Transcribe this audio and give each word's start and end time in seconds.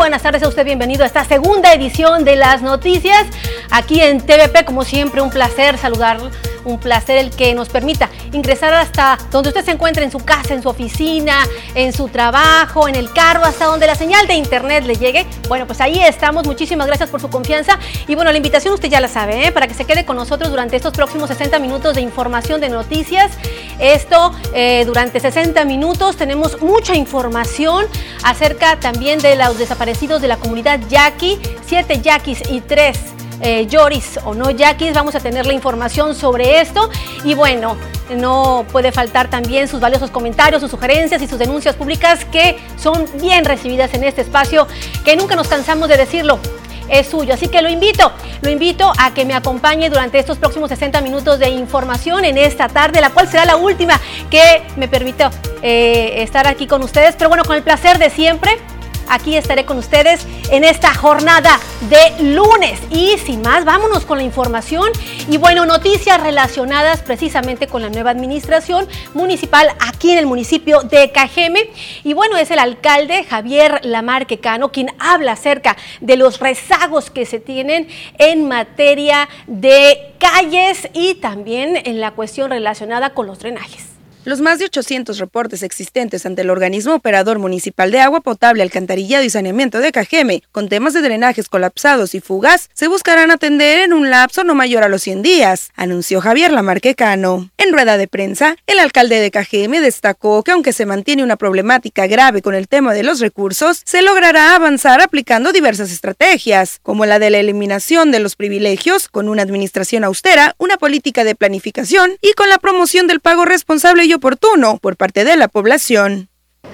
buenas 0.00 0.22
tardes 0.22 0.42
a 0.42 0.48
usted, 0.48 0.64
bienvenido 0.64 1.04
a 1.04 1.06
esta 1.06 1.26
segunda 1.26 1.74
edición 1.74 2.24
de 2.24 2.34
las 2.34 2.62
noticias 2.62 3.26
aquí 3.70 4.00
en 4.00 4.18
TVP, 4.18 4.64
como 4.64 4.82
siempre 4.82 5.20
un 5.20 5.28
placer 5.28 5.76
saludarlo 5.76 6.30
un 6.64 6.78
placer 6.78 7.18
el 7.18 7.30
que 7.30 7.54
nos 7.54 7.68
permita 7.68 8.10
ingresar 8.32 8.74
hasta 8.74 9.18
donde 9.30 9.50
usted 9.50 9.64
se 9.64 9.72
encuentre, 9.72 10.04
en 10.04 10.10
su 10.10 10.18
casa, 10.18 10.54
en 10.54 10.62
su 10.62 10.68
oficina, 10.68 11.36
en 11.74 11.92
su 11.92 12.08
trabajo, 12.08 12.88
en 12.88 12.94
el 12.94 13.12
carro, 13.12 13.44
hasta 13.44 13.66
donde 13.66 13.86
la 13.86 13.94
señal 13.94 14.26
de 14.26 14.34
internet 14.34 14.84
le 14.84 14.96
llegue. 14.96 15.26
Bueno, 15.48 15.66
pues 15.66 15.80
ahí 15.80 16.00
estamos. 16.00 16.46
Muchísimas 16.46 16.86
gracias 16.86 17.10
por 17.10 17.20
su 17.20 17.28
confianza. 17.28 17.78
Y 18.06 18.14
bueno, 18.14 18.30
la 18.30 18.36
invitación 18.36 18.74
usted 18.74 18.88
ya 18.88 19.00
la 19.00 19.08
sabe, 19.08 19.46
¿eh? 19.46 19.52
para 19.52 19.66
que 19.66 19.74
se 19.74 19.84
quede 19.84 20.04
con 20.04 20.16
nosotros 20.16 20.50
durante 20.50 20.76
estos 20.76 20.92
próximos 20.92 21.28
60 21.28 21.58
minutos 21.58 21.94
de 21.94 22.00
información, 22.00 22.60
de 22.60 22.68
noticias. 22.68 23.32
Esto 23.78 24.32
eh, 24.54 24.84
durante 24.86 25.20
60 25.20 25.64
minutos 25.64 26.16
tenemos 26.16 26.60
mucha 26.60 26.94
información 26.94 27.86
acerca 28.22 28.78
también 28.78 29.18
de 29.20 29.36
los 29.36 29.58
desaparecidos 29.58 30.20
de 30.22 30.28
la 30.28 30.36
comunidad 30.36 30.80
Yaqui, 30.88 31.38
siete 31.66 32.00
Yaquis 32.00 32.42
y 32.50 32.60
tres 32.60 32.98
eh, 33.40 33.66
Yoris 33.66 34.18
o 34.24 34.34
no 34.34 34.50
Yaquis. 34.50 34.94
Vamos 34.94 35.14
a 35.14 35.20
tener 35.20 35.46
la 35.46 35.52
información 35.52 36.14
sobre 36.14 36.60
esto. 36.60 36.90
Y 37.24 37.34
bueno, 37.34 37.76
no 38.10 38.64
puede 38.70 38.92
faltar 38.92 39.28
también 39.28 39.68
sus 39.68 39.80
valiosos 39.80 40.10
comentarios, 40.10 40.60
sus 40.60 40.70
sugerencias 40.70 41.22
y 41.22 41.26
sus 41.26 41.38
denuncias 41.38 41.76
públicas 41.76 42.24
que 42.24 42.58
son 42.76 43.06
bien 43.20 43.44
recibidas 43.44 43.94
en 43.94 44.04
este 44.04 44.22
espacio, 44.22 44.66
que 45.04 45.16
nunca 45.16 45.36
nos 45.36 45.48
cansamos 45.48 45.88
de 45.88 45.96
decirlo 45.96 46.38
es 46.90 47.06
suyo. 47.06 47.34
Así 47.34 47.48
que 47.48 47.62
lo 47.62 47.70
invito, 47.70 48.12
lo 48.42 48.50
invito 48.50 48.92
a 48.98 49.14
que 49.14 49.24
me 49.24 49.34
acompañe 49.34 49.88
durante 49.88 50.18
estos 50.18 50.38
próximos 50.38 50.68
60 50.70 51.00
minutos 51.00 51.38
de 51.38 51.48
información 51.48 52.24
en 52.24 52.36
esta 52.36 52.68
tarde, 52.68 53.00
la 53.00 53.10
cual 53.10 53.28
será 53.28 53.44
la 53.44 53.56
última 53.56 54.00
que 54.30 54.62
me 54.76 54.88
permita 54.88 55.30
eh, 55.62 56.14
estar 56.18 56.46
aquí 56.46 56.66
con 56.66 56.82
ustedes. 56.82 57.14
Pero 57.16 57.28
bueno, 57.28 57.44
con 57.44 57.56
el 57.56 57.62
placer 57.62 57.98
de 57.98 58.10
siempre 58.10 58.58
aquí 59.10 59.36
estaré 59.36 59.66
con 59.66 59.76
ustedes 59.76 60.26
en 60.50 60.64
esta 60.64 60.94
jornada 60.94 61.60
de 61.88 62.32
lunes. 62.32 62.80
Y 62.90 63.18
sin 63.18 63.42
más, 63.42 63.64
vámonos 63.64 64.06
con 64.06 64.18
la 64.18 64.24
información 64.24 64.88
y 65.28 65.36
bueno, 65.36 65.66
noticias 65.66 66.20
relacionadas 66.20 67.02
precisamente 67.02 67.66
con 67.66 67.82
la 67.82 67.90
nueva 67.90 68.10
administración 68.10 68.88
municipal 69.12 69.68
aquí 69.80 70.12
en 70.12 70.18
el 70.18 70.26
municipio 70.26 70.82
de 70.82 71.10
Cajeme. 71.12 71.70
Y 72.04 72.14
bueno, 72.14 72.36
es 72.36 72.50
el 72.50 72.58
alcalde 72.58 73.24
Javier 73.24 73.80
Lamarque 73.84 74.38
Cano 74.38 74.70
quien 74.72 74.90
habla 74.98 75.32
acerca 75.32 75.76
de 76.00 76.16
los 76.16 76.40
rezagos 76.40 77.10
que 77.10 77.26
se 77.26 77.40
tienen 77.40 77.88
en 78.18 78.48
materia 78.48 79.28
de 79.46 80.14
calles 80.18 80.88
y 80.92 81.14
también 81.14 81.80
en 81.84 82.00
la 82.00 82.12
cuestión 82.12 82.50
relacionada 82.50 83.10
con 83.10 83.26
los 83.26 83.38
drenajes. 83.38 83.89
Los 84.26 84.42
más 84.42 84.58
de 84.58 84.66
800 84.66 85.18
reportes 85.18 85.62
existentes 85.62 86.26
ante 86.26 86.42
el 86.42 86.50
organismo 86.50 86.94
operador 86.94 87.38
municipal 87.38 87.90
de 87.90 88.00
agua 88.00 88.20
potable, 88.20 88.62
alcantarillado 88.62 89.24
y 89.24 89.30
saneamiento 89.30 89.78
de 89.78 89.92
Cajeme, 89.92 90.42
con 90.52 90.68
temas 90.68 90.92
de 90.92 91.00
drenajes 91.00 91.48
colapsados 91.48 92.14
y 92.14 92.20
fugas, 92.20 92.68
se 92.74 92.86
buscarán 92.86 93.30
atender 93.30 93.78
en 93.78 93.94
un 93.94 94.10
lapso 94.10 94.44
no 94.44 94.54
mayor 94.54 94.82
a 94.84 94.90
los 94.90 95.00
100 95.04 95.22
días, 95.22 95.70
anunció 95.74 96.20
Javier 96.20 96.52
Lamarquecano. 96.52 97.48
En 97.56 97.72
rueda 97.72 97.96
de 97.96 98.08
prensa, 98.08 98.56
el 98.66 98.78
alcalde 98.78 99.20
de 99.20 99.30
Cajeme 99.30 99.80
destacó 99.80 100.42
que 100.42 100.50
aunque 100.50 100.74
se 100.74 100.84
mantiene 100.84 101.24
una 101.24 101.36
problemática 101.36 102.06
grave 102.06 102.42
con 102.42 102.54
el 102.54 102.68
tema 102.68 102.92
de 102.92 103.04
los 103.04 103.20
recursos, 103.20 103.80
se 103.86 104.02
logrará 104.02 104.54
avanzar 104.54 105.00
aplicando 105.00 105.50
diversas 105.50 105.90
estrategias, 105.90 106.78
como 106.82 107.06
la 107.06 107.18
de 107.18 107.30
la 107.30 107.38
eliminación 107.38 108.10
de 108.10 108.20
los 108.20 108.36
privilegios, 108.36 109.08
con 109.08 109.30
una 109.30 109.40
administración 109.40 110.04
austera, 110.04 110.56
una 110.58 110.76
política 110.76 111.24
de 111.24 111.34
planificación 111.34 112.18
y 112.20 112.34
con 112.34 112.50
la 112.50 112.58
promoción 112.58 113.06
del 113.06 113.20
pago 113.20 113.46
responsable 113.46 114.09
oportuno 114.14 114.78
por 114.78 114.96
parte 114.96 115.24
de 115.24 115.36
la 115.36 115.48
población. 115.48 116.28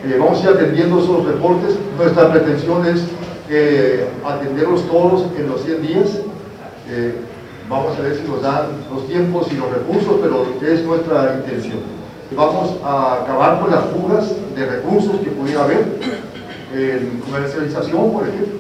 Eh, 0.05 0.17
vamos 0.19 0.41
a 0.41 0.51
ir 0.51 0.57
atendiendo 0.57 1.01
esos 1.01 1.25
reportes. 1.25 1.77
Nuestra 1.97 2.33
pretensión 2.33 2.87
es 2.87 3.03
eh, 3.49 4.09
atenderlos 4.25 4.87
todos 4.89 5.27
en 5.37 5.49
los 5.49 5.63
100 5.63 5.83
días. 5.83 6.21
Eh, 6.91 7.15
vamos 7.69 7.97
a 7.97 8.03
ver 8.03 8.17
si 8.17 8.23
nos 8.29 8.43
dan 8.43 8.67
los 8.93 9.07
tiempos 9.09 9.49
y 9.51 9.57
los 9.57 9.71
recursos, 9.71 10.21
pero 10.23 10.47
es 10.63 10.83
nuestra 10.85 11.37
intención. 11.39 11.79
Vamos 12.37 12.77
a 12.85 13.23
acabar 13.23 13.61
con 13.61 13.71
las 13.71 13.85
fugas 13.87 14.33
de 14.55 14.67
recursos 14.67 15.21
que 15.21 15.31
pudiera 15.31 15.65
haber 15.65 15.87
en 16.75 17.21
comercialización, 17.25 18.13
por 18.13 18.29
ejemplo. 18.29 18.59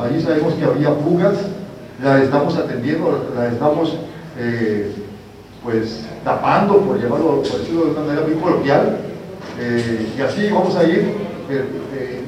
ahí 0.00 0.20
sabemos 0.22 0.54
que 0.54 0.64
había 0.64 0.90
fugas, 0.90 1.34
las 2.02 2.22
estamos 2.22 2.56
atendiendo, 2.56 3.30
las 3.36 3.52
estamos 3.52 3.98
pues 5.64 6.04
tapando, 6.22 6.76
por 6.78 7.00
llevarlo, 7.00 7.42
por 7.42 7.58
decirlo 7.58 7.86
de 7.86 7.90
una 7.92 8.00
manera 8.00 8.26
muy 8.26 8.34
coloquial, 8.34 8.98
eh, 9.58 10.12
y 10.16 10.20
así 10.20 10.50
vamos 10.50 10.76
a 10.76 10.84
ir 10.84 11.16
eh, 11.50 11.64
eh, 11.96 12.24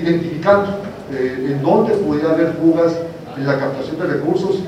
identificando 0.00 0.80
en 1.12 1.60
dónde 1.60 1.94
pudiera 1.94 2.30
haber 2.30 2.54
fugas 2.54 2.96
en 3.36 3.46
la 3.46 3.58
captación 3.58 3.98
de 3.98 4.06
recursos 4.06 4.60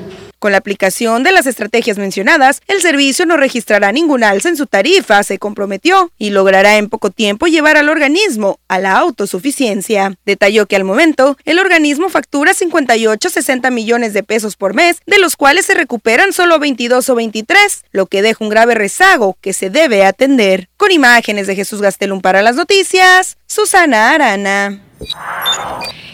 con 0.43 0.51
la 0.51 0.57
aplicación 0.57 1.23
de 1.23 1.31
las 1.31 1.45
estrategias 1.45 1.97
mencionadas, 1.97 2.59
el 2.67 2.81
servicio 2.81 3.25
no 3.25 3.37
registrará 3.37 3.93
ningún 3.93 4.25
alza 4.25 4.49
en 4.49 4.57
su 4.57 4.65
tarifa, 4.65 5.23
se 5.23 5.39
comprometió, 5.39 6.11
y 6.17 6.31
logrará 6.31 6.75
en 6.75 6.89
poco 6.89 7.11
tiempo 7.11 7.47
llevar 7.47 7.77
al 7.77 7.87
organismo 7.87 8.59
a 8.67 8.77
la 8.77 8.97
autosuficiencia. 8.97 10.17
Detalló 10.25 10.65
que 10.65 10.75
al 10.75 10.83
momento, 10.83 11.37
el 11.45 11.59
organismo 11.59 12.09
factura 12.09 12.51
58-60 12.51 13.71
millones 13.71 14.11
de 14.11 14.23
pesos 14.23 14.57
por 14.57 14.73
mes, 14.73 14.97
de 15.05 15.17
los 15.17 15.37
cuales 15.37 15.65
se 15.65 15.75
recuperan 15.75 16.33
solo 16.33 16.59
22 16.59 17.07
o 17.07 17.15
23, 17.15 17.85
lo 17.93 18.07
que 18.07 18.21
deja 18.21 18.43
un 18.43 18.49
grave 18.49 18.75
rezago 18.75 19.37
que 19.39 19.53
se 19.53 19.69
debe 19.69 20.03
atender. 20.03 20.67
Con 20.75 20.91
imágenes 20.91 21.47
de 21.47 21.55
Jesús 21.55 21.81
Gastelum 21.81 22.19
para 22.19 22.41
las 22.41 22.57
noticias, 22.57 23.37
Susana 23.47 24.11
Arana. 24.11 24.81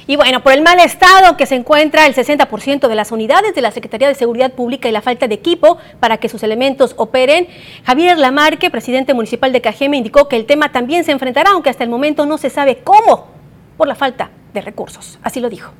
Y 0.08 0.16
bueno, 0.16 0.42
por 0.42 0.54
el 0.54 0.62
mal 0.62 0.80
estado 0.80 1.38
que 1.38 1.46
se 1.46 1.56
encuentra 1.56 2.08
el 2.08 2.16
60% 2.16 2.88
de 2.88 2.96
las 2.96 3.12
unidades 3.12 3.54
de 3.54 3.62
la 3.62 3.70
Secretaría 3.70 4.08
de 4.08 4.16
Seguridad 4.16 4.54
Pública 4.54 4.90
y 4.90 4.92
la 4.92 5.02
falta 5.02 5.28
de 5.28 5.36
equipo 5.36 5.78
para 6.00 6.18
que 6.18 6.30
sus 6.30 6.42
elementos 6.42 6.96
operen, 6.98 7.48
Javier 7.86 8.18
Lamarque, 8.18 8.72
presidente 8.72 9.14
municipal 9.14 9.54
de 9.54 9.62
Cajeme, 9.62 9.98
indicó 9.98 10.28
que 10.28 10.36
el 10.36 10.48
tema 10.48 10.72
también 10.72 11.04
se 11.04 11.12
enfrentará, 11.12 11.52
aunque 11.52 11.70
hasta 11.70 11.84
el 11.84 11.92
momento 11.92 12.26
no 12.26 12.40
se 12.40 12.50
sabe 12.50 12.80
cómo, 12.84 13.28
por 13.78 13.88
la 13.88 13.94
falta 13.94 14.32
de 14.54 14.62
recursos. 14.62 15.20
Así 15.22 15.40
lo 15.40 15.50
dijo. 15.50 15.72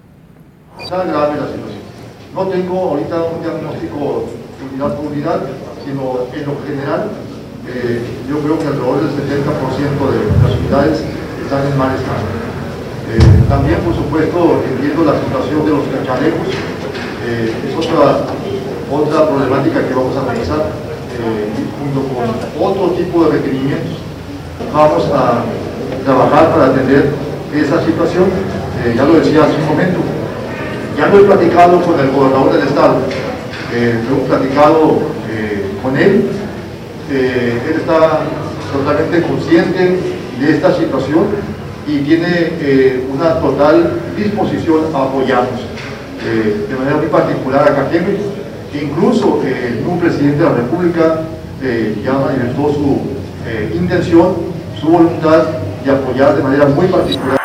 Está 0.80 1.04
grave 1.04 1.40
la 1.40 1.48
situación. 1.48 1.90
No 2.36 2.46
tengo 2.46 2.90
ahorita 2.90 3.24
un 3.24 3.42
diagnóstico 3.42 4.30
unidad 4.72 4.96
por 4.96 5.06
unidad, 5.08 5.40
sino 5.84 6.28
en 6.34 6.46
lo 6.46 6.56
general, 6.66 7.10
eh, 7.68 8.02
yo 8.30 8.40
creo 8.40 8.60
que 8.60 8.68
alrededor 8.68 9.02
del 9.02 9.10
70% 9.10 10.12
de 10.12 10.44
las 10.44 10.60
unidades 10.60 11.04
están 11.44 11.66
en 11.66 11.78
mal 11.78 11.96
estado. 11.96 12.50
Eh, 13.10 13.18
también, 13.50 13.80
por 13.82 13.96
supuesto, 13.96 14.62
entiendo 14.70 15.02
la 15.02 15.18
situación 15.18 15.66
de 15.66 15.72
los 15.72 15.86
cachalecos, 15.90 16.46
eh, 17.26 17.50
es 17.50 17.74
otra, 17.74 18.22
otra 18.86 19.28
problemática 19.28 19.82
que 19.82 19.96
vamos 19.96 20.16
a 20.16 20.22
analizar 20.30 20.70
eh, 21.18 21.50
junto 21.82 22.06
con 22.14 22.30
otro 22.62 22.94
tipo 22.94 23.26
de 23.26 23.40
requerimientos. 23.42 23.98
Vamos 24.72 25.10
a 25.10 25.42
trabajar 26.06 26.54
para 26.54 26.66
atender 26.68 27.10
esa 27.56 27.84
situación, 27.84 28.30
ya 28.96 29.04
lo 29.04 29.14
decía 29.14 29.44
hace 29.44 29.56
un 29.58 29.66
momento, 29.66 30.00
ya 30.96 31.08
lo 31.08 31.20
he 31.20 31.24
platicado 31.24 31.82
con 31.82 32.00
el 32.00 32.12
gobernador 32.12 32.54
del 32.54 32.68
estado, 32.68 32.98
lo 33.74 34.18
he 34.18 34.28
platicado 34.28 35.00
con 35.82 35.98
él, 35.98 36.30
él 37.10 37.76
está 37.76 38.22
totalmente 38.72 39.24
consciente 39.24 40.00
de 40.40 40.52
esta 40.52 40.76
situación 40.76 41.26
y 41.90 42.00
tiene 42.02 42.52
eh, 42.62 43.04
una 43.12 43.40
total 43.40 43.94
disposición 44.16 44.96
a 44.96 45.04
apoyarnos. 45.04 45.62
Eh, 46.24 46.68
de 46.70 46.76
manera 46.76 46.98
muy 46.98 47.08
particular 47.08 47.68
a 47.68 47.76
Cajeme, 47.76 48.18
incluso 48.80 49.42
eh, 49.44 49.84
un 49.88 50.00
presidente 50.00 50.44
de 50.44 50.50
la 50.50 50.56
República 50.56 51.22
ya 52.06 52.14
manifestó 52.14 52.74
su 52.74 53.02
intención, 53.76 54.34
su 54.80 54.88
voluntad 54.88 55.44
de 55.84 55.92
apoyar 55.92 56.38
de 56.38 56.44
manera 56.44 56.68
muy 56.68 56.88
particular. 56.88 57.39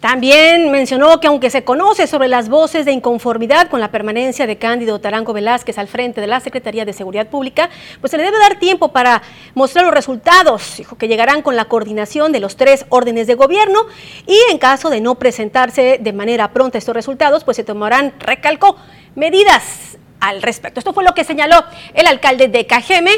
También 0.00 0.70
mencionó 0.70 1.20
que 1.20 1.26
aunque 1.26 1.48
se 1.48 1.64
conoce 1.64 2.06
sobre 2.06 2.28
las 2.28 2.50
voces 2.50 2.84
de 2.84 2.92
inconformidad 2.92 3.68
con 3.68 3.80
la 3.80 3.90
permanencia 3.90 4.46
de 4.46 4.58
Cándido 4.58 5.00
Taranco 5.00 5.32
Velázquez 5.32 5.78
al 5.78 5.88
frente 5.88 6.20
de 6.20 6.26
la 6.26 6.40
Secretaría 6.40 6.84
de 6.84 6.92
Seguridad 6.92 7.28
Pública, 7.28 7.70
pues 8.00 8.10
se 8.10 8.18
le 8.18 8.24
debe 8.24 8.38
dar 8.38 8.58
tiempo 8.58 8.88
para 8.88 9.22
mostrar 9.54 9.86
los 9.86 9.94
resultados. 9.94 10.76
Dijo 10.76 10.98
que 10.98 11.08
llegarán 11.08 11.40
con 11.40 11.56
la 11.56 11.64
coordinación 11.64 12.30
de 12.30 12.40
los 12.40 12.56
tres 12.56 12.84
órdenes 12.90 13.26
de 13.26 13.34
gobierno 13.34 13.86
y 14.26 14.38
en 14.50 14.58
caso 14.58 14.90
de 14.90 15.00
no 15.00 15.14
presentarse 15.14 15.98
de 15.98 16.12
manera 16.12 16.52
pronta 16.52 16.76
estos 16.76 16.94
resultados, 16.94 17.42
pues 17.44 17.56
se 17.56 17.64
tomarán, 17.64 18.12
recalcó, 18.20 18.76
medidas 19.14 19.96
al 20.20 20.42
respecto. 20.42 20.78
Esto 20.78 20.92
fue 20.92 21.04
lo 21.04 21.14
que 21.14 21.24
señaló 21.24 21.64
el 21.94 22.06
alcalde 22.06 22.48
de 22.48 22.66
Cajeme 22.66 23.12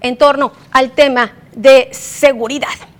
en 0.00 0.16
torno 0.16 0.52
al 0.72 0.90
tema 0.90 1.32
de 1.54 1.88
seguridad. 1.92 2.93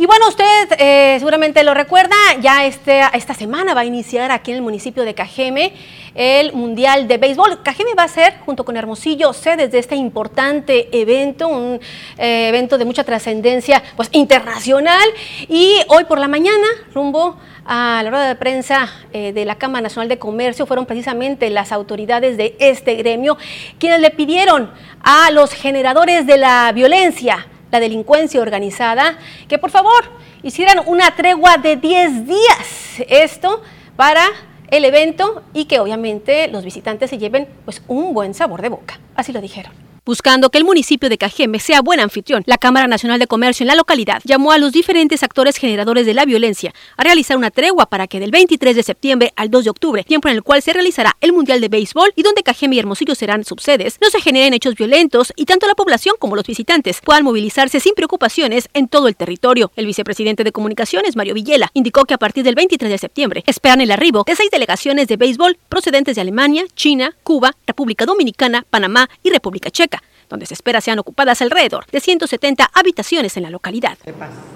Y 0.00 0.06
bueno, 0.06 0.28
usted 0.28 0.46
eh, 0.78 1.16
seguramente 1.18 1.62
lo 1.62 1.74
recuerda, 1.74 2.16
ya 2.40 2.64
este, 2.64 3.02
esta 3.12 3.34
semana 3.34 3.74
va 3.74 3.82
a 3.82 3.84
iniciar 3.84 4.32
aquí 4.32 4.50
en 4.50 4.56
el 4.56 4.62
municipio 4.62 5.04
de 5.04 5.12
Cajeme 5.12 5.74
el 6.14 6.54
Mundial 6.54 7.06
de 7.06 7.18
Béisbol. 7.18 7.62
Cajeme 7.62 7.92
va 7.92 8.04
a 8.04 8.08
ser, 8.08 8.38
junto 8.46 8.64
con 8.64 8.78
Hermosillo, 8.78 9.34
sedes 9.34 9.70
de 9.70 9.78
este 9.78 9.96
importante 9.96 10.88
evento, 10.98 11.48
un 11.48 11.78
eh, 12.16 12.48
evento 12.48 12.78
de 12.78 12.86
mucha 12.86 13.04
trascendencia 13.04 13.82
pues, 13.94 14.08
internacional. 14.12 15.06
Y 15.50 15.74
hoy 15.88 16.04
por 16.04 16.18
la 16.18 16.28
mañana, 16.28 16.66
rumbo 16.94 17.36
a 17.66 18.00
la 18.02 18.08
rueda 18.08 18.26
de 18.26 18.36
prensa 18.36 18.88
eh, 19.12 19.34
de 19.34 19.44
la 19.44 19.56
Cámara 19.56 19.82
Nacional 19.82 20.08
de 20.08 20.18
Comercio, 20.18 20.64
fueron 20.64 20.86
precisamente 20.86 21.50
las 21.50 21.72
autoridades 21.72 22.38
de 22.38 22.56
este 22.58 22.94
gremio 22.94 23.36
quienes 23.78 24.00
le 24.00 24.08
pidieron 24.08 24.70
a 25.02 25.30
los 25.30 25.52
generadores 25.52 26.26
de 26.26 26.38
la 26.38 26.72
violencia, 26.72 27.46
la 27.70 27.80
delincuencia 27.80 28.40
organizada, 28.40 29.18
que 29.48 29.58
por 29.58 29.70
favor 29.70 30.04
hicieran 30.42 30.80
una 30.86 31.14
tregua 31.14 31.56
de 31.56 31.76
10 31.76 32.26
días. 32.26 33.00
Esto 33.08 33.62
para 33.96 34.24
el 34.70 34.84
evento 34.84 35.42
y 35.52 35.64
que 35.66 35.80
obviamente 35.80 36.48
los 36.48 36.64
visitantes 36.64 37.10
se 37.10 37.18
lleven 37.18 37.48
pues 37.64 37.82
un 37.88 38.14
buen 38.14 38.34
sabor 38.34 38.62
de 38.62 38.68
boca. 38.68 38.98
Así 39.14 39.32
lo 39.32 39.40
dijeron. 39.40 39.89
Buscando 40.10 40.50
que 40.50 40.58
el 40.58 40.64
municipio 40.64 41.08
de 41.08 41.18
Cajeme 41.18 41.60
sea 41.60 41.82
buen 41.82 42.00
anfitrión, 42.00 42.42
la 42.44 42.58
Cámara 42.58 42.88
Nacional 42.88 43.20
de 43.20 43.28
Comercio 43.28 43.62
en 43.62 43.68
la 43.68 43.76
localidad 43.76 44.20
llamó 44.24 44.50
a 44.50 44.58
los 44.58 44.72
diferentes 44.72 45.22
actores 45.22 45.56
generadores 45.56 46.04
de 46.04 46.14
la 46.14 46.24
violencia 46.24 46.74
a 46.96 47.04
realizar 47.04 47.36
una 47.36 47.52
tregua 47.52 47.86
para 47.86 48.08
que 48.08 48.18
del 48.18 48.32
23 48.32 48.74
de 48.74 48.82
septiembre 48.82 49.32
al 49.36 49.52
2 49.52 49.62
de 49.62 49.70
octubre, 49.70 50.02
tiempo 50.02 50.28
en 50.28 50.34
el 50.34 50.42
cual 50.42 50.62
se 50.62 50.72
realizará 50.72 51.16
el 51.20 51.32
Mundial 51.32 51.60
de 51.60 51.68
Béisbol 51.68 52.12
y 52.16 52.24
donde 52.24 52.42
Cajeme 52.42 52.74
y 52.74 52.80
Hermosillo 52.80 53.14
serán 53.14 53.44
subsedes, 53.44 53.98
no 54.02 54.10
se 54.10 54.20
generen 54.20 54.52
hechos 54.52 54.74
violentos 54.74 55.32
y 55.36 55.44
tanto 55.44 55.68
la 55.68 55.76
población 55.76 56.16
como 56.18 56.34
los 56.34 56.44
visitantes 56.44 57.00
puedan 57.04 57.22
movilizarse 57.22 57.78
sin 57.78 57.94
preocupaciones 57.94 58.68
en 58.74 58.88
todo 58.88 59.06
el 59.06 59.14
territorio. 59.14 59.70
El 59.76 59.86
vicepresidente 59.86 60.42
de 60.42 60.50
Comunicaciones, 60.50 61.14
Mario 61.14 61.34
Villela, 61.34 61.70
indicó 61.72 62.04
que 62.04 62.14
a 62.14 62.18
partir 62.18 62.42
del 62.42 62.56
23 62.56 62.90
de 62.90 62.98
septiembre 62.98 63.44
esperan 63.46 63.80
el 63.80 63.92
arribo 63.92 64.24
de 64.26 64.34
seis 64.34 64.50
delegaciones 64.50 65.06
de 65.06 65.16
béisbol 65.16 65.56
procedentes 65.68 66.16
de 66.16 66.22
Alemania, 66.22 66.64
China, 66.74 67.14
Cuba, 67.22 67.54
República 67.64 68.06
Dominicana, 68.06 68.66
Panamá 68.68 69.08
y 69.22 69.30
República 69.30 69.70
Checa 69.70 69.99
donde 70.30 70.46
se 70.46 70.54
espera 70.54 70.80
sean 70.80 70.98
ocupadas 70.98 71.42
alrededor 71.42 71.84
de 71.90 72.00
170 72.00 72.70
habitaciones 72.72 73.36
en 73.36 73.42
la 73.42 73.50
localidad. 73.50 73.98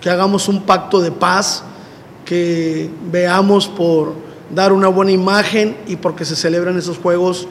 Que 0.01 0.09
hagamos 0.09 0.49
un 0.49 0.63
pacto 0.63 1.01
de 1.01 1.11
paz, 1.11 1.65
que 2.25 2.89
veamos 3.11 3.69
por 3.69 4.15
dar 4.51 4.73
una 4.73 4.89
buena 4.89 5.11
imagen 5.11 5.77
y 5.87 5.97
porque 5.97 6.25
se 6.25 6.37
celebren 6.37 6.79
esos 6.79 6.99
juegos 6.99 7.49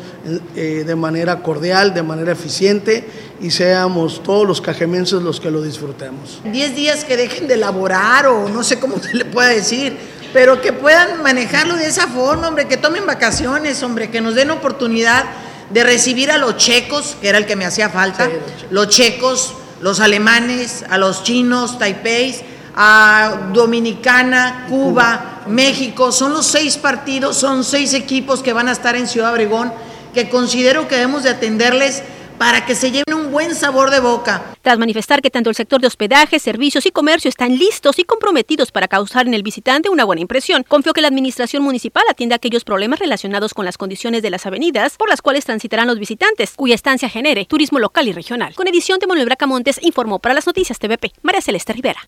eh, 0.55 0.83
de 0.85 0.95
manera 0.95 1.41
cordial, 1.41 1.93
de 1.93 2.03
manera 2.03 2.31
eficiente 2.31 3.05
y 3.41 3.51
seamos 3.51 4.23
todos 4.23 4.47
los 4.47 4.61
cajemenses 4.61 5.21
los 5.21 5.39
que 5.39 5.51
lo 5.51 5.61
disfrutemos. 5.61 6.39
Diez 6.45 6.75
días 6.75 7.03
que 7.03 7.17
dejen 7.17 7.47
de 7.47 7.55
elaborar 7.55 8.27
o 8.27 8.47
no 8.49 8.63
sé 8.63 8.79
cómo 8.79 8.97
se 9.01 9.13
le 9.13 9.25
pueda 9.25 9.49
decir, 9.49 9.97
pero 10.33 10.61
que 10.61 10.71
puedan 10.71 11.21
manejarlo 11.21 11.75
de 11.75 11.87
esa 11.87 12.07
forma, 12.07 12.47
hombre, 12.47 12.67
que 12.67 12.77
tomen 12.77 13.05
vacaciones, 13.05 13.83
hombre, 13.83 14.09
que 14.09 14.21
nos 14.21 14.35
den 14.35 14.51
oportunidad 14.51 15.25
de 15.69 15.83
recibir 15.83 16.31
a 16.31 16.37
los 16.37 16.57
checos, 16.57 17.17
que 17.21 17.29
era 17.29 17.37
el 17.37 17.45
que 17.45 17.55
me 17.55 17.65
hacía 17.65 17.89
falta, 17.89 18.29
los, 18.69 18.89
checos. 18.89 19.53
los 19.81 19.99
alemanes, 19.99 20.85
a 20.89 20.97
los 20.97 21.23
chinos, 21.23 21.77
Taipei, 21.79 22.35
a 22.75 23.49
Dominicana, 23.53 24.65
Cuba, 24.69 25.41
México. 25.47 26.11
Son 26.11 26.33
los 26.33 26.45
seis 26.45 26.77
partidos, 26.77 27.37
son 27.37 27.63
seis 27.63 27.93
equipos 27.93 28.41
que 28.41 28.53
van 28.53 28.67
a 28.67 28.71
estar 28.71 28.95
en 28.95 29.07
Ciudad 29.07 29.31
Obregón, 29.31 29.73
que 30.13 30.29
considero 30.29 30.87
que 30.87 30.95
debemos 30.95 31.23
de 31.23 31.29
atenderles 31.29 32.03
para 32.37 32.65
que 32.65 32.75
se 32.75 32.91
lleven 32.91 33.13
un 33.13 33.22
buen 33.33 33.55
sabor 33.55 33.89
de 33.89 33.99
boca. 33.99 34.43
Tras 34.61 34.77
manifestar 34.77 35.23
que 35.23 35.31
tanto 35.31 35.49
el 35.49 35.55
sector 35.55 35.81
de 35.81 35.87
hospedaje, 35.87 36.37
servicios 36.37 36.85
y 36.85 36.91
comercio 36.91 37.29
están 37.29 37.57
listos 37.57 37.97
y 37.97 38.03
comprometidos 38.03 38.71
para 38.71 38.87
causar 38.87 39.25
en 39.25 39.33
el 39.33 39.41
visitante 39.41 39.89
una 39.89 40.05
buena 40.05 40.21
impresión, 40.21 40.63
confió 40.67 40.93
que 40.93 41.01
la 41.01 41.07
administración 41.07 41.63
municipal 41.63 42.03
atienda 42.07 42.35
aquellos 42.35 42.63
problemas 42.63 42.99
relacionados 42.99 43.55
con 43.55 43.65
las 43.65 43.79
condiciones 43.79 44.21
de 44.21 44.29
las 44.29 44.45
avenidas 44.45 44.97
por 44.97 45.09
las 45.09 45.23
cuales 45.23 45.45
transitarán 45.45 45.87
los 45.87 45.97
visitantes, 45.97 46.53
cuya 46.55 46.75
estancia 46.75 47.09
genere 47.09 47.45
turismo 47.45 47.79
local 47.79 48.07
y 48.07 48.13
regional. 48.13 48.53
Con 48.53 48.67
edición 48.67 48.99
de 48.99 49.07
Manuel 49.07 49.25
Bracamontes 49.25 49.79
informó 49.81 50.19
para 50.19 50.35
las 50.35 50.45
noticias 50.45 50.77
TVP 50.77 51.11
María 51.23 51.41
Celeste 51.41 51.73
Rivera. 51.73 52.07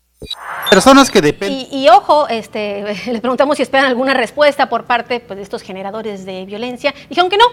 Personas 0.69 1.09
que 1.09 1.21
dependen. 1.21 1.67
Y, 1.71 1.89
ojo, 1.89 2.27
este, 2.27 2.83
les 3.11 3.19
preguntamos 3.19 3.57
si 3.57 3.63
esperan 3.63 3.87
alguna 3.87 4.13
respuesta 4.13 4.69
por 4.69 4.85
parte 4.85 5.21
pues, 5.21 5.37
de 5.37 5.43
estos 5.43 5.63
generadores 5.63 6.23
de 6.23 6.45
violencia. 6.45 6.93
Dijeron 7.09 7.31
que 7.31 7.37
no, 7.37 7.45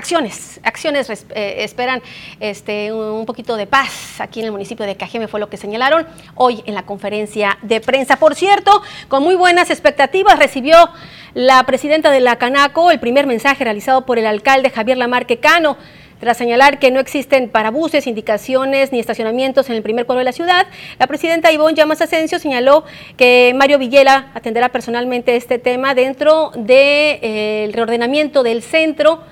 acciones, 0.00 0.60
acciones 0.64 1.10
eh, 1.10 1.56
esperan 1.58 2.02
este, 2.40 2.90
un 2.90 3.26
poquito 3.26 3.56
de 3.56 3.66
paz 3.66 4.18
aquí 4.18 4.40
en 4.40 4.46
el 4.46 4.52
municipio 4.52 4.86
de 4.86 4.96
Cajeme, 4.96 5.28
fue 5.28 5.40
lo 5.40 5.50
que 5.50 5.58
señalaron 5.58 6.06
hoy 6.36 6.62
en 6.64 6.74
la 6.74 6.84
conferencia 6.84 7.58
de 7.60 7.82
prensa. 7.82 8.16
Por 8.16 8.34
cierto, 8.34 8.82
con 9.08 9.22
muy 9.22 9.34
buenas 9.34 9.68
expectativas 9.68 10.38
recibió 10.38 10.88
la 11.34 11.62
presidenta 11.64 12.10
de 12.10 12.20
la 12.20 12.36
Canaco 12.36 12.90
el 12.90 12.98
primer 12.98 13.26
mensaje 13.26 13.62
realizado 13.62 14.06
por 14.06 14.18
el 14.18 14.26
alcalde 14.26 14.70
Javier 14.70 14.96
Lamarque 14.96 15.38
Cano. 15.38 15.76
Tras 16.18 16.36
señalar 16.36 16.78
que 16.78 16.90
no 16.90 17.00
existen 17.00 17.48
parabuses, 17.48 18.06
indicaciones 18.06 18.92
ni 18.92 19.00
estacionamientos 19.00 19.70
en 19.70 19.76
el 19.76 19.82
primer 19.82 20.04
cuadro 20.04 20.18
de 20.18 20.26
la 20.26 20.32
ciudad, 20.32 20.66
la 20.98 21.06
presidenta 21.06 21.50
Ivonne 21.52 21.74
Llamas 21.74 22.02
Asensio 22.02 22.38
señaló 22.38 22.84
que 23.16 23.52
Mario 23.54 23.78
Villela 23.78 24.30
atenderá 24.34 24.68
personalmente 24.70 25.36
este 25.36 25.58
tema 25.58 25.94
dentro 25.94 26.52
del 26.54 27.18
eh, 27.22 27.70
reordenamiento 27.72 28.42
del 28.42 28.62
centro 28.62 29.22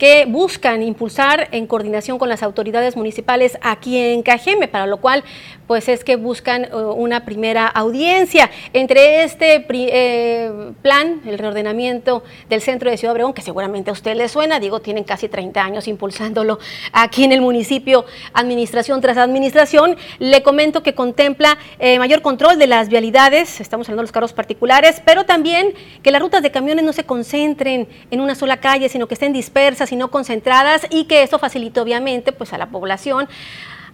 que 0.00 0.24
buscan 0.26 0.82
impulsar 0.82 1.48
en 1.52 1.66
coordinación 1.66 2.18
con 2.18 2.30
las 2.30 2.42
autoridades 2.42 2.96
municipales 2.96 3.58
aquí 3.60 3.98
en 3.98 4.22
Cajeme, 4.22 4.66
para 4.66 4.86
lo 4.86 4.96
cual 4.96 5.22
pues 5.70 5.88
es 5.88 6.02
que 6.02 6.16
buscan 6.16 6.66
uh, 6.74 6.78
una 6.94 7.24
primera 7.24 7.68
audiencia. 7.68 8.50
Entre 8.72 9.22
este 9.22 9.64
eh, 9.68 10.50
plan, 10.82 11.20
el 11.24 11.38
reordenamiento 11.38 12.24
del 12.48 12.60
centro 12.60 12.90
de 12.90 12.96
Ciudad 12.96 13.12
Obregón, 13.12 13.34
que 13.34 13.42
seguramente 13.42 13.90
a 13.90 13.92
usted 13.92 14.16
le 14.16 14.28
suena, 14.28 14.58
digo, 14.58 14.80
tienen 14.80 15.04
casi 15.04 15.28
30 15.28 15.62
años 15.62 15.86
impulsándolo 15.86 16.58
aquí 16.92 17.22
en 17.22 17.30
el 17.30 17.40
municipio, 17.40 18.04
administración 18.32 19.00
tras 19.00 19.16
administración, 19.16 19.96
le 20.18 20.42
comento 20.42 20.82
que 20.82 20.96
contempla 20.96 21.56
eh, 21.78 22.00
mayor 22.00 22.20
control 22.20 22.58
de 22.58 22.66
las 22.66 22.88
vialidades, 22.88 23.60
estamos 23.60 23.86
hablando 23.88 24.00
de 24.00 24.06
los 24.06 24.12
carros 24.12 24.32
particulares, 24.32 25.00
pero 25.04 25.24
también 25.24 25.74
que 26.02 26.10
las 26.10 26.20
rutas 26.20 26.42
de 26.42 26.50
camiones 26.50 26.84
no 26.84 26.92
se 26.92 27.04
concentren 27.04 27.86
en 28.10 28.20
una 28.20 28.34
sola 28.34 28.56
calle, 28.56 28.88
sino 28.88 29.06
que 29.06 29.14
estén 29.14 29.32
dispersas 29.32 29.92
y 29.92 29.94
no 29.94 30.10
concentradas 30.10 30.88
y 30.90 31.04
que 31.04 31.22
eso 31.22 31.38
facilite 31.38 31.78
obviamente 31.78 32.32
pues 32.32 32.52
a 32.52 32.58
la 32.58 32.70
población 32.70 33.28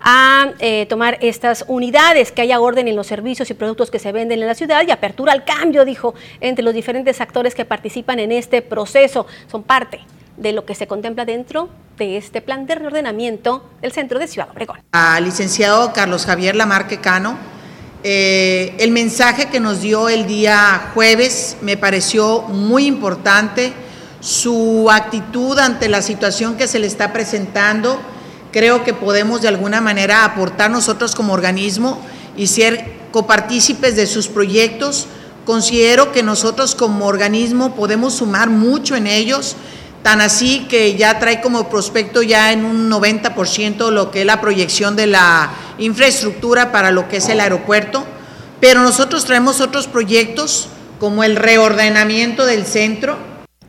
a 0.09 0.53
eh, 0.61 0.87
tomar 0.87 1.19
estas 1.21 1.65
unidades, 1.67 2.31
que 2.31 2.41
haya 2.41 2.61
orden 2.61 2.87
en 2.87 2.95
los 2.95 3.09
servicios 3.09 3.51
y 3.51 3.55
productos 3.55 3.91
que 3.91 3.99
se 3.99 4.13
venden 4.13 4.41
en 4.41 4.47
la 4.47 4.55
ciudad 4.55 4.85
y 4.87 4.93
apertura 4.93 5.33
al 5.33 5.45
cambio, 5.45 5.85
dijo, 5.85 6.15
entre 6.41 6.65
los 6.65 6.73
diferentes 6.73 7.21
actores 7.21 7.57
que 7.57 7.65
participan 7.65 8.21
en 8.21 8.31
este 8.31 8.63
proceso. 8.63 9.27
Son 9.51 9.65
parte 9.65 9.99
de 10.37 10.53
lo 10.53 10.65
que 10.65 10.77
se 10.77 10.87
contempla 10.87 11.25
dentro 11.25 11.71
de 11.99 12.19
este 12.19 12.41
plan 12.41 12.67
de 12.67 12.77
reordenamiento 12.77 13.69
del 13.83 13.91
centro 13.91 14.21
de 14.21 14.29
Ciudad 14.29 14.49
Obregón. 14.53 14.79
Al 14.93 15.25
licenciado 15.25 15.93
Carlos 15.93 16.25
Javier 16.25 16.55
Lamarque 16.55 17.01
Cano, 17.01 17.37
eh, 18.05 18.77
el 18.79 18.93
mensaje 18.93 19.47
que 19.47 19.59
nos 19.59 19.81
dio 19.81 20.09
el 20.09 20.29
día 20.29 20.93
jueves 20.95 21.57
me 21.63 21.77
pareció 21.77 22.43
muy 22.43 22.87
importante, 22.87 23.73
su 24.21 24.89
actitud 24.89 25.59
ante 25.59 25.89
la 25.89 26.01
situación 26.01 26.57
que 26.57 26.69
se 26.69 26.79
le 26.79 26.87
está 26.87 27.13
presentando 27.13 28.01
creo 28.57 28.85
que 28.85 28.95
podemos 28.95 29.43
de 29.43 29.49
alguna 29.49 29.83
manera 29.83 30.25
aportar 30.25 30.71
nosotros 30.71 31.15
como 31.15 31.35
organismo 31.35 32.01
y 32.39 32.47
ser 32.47 32.91
copartícipes 33.13 33.97
de 33.97 34.07
sus 34.07 34.29
proyectos. 34.29 35.09
Considero 35.45 36.11
que 36.11 36.23
nosotros 36.23 36.75
como 36.75 37.05
organismo 37.05 37.75
podemos 37.75 38.15
sumar 38.15 38.49
mucho 38.49 38.97
en 38.97 39.09
ellos, 39.09 39.57
tan 40.03 40.23
así 40.23 40.67
que 40.71 40.97
ya 40.97 41.19
trae 41.19 41.43
como 41.43 41.69
prospecto 41.69 42.23
ya 42.23 42.51
en 42.51 42.65
un 42.65 42.91
90% 42.91 43.91
lo 43.91 44.11
que 44.11 44.21
es 44.21 44.27
la 44.27 44.41
proyección 44.41 44.97
de 44.97 45.09
la 45.09 45.51
infraestructura 45.77 46.73
para 46.73 46.91
lo 46.91 47.11
que 47.11 47.19
es 47.19 47.29
el 47.29 47.41
aeropuerto, 47.41 48.07
pero 48.59 48.81
nosotros 48.81 49.27
traemos 49.27 49.61
otros 49.61 49.87
proyectos 49.87 50.69
como 50.99 51.25
el 51.25 51.37
reordenamiento 51.37 52.47
del 52.47 52.65
centro, 52.65 53.19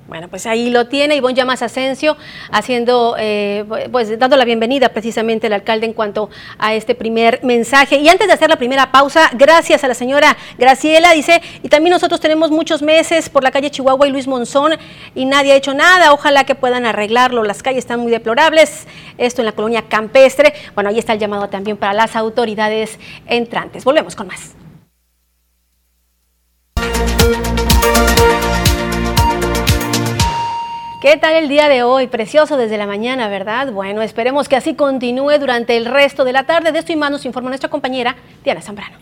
bueno, 0.07 0.29
pues 0.29 0.45
ahí 0.45 0.69
lo 0.69 0.87
tiene 0.87 1.15
Ivonne 1.15 1.35
Llamas 1.35 1.61
Asensio 1.61 2.15
haciendo, 2.51 3.15
eh, 3.19 3.65
pues 3.91 4.17
dando 4.17 4.37
la 4.37 4.45
bienvenida 4.45 4.89
precisamente 4.89 5.47
al 5.47 5.53
alcalde 5.53 5.85
en 5.85 5.93
cuanto 5.93 6.29
a 6.57 6.73
este 6.73 6.95
primer 6.95 7.43
mensaje. 7.43 7.97
Y 7.97 8.07
antes 8.07 8.27
de 8.27 8.33
hacer 8.33 8.49
la 8.49 8.55
primera 8.55 8.91
pausa, 8.91 9.29
gracias 9.33 9.83
a 9.83 9.87
la 9.87 9.93
señora 9.93 10.37
Graciela, 10.57 11.11
dice, 11.11 11.41
y 11.61 11.69
también 11.69 11.91
nosotros 11.91 12.19
tenemos 12.19 12.51
muchos 12.51 12.81
meses 12.81 13.29
por 13.29 13.43
la 13.43 13.51
calle 13.51 13.69
Chihuahua 13.69 14.07
y 14.07 14.11
Luis 14.11 14.27
Monzón 14.27 14.73
y 15.13 15.25
nadie 15.25 15.51
ha 15.51 15.55
hecho 15.55 15.73
nada, 15.73 16.13
ojalá 16.13 16.45
que 16.45 16.55
puedan 16.55 16.85
arreglarlo, 16.85 17.43
las 17.43 17.61
calles 17.61 17.79
están 17.79 17.99
muy 17.99 18.11
deplorables, 18.11 18.87
esto 19.17 19.41
en 19.41 19.45
la 19.45 19.51
colonia 19.51 19.83
campestre. 19.89 20.53
Bueno, 20.73 20.89
ahí 20.89 20.99
está 20.99 21.13
el 21.13 21.19
llamado 21.19 21.49
también 21.49 21.77
para 21.77 21.93
las 21.93 22.15
autoridades 22.15 22.97
entrantes. 23.27 23.83
Volvemos 23.83 24.15
con 24.15 24.27
más. 24.27 24.55
¿Qué 30.99 31.15
tal 31.15 31.35
el 31.35 31.47
día 31.47 31.69
de 31.69 31.83
hoy? 31.83 32.07
Precioso 32.07 32.57
desde 32.57 32.75
la 32.75 32.87
mañana, 32.87 33.27
¿verdad? 33.27 33.71
Bueno, 33.71 34.01
esperemos 34.01 34.49
que 34.49 34.55
así 34.55 34.73
continúe 34.73 35.37
durante 35.39 35.77
el 35.77 35.85
resto 35.85 36.23
de 36.23 36.33
la 36.33 36.47
tarde. 36.47 36.71
De 36.71 36.79
esto 36.79 36.91
y 36.91 36.95
más 36.95 37.11
nos 37.11 37.23
informa 37.23 37.49
nuestra 37.49 37.69
compañera 37.69 38.15
Diana 38.43 38.63
Zambrano. 38.63 38.97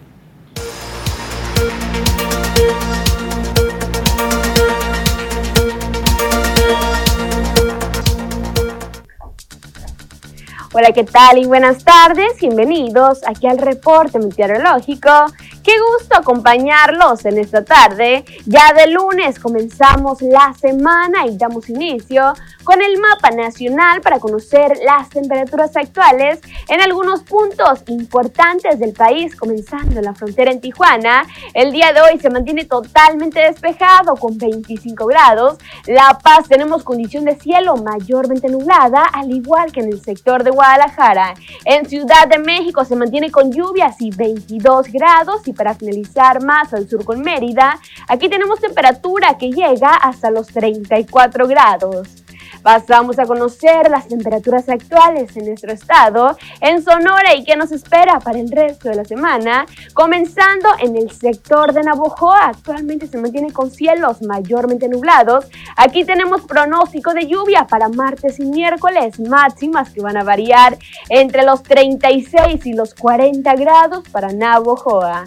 Hola, 10.73 10.91
¿qué 10.91 11.05
tal 11.05 11.37
y 11.37 11.45
buenas 11.45 11.85
tardes? 11.85 12.37
Bienvenidos 12.41 13.21
aquí 13.25 13.47
al 13.47 13.57
reporte 13.57 14.19
meteorológico 14.19 15.27
Qué 15.65 15.74
gusto 15.79 16.15
acompañarlos 16.15 17.25
en 17.25 17.39
esta 17.39 17.65
tarde. 17.65 18.24
Ya 18.45 18.74
de 18.74 18.91
lunes 18.91 19.39
comenzamos 19.39 20.22
la 20.22 20.53
semana 20.53 21.25
y 21.25 21.38
damos 21.38 21.69
inicio 21.69 22.34
con 22.63 22.81
el 22.81 23.00
mapa 23.00 23.31
nacional 23.31 24.01
para 24.01 24.19
conocer 24.19 24.77
las 24.86 25.10
temperaturas 25.10 25.75
actuales 25.75 26.39
en 26.67 26.81
algunos 26.81 27.24
puntos 27.24 27.84
importantes 27.88 28.77
del 28.77 28.93
país, 28.93 29.36
comenzando 29.36 29.98
en 29.98 30.05
la 30.05 30.13
frontera 30.13 30.51
en 30.51 30.62
Tijuana. 30.62 31.25
El 31.53 31.72
día 31.72 31.93
de 31.93 32.01
hoy 32.01 32.19
se 32.19 32.29
mantiene 32.29 32.65
totalmente 32.65 33.39
despejado 33.39 34.15
con 34.17 34.38
25 34.38 35.05
grados. 35.07 35.57
La 35.88 36.19
Paz 36.22 36.48
tenemos 36.48 36.84
condición 36.84 37.25
de 37.25 37.39
cielo 37.39 37.75
mayormente 37.77 38.50
nublada, 38.50 39.03
al 39.05 39.31
igual 39.31 39.72
que 39.72 39.79
en 39.79 39.91
el 39.91 40.01
sector 40.01 40.43
de 40.43 40.51
Guadalajara 40.51 40.65
Guadalajara. 40.65 41.36
En 41.63 41.88
Ciudad 41.88 42.27
de 42.27 42.39
México 42.39 42.84
se 42.86 42.95
mantiene 42.95 43.31
con 43.31 43.51
lluvias 43.51 43.95
y 44.00 44.10
22 44.10 44.88
grados. 44.91 45.48
Y 45.48 45.54
para 45.55 45.74
finalizar 45.74 46.43
más 46.43 46.74
al 46.74 46.88
sur 46.88 47.03
con 47.03 47.21
Mérida, 47.21 47.79
aquí 48.07 48.29
tenemos 48.29 48.59
temperatura 48.59 49.38
que 49.38 49.51
llega 49.51 49.95
hasta 49.95 50.29
los 50.29 50.47
34 50.47 51.47
grados. 51.47 52.25
Pasamos 52.61 53.19
a 53.19 53.25
conocer 53.25 53.89
las 53.89 54.07
temperaturas 54.07 54.67
actuales 54.69 55.35
en 55.35 55.45
nuestro 55.45 55.71
estado, 55.71 56.37
en 56.61 56.83
Sonora 56.83 57.35
y 57.35 57.43
qué 57.43 57.55
nos 57.55 57.71
espera 57.71 58.19
para 58.19 58.39
el 58.39 58.49
resto 58.49 58.89
de 58.89 58.95
la 58.95 59.05
semana. 59.05 59.65
Comenzando 59.93 60.69
en 60.79 60.95
el 60.95 61.11
sector 61.11 61.73
de 61.73 61.83
Navojoa, 61.83 62.47
actualmente 62.47 63.07
se 63.07 63.17
mantiene 63.17 63.51
con 63.51 63.71
cielos 63.71 64.21
mayormente 64.21 64.87
nublados. 64.87 65.45
Aquí 65.77 66.03
tenemos 66.03 66.41
pronóstico 66.41 67.13
de 67.13 67.27
lluvia 67.27 67.67
para 67.67 67.89
martes 67.89 68.39
y 68.39 68.45
miércoles, 68.45 69.19
máximas 69.19 69.91
que 69.91 70.01
van 70.01 70.17
a 70.17 70.23
variar 70.23 70.77
entre 71.09 71.43
los 71.43 71.63
36 71.63 72.65
y 72.65 72.73
los 72.73 72.93
40 72.95 73.55
grados 73.55 74.07
para 74.09 74.31
Navojoa. 74.33 75.25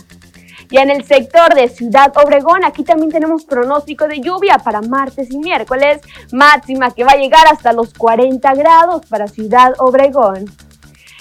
Y 0.70 0.78
en 0.78 0.90
el 0.90 1.04
sector 1.04 1.54
de 1.54 1.68
Ciudad 1.68 2.12
Obregón, 2.22 2.64
aquí 2.64 2.84
también 2.84 3.10
tenemos 3.10 3.44
pronóstico 3.44 4.06
de 4.06 4.20
lluvia 4.20 4.58
para 4.58 4.82
martes 4.82 5.30
y 5.30 5.38
miércoles, 5.38 6.00
máxima 6.32 6.90
que 6.90 7.04
va 7.04 7.12
a 7.12 7.16
llegar 7.16 7.46
hasta 7.50 7.72
los 7.72 7.94
40 7.94 8.54
grados 8.54 9.06
para 9.06 9.28
Ciudad 9.28 9.72
Obregón. 9.78 10.44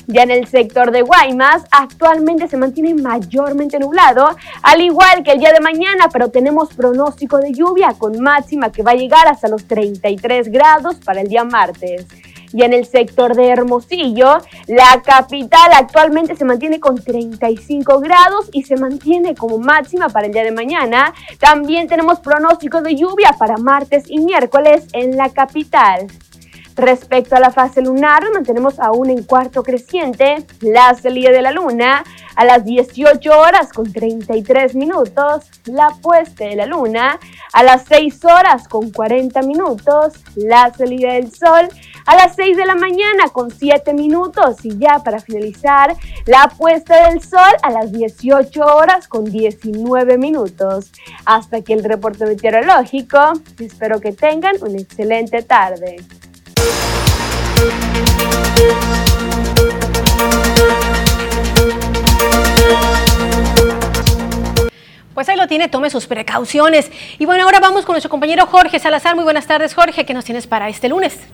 Ya 0.10 0.24
en 0.24 0.32
el 0.32 0.48
sector 0.48 0.92
de 0.92 1.02
Guaymas, 1.02 1.64
actualmente 1.70 2.48
se 2.48 2.56
mantiene 2.56 2.94
mayormente 2.94 3.78
nublado, 3.78 4.38
al 4.64 4.82
igual 4.82 5.22
que 5.24 5.32
el 5.32 5.40
día 5.40 5.52
de 5.52 5.60
mañana, 5.60 6.08
pero 6.12 6.30
tenemos 6.30 6.74
pronóstico 6.74 7.40
de 7.40 7.52
lluvia 7.52 7.94
con 7.98 8.22
máxima 8.22 8.72
que 8.72 8.84
va 8.84 8.92
a 8.92 8.96
llegar 8.96 9.28
hasta 9.28 9.50
los 9.50 9.66
33 9.66 10.50
grados 10.50 10.96
para 11.04 11.22
el 11.22 11.28
día 11.28 11.44
martes 11.44 12.06
y 12.54 12.64
en 12.64 12.74
el 12.74 12.86
sector 12.86 13.36
de 13.36 13.50
Hermosillo, 13.50 14.38
la 14.68 15.02
capital 15.04 15.72
actualmente 15.74 16.36
se 16.36 16.46
mantiene 16.46 16.80
con 16.80 16.96
35 16.96 18.00
grados 18.00 18.50
y 18.52 18.64
se 18.64 18.78
mantiene 18.78 19.36
como 19.36 19.58
máxima 19.58 20.10
para 20.10 20.28
el 20.28 20.34
día 20.34 20.44
de 20.44 20.52
mañana. 20.52 21.14
También 21.40 21.88
tenemos 21.88 22.20
pronóstico 22.20 22.82
de 22.82 22.96
lluvia 22.96 23.36
para 23.38 23.58
martes 23.58 24.06
y 24.08 24.20
miércoles 24.20 24.88
en 24.94 25.18
la 25.18 25.30
capital. 25.30 26.08
Respecto 26.78 27.36
a 27.36 27.40
la 27.40 27.50
fase 27.50 27.82
lunar, 27.82 28.24
mantenemos 28.32 28.80
aún 28.80 29.10
en 29.10 29.24
cuarto 29.24 29.64
creciente 29.64 30.46
la 30.62 30.94
salida 30.94 31.32
de 31.32 31.42
la 31.42 31.52
luna 31.52 32.04
a 32.38 32.46
las 32.46 32.64
18 32.64 33.38
horas 33.38 33.74
con 33.74 33.92
33 33.92 34.76
minutos, 34.76 35.44
la 35.66 35.90
puesta 36.02 36.46
de 36.46 36.56
la 36.56 36.68
luna 36.68 37.20
a 37.52 37.64
las 37.64 37.86
6 37.90 38.24
horas 38.26 38.68
con 38.68 38.92
40 38.92 39.42
minutos, 39.42 40.14
la 40.36 40.72
salida 40.72 41.14
del 41.14 41.32
sol 41.34 41.68
a 42.06 42.16
las 42.16 42.36
6 42.36 42.56
de 42.56 42.66
la 42.66 42.76
mañana 42.76 43.26
con 43.34 43.52
7 43.52 43.94
minutos 43.94 44.64
y 44.64 44.78
ya 44.78 45.00
para 45.04 45.20
finalizar, 45.20 45.96
la 46.26 46.48
puesta 46.58 47.10
del 47.10 47.22
sol 47.22 47.42
a 47.64 47.72
las 47.72 47.92
18 47.92 48.62
horas 48.62 49.08
con 49.08 49.26
19 49.26 50.18
minutos. 50.18 50.92
Hasta 51.26 51.58
aquí 51.58 51.74
el 51.74 51.84
reporte 51.84 52.26
meteorológico. 52.26 53.34
Espero 53.60 54.00
que 54.00 54.14
tengan 54.14 54.56
una 54.62 54.78
excelente 54.78 55.42
tarde. 55.42 55.98
Pues 65.18 65.30
ahí 65.30 65.36
lo 65.36 65.48
tiene, 65.48 65.68
tome 65.68 65.90
sus 65.90 66.06
precauciones. 66.06 66.92
Y 67.18 67.26
bueno, 67.26 67.46
ahora 67.46 67.60
vamos 67.60 67.88
con 67.88 67.94
nuestro 67.94 68.12
compañero 68.12 68.46
Jorge 68.46 68.78
Salazar. 68.78 69.16
Muy 69.16 69.24
buenas 69.24 69.48
tardes, 69.48 69.74
Jorge. 69.74 70.06
¿Qué 70.06 70.14
nos 70.14 70.26
tienes 70.26 70.46
para 70.46 70.70
este 70.70 70.90
lunes? 70.90 71.28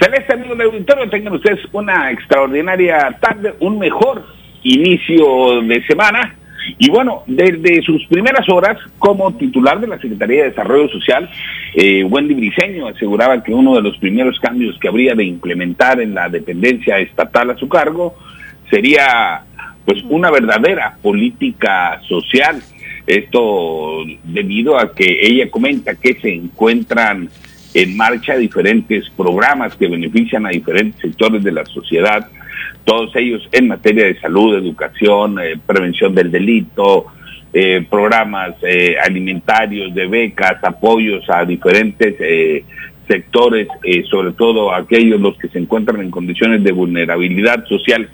Celeste, 0.00 0.32
amigos 0.32 0.58
de 0.58 0.64
auditorio, 0.64 1.08
tengan 1.08 1.34
ustedes 1.34 1.60
una 1.70 2.10
extraordinaria 2.10 3.16
tarde, 3.20 3.54
un 3.60 3.78
mejor 3.78 4.26
inicio 4.64 5.62
de 5.62 5.80
semana. 5.86 6.34
Y 6.76 6.90
bueno, 6.90 7.22
desde 7.28 7.82
sus 7.82 8.04
primeras 8.06 8.48
horas 8.48 8.78
como 8.98 9.32
titular 9.36 9.78
de 9.78 9.86
la 9.86 10.00
Secretaría 10.00 10.42
de 10.42 10.48
Desarrollo 10.48 10.88
Social, 10.88 11.30
eh, 11.76 12.02
Wendy 12.02 12.34
Briceño 12.34 12.88
aseguraba 12.88 13.44
que 13.44 13.54
uno 13.54 13.76
de 13.76 13.82
los 13.82 13.96
primeros 13.98 14.40
cambios 14.40 14.76
que 14.80 14.88
habría 14.88 15.14
de 15.14 15.22
implementar 15.22 16.00
en 16.00 16.14
la 16.14 16.28
dependencia 16.28 16.98
estatal 16.98 17.50
a 17.50 17.56
su 17.58 17.68
cargo 17.68 18.16
sería 18.68 19.44
pues 19.86 20.02
una 20.10 20.30
verdadera 20.30 20.98
política 21.00 22.00
social. 22.06 22.60
Esto 23.06 24.04
debido 24.24 24.78
a 24.78 24.92
que 24.92 25.18
ella 25.22 25.48
comenta 25.48 25.94
que 25.94 26.14
se 26.20 26.34
encuentran 26.34 27.30
en 27.72 27.96
marcha 27.96 28.36
diferentes 28.36 29.08
programas 29.10 29.76
que 29.76 29.86
benefician 29.86 30.44
a 30.44 30.50
diferentes 30.50 31.00
sectores 31.00 31.44
de 31.44 31.52
la 31.52 31.64
sociedad, 31.66 32.28
todos 32.84 33.14
ellos 33.16 33.46
en 33.52 33.68
materia 33.68 34.06
de 34.06 34.18
salud, 34.18 34.56
educación, 34.56 35.38
eh, 35.40 35.58
prevención 35.64 36.14
del 36.14 36.30
delito, 36.30 37.06
eh, 37.52 37.86
programas 37.88 38.54
eh, 38.62 38.96
alimentarios, 39.04 39.94
de 39.94 40.06
becas, 40.06 40.62
apoyos 40.64 41.28
a 41.28 41.44
diferentes 41.44 42.16
sectores, 43.06 43.68
sobre 44.10 44.32
todo 44.32 44.74
aquellos 44.74 45.20
los 45.20 45.38
que 45.38 45.48
se 45.48 45.58
encuentran 45.58 46.00
en 46.00 46.10
condiciones 46.10 46.64
de 46.64 46.72
vulnerabilidad 46.72 47.64
social 47.66 48.08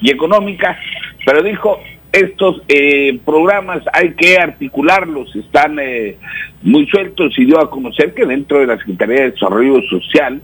y 0.00 0.10
económica, 0.10 0.78
pero 1.24 1.42
dijo, 1.42 1.80
estos 2.12 2.62
eh, 2.68 3.18
programas 3.24 3.82
hay 3.92 4.12
que 4.12 4.38
articularlos, 4.38 5.34
están 5.34 5.78
eh, 5.80 6.16
muy 6.62 6.86
sueltos 6.86 7.36
y 7.38 7.44
dio 7.44 7.60
a 7.60 7.70
conocer 7.70 8.14
que 8.14 8.24
dentro 8.24 8.60
de 8.60 8.66
la 8.66 8.78
Secretaría 8.78 9.22
de 9.22 9.30
Desarrollo 9.32 9.80
Social, 9.88 10.40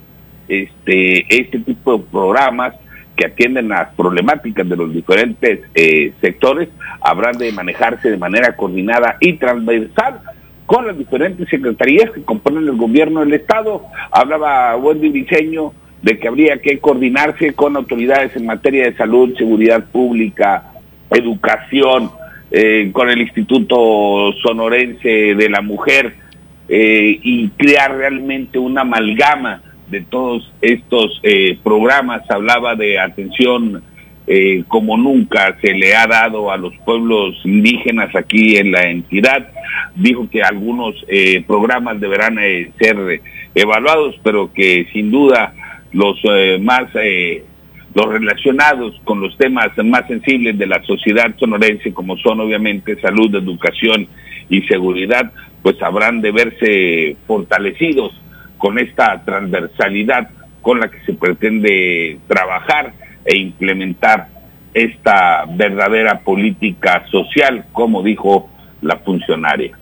este, 0.49 1.27
este 1.29 1.61
tipo 1.61 1.99
de 1.99 2.05
programas 2.11 2.75
que 3.15 3.27
atienden 3.27 3.69
las 3.69 3.95
problemáticas 3.95 4.69
de 4.69 4.77
los 4.77 4.93
diferentes 4.93 5.61
eh, 5.75 6.13
sectores 6.21 6.71
habrán 7.01 7.39
de 7.39 7.53
manejarse 7.53 8.11
de 8.11 8.17
manera 8.17 8.57
coordinada 8.57 9.17
y 9.21 9.35
transversal 9.35 10.23
con 10.67 10.87
las 10.87 10.97
diferentes 10.97 11.49
secretarías 11.49 12.11
que 12.11 12.23
componen 12.23 12.67
el 12.67 12.77
gobierno 12.77 13.21
del 13.21 13.35
Estado. 13.35 13.85
Hablaba 14.11 14.77
Wendy 14.77 15.11
Diseño 15.11 15.73
de 16.03 16.19
que 16.19 16.29
habría 16.29 16.59
que 16.59 16.79
coordinarse 16.79 17.53
con 17.53 17.77
autoridades 17.77 18.35
en 18.37 18.47
materia 18.47 18.85
de 18.85 18.97
salud, 18.97 19.37
seguridad 19.37 19.85
pública, 19.93 20.70
educación, 21.11 22.11
eh, 22.53 22.91
con 22.93 23.09
el 23.09 23.21
Instituto 23.21 24.33
Sonorense 24.43 25.37
de 25.37 25.49
la 25.49 25.61
Mujer 25.61 26.15
eh, 26.69 27.21
y 27.23 27.49
crear 27.51 27.97
realmente 27.97 28.59
una 28.59 28.81
amalgama 28.81 29.63
de 29.89 30.01
todos 30.01 30.53
estos 30.61 31.21
eh, 31.23 31.59
programas. 31.63 32.29
Hablaba 32.29 32.75
de 32.75 32.99
atención 32.99 33.85
como 34.69 34.97
nunca 34.97 35.59
se 35.61 35.75
le 35.75 35.97
ha 35.97 36.07
dado 36.07 36.53
a 36.53 36.57
los 36.57 36.73
pueblos 36.85 37.35
indígenas 37.43 38.15
aquí 38.15 38.59
en 38.59 38.71
la 38.71 38.89
entidad. 38.89 39.49
Dijo 39.97 40.31
que 40.31 40.41
algunos 40.41 40.95
programas 41.49 41.99
deberán 41.99 42.37
ser 42.79 43.21
evaluados, 43.57 44.15
pero 44.23 44.53
que 44.53 44.87
sin 44.93 45.11
duda 45.11 45.53
los 45.93 46.17
más 46.61 46.85
los 47.95 48.07
relacionados 48.07 48.95
con 49.05 49.21
los 49.21 49.37
temas 49.37 49.71
más 49.85 50.07
sensibles 50.07 50.57
de 50.59 50.67
la 50.67 50.83
sociedad 50.85 51.35
sonorense, 51.39 51.93
como 51.93 52.17
son 52.19 52.41
obviamente 52.41 53.01
salud, 53.01 53.35
educación 53.35 54.07
y 54.49 54.63
seguridad, 54.63 55.33
pues 55.63 55.81
habrán 55.83 56.21
de 56.21 56.31
verse 56.31 57.17
fortalecidos 57.27 58.13
con 58.59 58.79
esta 58.79 59.25
transversalidad 59.25 60.31
con 60.63 60.81
la 60.81 60.89
que 60.89 61.01
se 61.07 61.15
pretende 61.15 62.19
trabajar 62.29 62.93
e 63.25 63.37
implementar 63.37 64.29
esta 64.75 65.45
verdadera 65.49 66.21
política 66.21 67.05
social, 67.11 67.65
como 67.73 68.03
dijo 68.03 68.51
la 68.83 68.99
funcionaria. 68.99 69.80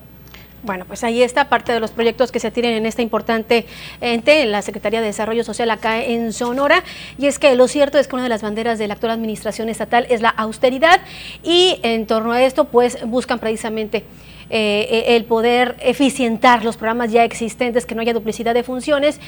Bueno, 0.64 0.84
pues 0.86 1.04
ahí 1.04 1.22
está 1.22 1.48
parte 1.48 1.72
de 1.72 1.78
los 1.78 1.92
proyectos 1.92 2.32
que 2.32 2.40
se 2.40 2.50
tienen 2.50 2.72
en 2.74 2.84
esta 2.84 3.00
importante 3.00 3.64
ente, 4.00 4.42
en 4.42 4.50
la 4.50 4.60
Secretaría 4.60 5.00
de 5.00 5.06
Desarrollo 5.06 5.44
Social 5.44 5.70
acá 5.70 6.02
en 6.02 6.32
Sonora. 6.32 6.82
Y 7.16 7.26
es 7.26 7.38
que 7.38 7.54
lo 7.54 7.68
cierto 7.68 7.96
es 7.98 8.08
que 8.08 8.16
una 8.16 8.24
de 8.24 8.28
las 8.28 8.42
banderas 8.42 8.78
de 8.78 8.88
la 8.88 8.94
actual 8.94 9.12
administración 9.12 9.68
estatal 9.68 10.06
es 10.10 10.20
la 10.20 10.30
austeridad 10.30 11.00
y 11.44 11.78
en 11.84 12.06
torno 12.06 12.32
a 12.32 12.42
esto 12.42 12.64
pues 12.64 12.98
buscan 13.06 13.38
precisamente 13.38 14.04
eh, 14.50 15.04
el 15.08 15.26
poder 15.26 15.76
eficientar 15.80 16.64
los 16.64 16.76
programas 16.76 17.12
ya 17.12 17.22
existentes, 17.22 17.84
que 17.84 17.94
no 17.94 18.00
haya 18.00 18.14
duplicidad 18.14 18.54
de 18.54 18.62
funciones, 18.62 19.20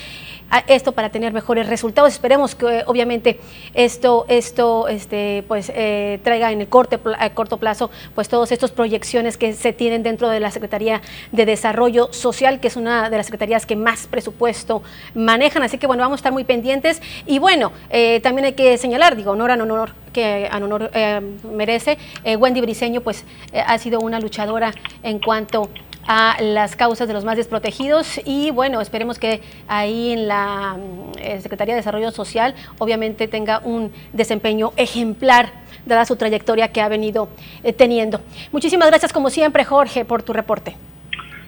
esto 0.67 0.93
para 0.93 1.11
tener 1.11 1.33
mejores 1.33 1.69
resultados. 1.69 2.13
Esperemos 2.13 2.55
que 2.55 2.83
obviamente 2.87 3.41
esto, 3.75 4.25
esto 4.29 4.89
este, 4.89 5.45
pues, 5.49 5.71
eh, 5.75 6.21
traiga 6.23 6.53
en 6.53 6.61
el 6.61 6.69
corte, 6.69 6.99
a 7.19 7.31
corto 7.31 7.59
plazo 7.59 7.91
pues 8.15 8.29
todas 8.29 8.53
estas 8.53 8.71
proyecciones 8.71 9.37
que 9.37 9.53
se 9.53 9.73
tienen 9.73 10.03
dentro 10.03 10.29
de 10.29 10.41
la 10.41 10.51
Secretaría 10.51 11.01
de 11.33 11.47
Desarrollo 11.47 12.13
Social, 12.13 12.61
que 12.61 12.69
es 12.69 12.77
una 12.77 13.11
de 13.11 13.17
las 13.17 13.27
secretarías 13.27 13.67
que 13.67 13.77
más 13.77 14.07
presupuesto 14.07 14.83
manejan. 15.15 15.63
Así 15.63 15.79
que 15.79 15.87
bueno, 15.87 16.03
vamos 16.03 16.19
a 16.19 16.21
estar 16.21 16.33
muy 16.33 16.45
pendientes. 16.45 17.01
Y 17.27 17.39
bueno, 17.39 17.73
eh, 17.91 18.21
también 18.21 18.47
hay 18.47 18.53
que 18.53 18.77
señalar, 18.79 19.17
digo, 19.17 19.33
honor 19.33 19.51
a 19.53 19.55
honor 19.55 19.93
que 20.13 20.49
a 20.51 20.57
honor 20.57 20.91
eh, 20.93 21.21
merece. 21.53 21.97
Wendy 22.25 22.61
Briseño 22.61 23.01
pues 23.01 23.25
ha 23.55 23.79
sido 23.79 24.01
una 24.01 24.19
luchadora 24.19 24.73
en 25.03 25.21
cuanto 25.21 25.69
a 26.07 26.37
las 26.41 26.77
causas 26.77 27.09
de 27.09 27.15
los 27.15 27.25
más 27.25 27.37
desprotegidos 27.37 28.21
y 28.25 28.51
bueno, 28.51 28.81
esperemos 28.81 29.19
que 29.19 29.41
ahí 29.69 30.13
en 30.13 30.29
la 30.29 30.77
mm, 30.77 31.41
Secretaría 31.41 31.75
de 31.75 31.81
Desarrollo 31.81 32.11
Social 32.11 32.55
obviamente 32.79 33.29
tenga 33.29 33.61
un 33.65 33.93
desempeño 34.13 34.73
ejemplar 34.77 35.51
dada 35.87 36.05
su 36.05 36.17
trayectoria 36.17 36.69
que 36.69 36.81
ha 36.81 36.89
venido 36.89 37.29
eh, 37.63 37.73
teniendo. 37.73 38.21
Muchísimas 38.53 38.89
gracias 38.89 39.13
como 39.13 39.31
siempre 39.31 39.65
Jorge 39.65 40.05
por 40.05 40.23
tu 40.23 40.33
reporte. 40.33 40.77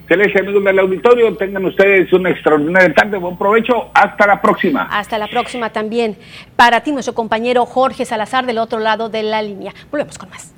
Excelente 0.02 0.40
amigos 0.40 0.64
del 0.64 0.78
auditorio, 0.78 1.37
tengan 1.37 1.64
ustedes 1.64 2.12
una 2.12 2.28
extraordinaria 2.28 2.92
tarde, 2.92 3.16
buen 3.16 3.38
provecho, 3.38 3.90
hasta 3.94 4.26
la 4.26 4.42
próxima. 4.42 4.82
Hasta 4.90 5.16
la 5.16 5.26
próxima 5.26 5.71
también. 5.71 6.18
Para 6.54 6.82
ti, 6.82 6.92
nuestro 6.92 7.14
compañero 7.14 7.64
Jorge 7.64 8.04
Salazar 8.04 8.44
del 8.44 8.59
otro 8.59 8.78
lado 8.78 9.09
de 9.09 9.23
la 9.23 9.40
línea. 9.40 9.73
Volvemos 9.90 10.18
con 10.18 10.28
más. 10.28 10.51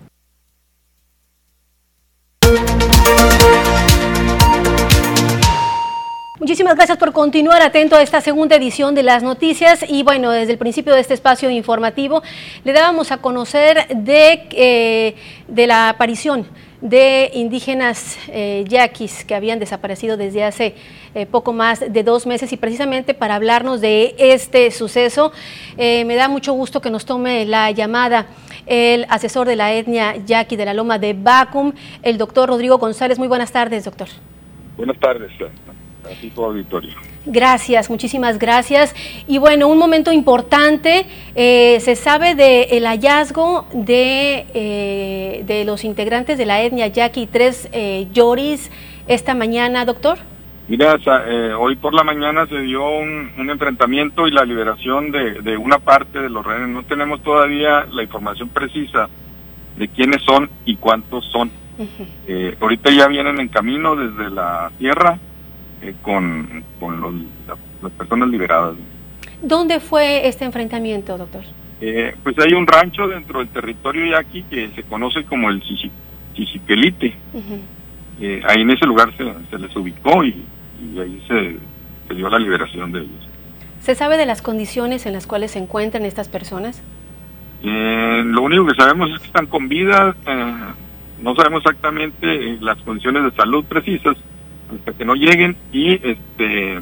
Muchísimas 6.54 6.76
gracias 6.76 6.98
por 6.98 7.12
continuar 7.12 7.62
atento 7.62 7.96
a 7.96 8.02
esta 8.02 8.20
segunda 8.20 8.54
edición 8.54 8.94
de 8.94 9.02
las 9.02 9.24
noticias 9.24 9.84
y 9.88 10.04
bueno, 10.04 10.30
desde 10.30 10.52
el 10.52 10.58
principio 10.58 10.94
de 10.94 11.00
este 11.00 11.12
espacio 11.12 11.50
informativo 11.50 12.22
le 12.62 12.72
dábamos 12.72 13.10
a 13.10 13.16
conocer 13.16 13.88
de, 13.88 14.46
eh, 14.52 15.16
de 15.48 15.66
la 15.66 15.88
aparición 15.88 16.46
de 16.80 17.32
indígenas 17.34 18.16
eh, 18.28 18.64
yaquis 18.68 19.24
que 19.24 19.34
habían 19.34 19.58
desaparecido 19.58 20.16
desde 20.16 20.44
hace 20.44 20.76
eh, 21.16 21.26
poco 21.26 21.52
más 21.52 21.92
de 21.92 22.02
dos 22.04 22.24
meses 22.24 22.52
y 22.52 22.56
precisamente 22.56 23.14
para 23.14 23.34
hablarnos 23.34 23.80
de 23.80 24.14
este 24.16 24.70
suceso 24.70 25.32
me 25.76 26.14
da 26.14 26.28
mucho 26.28 26.52
gusto 26.52 26.80
que 26.80 26.88
nos 26.88 27.04
tome 27.04 27.46
la 27.46 27.72
llamada 27.72 28.26
el 28.66 29.06
asesor 29.08 29.48
de 29.48 29.56
la 29.56 29.72
etnia 29.72 30.18
yaqui 30.24 30.54
de 30.54 30.66
la 30.66 30.72
Loma 30.72 31.00
de 31.00 31.14
Bacum, 31.14 31.72
el 32.04 32.16
doctor 32.16 32.48
Rodrigo 32.48 32.78
González. 32.78 33.18
Muy 33.18 33.26
buenas 33.26 33.50
tardes, 33.50 33.84
doctor. 33.84 34.06
Buenas 34.76 35.00
tardes 35.00 35.32
auditorio. 36.36 36.94
Gracias, 37.26 37.88
muchísimas 37.88 38.38
gracias. 38.38 38.94
Y 39.26 39.38
bueno, 39.38 39.68
un 39.68 39.78
momento 39.78 40.12
importante, 40.12 41.06
eh, 41.34 41.78
se 41.80 41.96
sabe 41.96 42.34
del 42.34 42.84
hallazgo 42.84 43.66
de, 43.72 44.44
eh, 44.52 45.42
de 45.46 45.64
los 45.64 45.84
integrantes 45.84 46.36
de 46.36 46.44
la 46.44 46.62
etnia 46.62 46.88
Yaqui, 46.88 47.26
tres 47.26 47.68
eh, 47.72 48.08
Yoris, 48.12 48.70
esta 49.08 49.34
mañana, 49.34 49.86
doctor. 49.86 50.18
Mira, 50.68 50.96
hoy 51.58 51.76
por 51.76 51.92
la 51.92 52.04
mañana 52.04 52.46
se 52.46 52.58
dio 52.60 52.88
un, 52.88 53.30
enfrentamiento 53.50 54.26
y 54.26 54.30
la 54.30 54.44
liberación 54.44 55.10
de, 55.10 55.56
una 55.58 55.78
parte 55.78 56.20
de 56.20 56.30
los 56.30 56.44
rehenes. 56.44 56.68
No 56.68 56.82
tenemos 56.84 57.22
todavía 57.22 57.86
la 57.90 58.02
información 58.02 58.48
precisa 58.48 59.08
de 59.76 59.88
quiénes 59.88 60.22
son 60.22 60.48
y 60.64 60.76
cuántos 60.76 61.24
son. 61.30 61.50
ahorita 62.60 62.90
ya 62.90 63.08
vienen 63.08 63.40
en 63.40 63.48
camino 63.48 63.94
desde 63.94 64.30
la 64.30 64.70
tierra 64.78 65.18
eh, 65.84 65.94
con, 66.00 66.64
con 66.80 67.26
las 67.82 67.92
personas 67.92 68.30
liberadas. 68.30 68.74
¿Dónde 69.42 69.80
fue 69.80 70.26
este 70.26 70.46
enfrentamiento, 70.46 71.18
doctor? 71.18 71.42
Eh, 71.82 72.14
pues 72.22 72.38
hay 72.38 72.54
un 72.54 72.66
rancho 72.66 73.06
dentro 73.06 73.40
del 73.40 73.48
territorio 73.48 74.06
yaqui 74.06 74.44
que 74.44 74.70
se 74.74 74.82
conoce 74.84 75.24
como 75.24 75.50
el 75.50 75.62
Chichiquelite. 76.32 77.14
Eh, 78.18 78.42
ahí 78.48 78.62
en 78.62 78.70
ese 78.70 78.86
lugar 78.86 79.12
se, 79.14 79.58
les 79.58 79.76
ubicó 79.76 80.24
y, 80.24 80.42
ahí 80.98 81.22
se, 81.28 82.14
dio 82.14 82.30
la 82.30 82.38
liberación 82.38 82.90
de 82.90 83.00
ellos. 83.00 83.28
¿Se 83.80 83.94
sabe 83.94 84.16
de 84.16 84.24
las 84.24 84.40
condiciones 84.40 85.04
en 85.04 85.12
las 85.12 85.26
cuales 85.26 85.50
se 85.50 85.58
encuentran 85.58 86.06
estas 86.06 86.28
personas? 86.28 86.82
lo 87.62 88.42
único 88.42 88.66
que 88.66 88.74
sabemos 88.74 89.10
es 89.10 89.18
que 89.20 89.26
están 89.26 89.46
con 89.46 89.68
vida. 89.68 90.14
no 91.22 91.34
sabemos 91.34 91.60
exactamente 91.60 92.58
las 92.60 92.78
condiciones 92.82 93.24
de 93.24 93.30
salud 93.32 93.64
precisas, 93.64 94.16
hasta 94.78 94.92
que 94.92 95.04
no 95.04 95.14
lleguen 95.14 95.56
y 95.72 95.94
este 95.94 96.80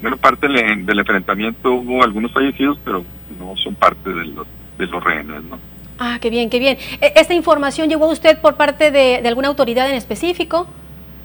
bueno 0.00 0.16
parte 0.16 0.48
del 0.48 0.98
enfrentamiento 0.98 1.72
hubo 1.72 2.02
algunos 2.02 2.32
fallecidos 2.32 2.78
pero 2.84 3.04
no 3.38 3.56
son 3.56 3.74
parte 3.74 4.10
de 4.10 4.26
los 4.26 4.46
de 4.78 4.86
los 4.86 5.02
rehenes 5.02 5.42
no 5.44 5.58
ah 5.98 6.18
qué 6.20 6.30
bien 6.30 6.50
qué 6.50 6.58
bien. 6.58 6.78
E, 7.00 7.12
esta 7.16 7.34
información 7.34 7.88
llegó 7.88 8.06
a 8.06 8.12
usted 8.12 8.40
por 8.40 8.56
parte 8.56 8.90
de, 8.90 9.26
alguna 9.26 9.48
autoridad 9.48 9.88
en 9.88 9.96
específico 9.96 10.66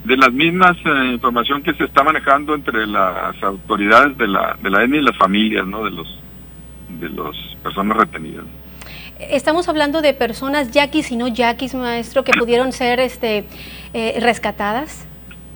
de 0.03 0.15
las 0.15 0.31
mismas 0.31 0.77
eh, 0.85 1.11
información 1.13 1.63
que 1.63 1.73
se 1.73 1.83
está 1.83 2.03
manejando 2.03 2.55
entre 2.55 2.87
las 2.87 3.41
autoridades 3.43 4.17
de 4.17 4.27
la 4.27 4.57
de 4.61 4.69
la 4.69 4.83
etnia 4.83 5.01
y 5.01 5.03
las 5.03 5.17
familias 5.17 5.65
no 5.65 5.83
de 5.83 5.91
los 5.91 6.07
de 6.99 7.09
las 7.09 7.35
personas 7.63 7.97
retenidas. 7.97 8.45
Estamos 9.19 9.67
hablando 9.67 10.01
de 10.01 10.13
personas 10.13 10.71
yaquis 10.71 11.11
y 11.11 11.15
no 11.15 11.27
yaquis, 11.27 11.73
maestro, 11.73 12.23
que 12.23 12.33
pudieron 12.33 12.71
ser 12.71 12.99
este, 12.99 13.45
eh, 13.93 14.19
rescatadas. 14.21 15.06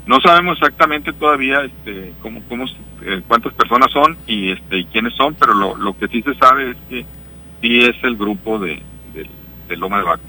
No 0.06 0.20
sabemos 0.20 0.58
exactamente 0.58 1.14
todavía 1.14 1.64
este, 1.64 2.14
cómo, 2.22 2.42
cómo, 2.50 2.66
eh, 3.04 3.22
cuántas 3.28 3.54
personas 3.54 3.92
son 3.92 4.18
y, 4.28 4.52
este, 4.52 4.80
y 4.80 4.86
quiénes 4.86 5.14
son, 5.14 5.36
pero 5.36 5.54
lo, 5.54 5.98
que 5.98 6.08
sí 6.08 6.22
se 6.22 6.34
sabe 6.36 6.72
es 6.72 6.78
que 6.90 7.06
sí 7.62 7.80
es 7.82 7.96
el 8.04 8.16
grupo 8.16 8.58
de, 8.60 8.82
de, 9.14 9.78
Loma 9.78 10.00
de 10.00 10.04
Baco. 10.04 10.22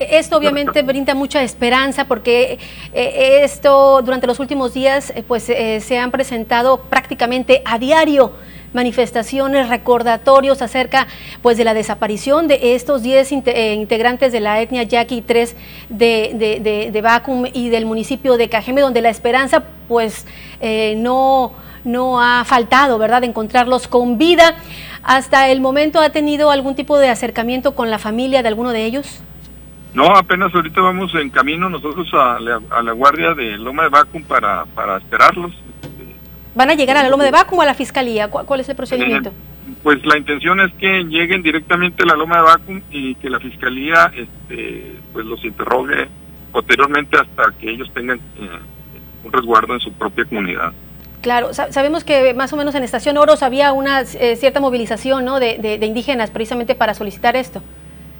Esto 0.00 0.38
obviamente 0.38 0.82
brinda 0.82 1.14
mucha 1.14 1.42
esperanza 1.44 2.06
porque 2.06 2.58
eh, 2.92 3.40
esto 3.44 4.02
durante 4.02 4.26
los 4.26 4.40
últimos 4.40 4.74
días 4.74 5.10
eh, 5.14 5.22
pues 5.26 5.44
se 5.44 5.98
han 5.98 6.10
presentado 6.10 6.82
prácticamente 6.82 7.62
a 7.64 7.78
diario 7.78 8.32
manifestaciones, 8.78 9.68
recordatorios 9.68 10.62
acerca 10.62 11.08
pues 11.42 11.56
de 11.56 11.64
la 11.64 11.74
desaparición 11.74 12.46
de 12.46 12.76
estos 12.76 13.02
10 13.02 13.32
eh, 13.32 13.74
integrantes 13.74 14.30
de 14.30 14.38
la 14.38 14.60
etnia 14.60 14.84
yaqui 14.84 15.16
y 15.16 15.22
3 15.22 15.56
de, 15.88 16.60
de, 16.62 16.90
de, 16.92 17.02
Bacum 17.02 17.46
y 17.52 17.70
del 17.70 17.86
municipio 17.86 18.36
de 18.36 18.48
Cajeme, 18.48 18.80
donde 18.80 19.02
la 19.02 19.08
esperanza 19.08 19.64
pues 19.88 20.26
eh, 20.60 20.94
no, 20.96 21.54
no 21.82 22.22
ha 22.22 22.44
faltado, 22.44 22.98
¿verdad?, 22.98 23.22
de 23.22 23.26
encontrarlos 23.26 23.88
con 23.88 24.16
vida. 24.16 24.54
¿Hasta 25.02 25.48
el 25.48 25.60
momento 25.60 26.00
ha 26.00 26.10
tenido 26.10 26.52
algún 26.52 26.76
tipo 26.76 26.98
de 26.98 27.08
acercamiento 27.08 27.74
con 27.74 27.90
la 27.90 27.98
familia 27.98 28.42
de 28.42 28.48
alguno 28.48 28.70
de 28.70 28.84
ellos? 28.84 29.22
No, 29.92 30.14
apenas 30.14 30.54
ahorita 30.54 30.80
vamos 30.80 31.12
en 31.16 31.30
camino 31.30 31.68
nosotros 31.68 32.06
a 32.12 32.38
la, 32.38 32.92
guardia 32.92 33.34
de 33.34 33.58
Loma 33.58 33.82
de 33.84 33.88
Bacum 33.88 34.22
para, 34.22 34.66
para 34.66 34.98
esperarlos. 34.98 35.52
¿Van 36.58 36.70
a 36.70 36.74
llegar 36.74 36.96
a 36.96 37.04
la 37.04 37.08
Loma 37.08 37.22
de 37.22 37.30
Bacum 37.30 37.60
o 37.60 37.62
a 37.62 37.66
la 37.66 37.74
Fiscalía? 37.74 38.26
¿Cuál, 38.26 38.58
es 38.58 38.68
el 38.68 38.74
procedimiento? 38.74 39.30
pues 39.84 40.04
la 40.04 40.18
intención 40.18 40.58
es 40.58 40.74
que 40.74 41.04
lleguen 41.04 41.40
directamente 41.40 42.02
a 42.02 42.06
la 42.06 42.16
Loma 42.16 42.38
de 42.38 42.42
Bacum 42.42 42.80
y 42.90 43.14
que 43.14 43.30
la 43.30 43.38
Fiscalía 43.38 44.10
este, 44.12 44.96
pues 45.12 45.24
los 45.24 45.44
interrogue 45.44 46.08
posteriormente 46.50 47.16
hasta 47.16 47.52
que 47.60 47.70
ellos 47.70 47.88
tengan 47.94 48.18
eh, 48.18 48.58
un 49.22 49.32
resguardo 49.32 49.72
en 49.74 49.78
su 49.78 49.92
propia 49.92 50.24
comunidad. 50.24 50.72
Claro, 51.22 51.54
sabemos 51.54 52.02
que 52.02 52.34
más 52.34 52.52
o 52.52 52.56
menos 52.56 52.74
en 52.74 52.82
Estación 52.82 53.18
Oros 53.18 53.44
había 53.44 53.72
una 53.72 54.00
eh, 54.00 54.34
cierta 54.34 54.58
movilización 54.58 55.24
¿no? 55.24 55.38
de, 55.38 55.78
indígenas 55.80 56.32
precisamente 56.32 56.74
para 56.74 56.92
solicitar 56.92 57.36
esto. 57.36 57.62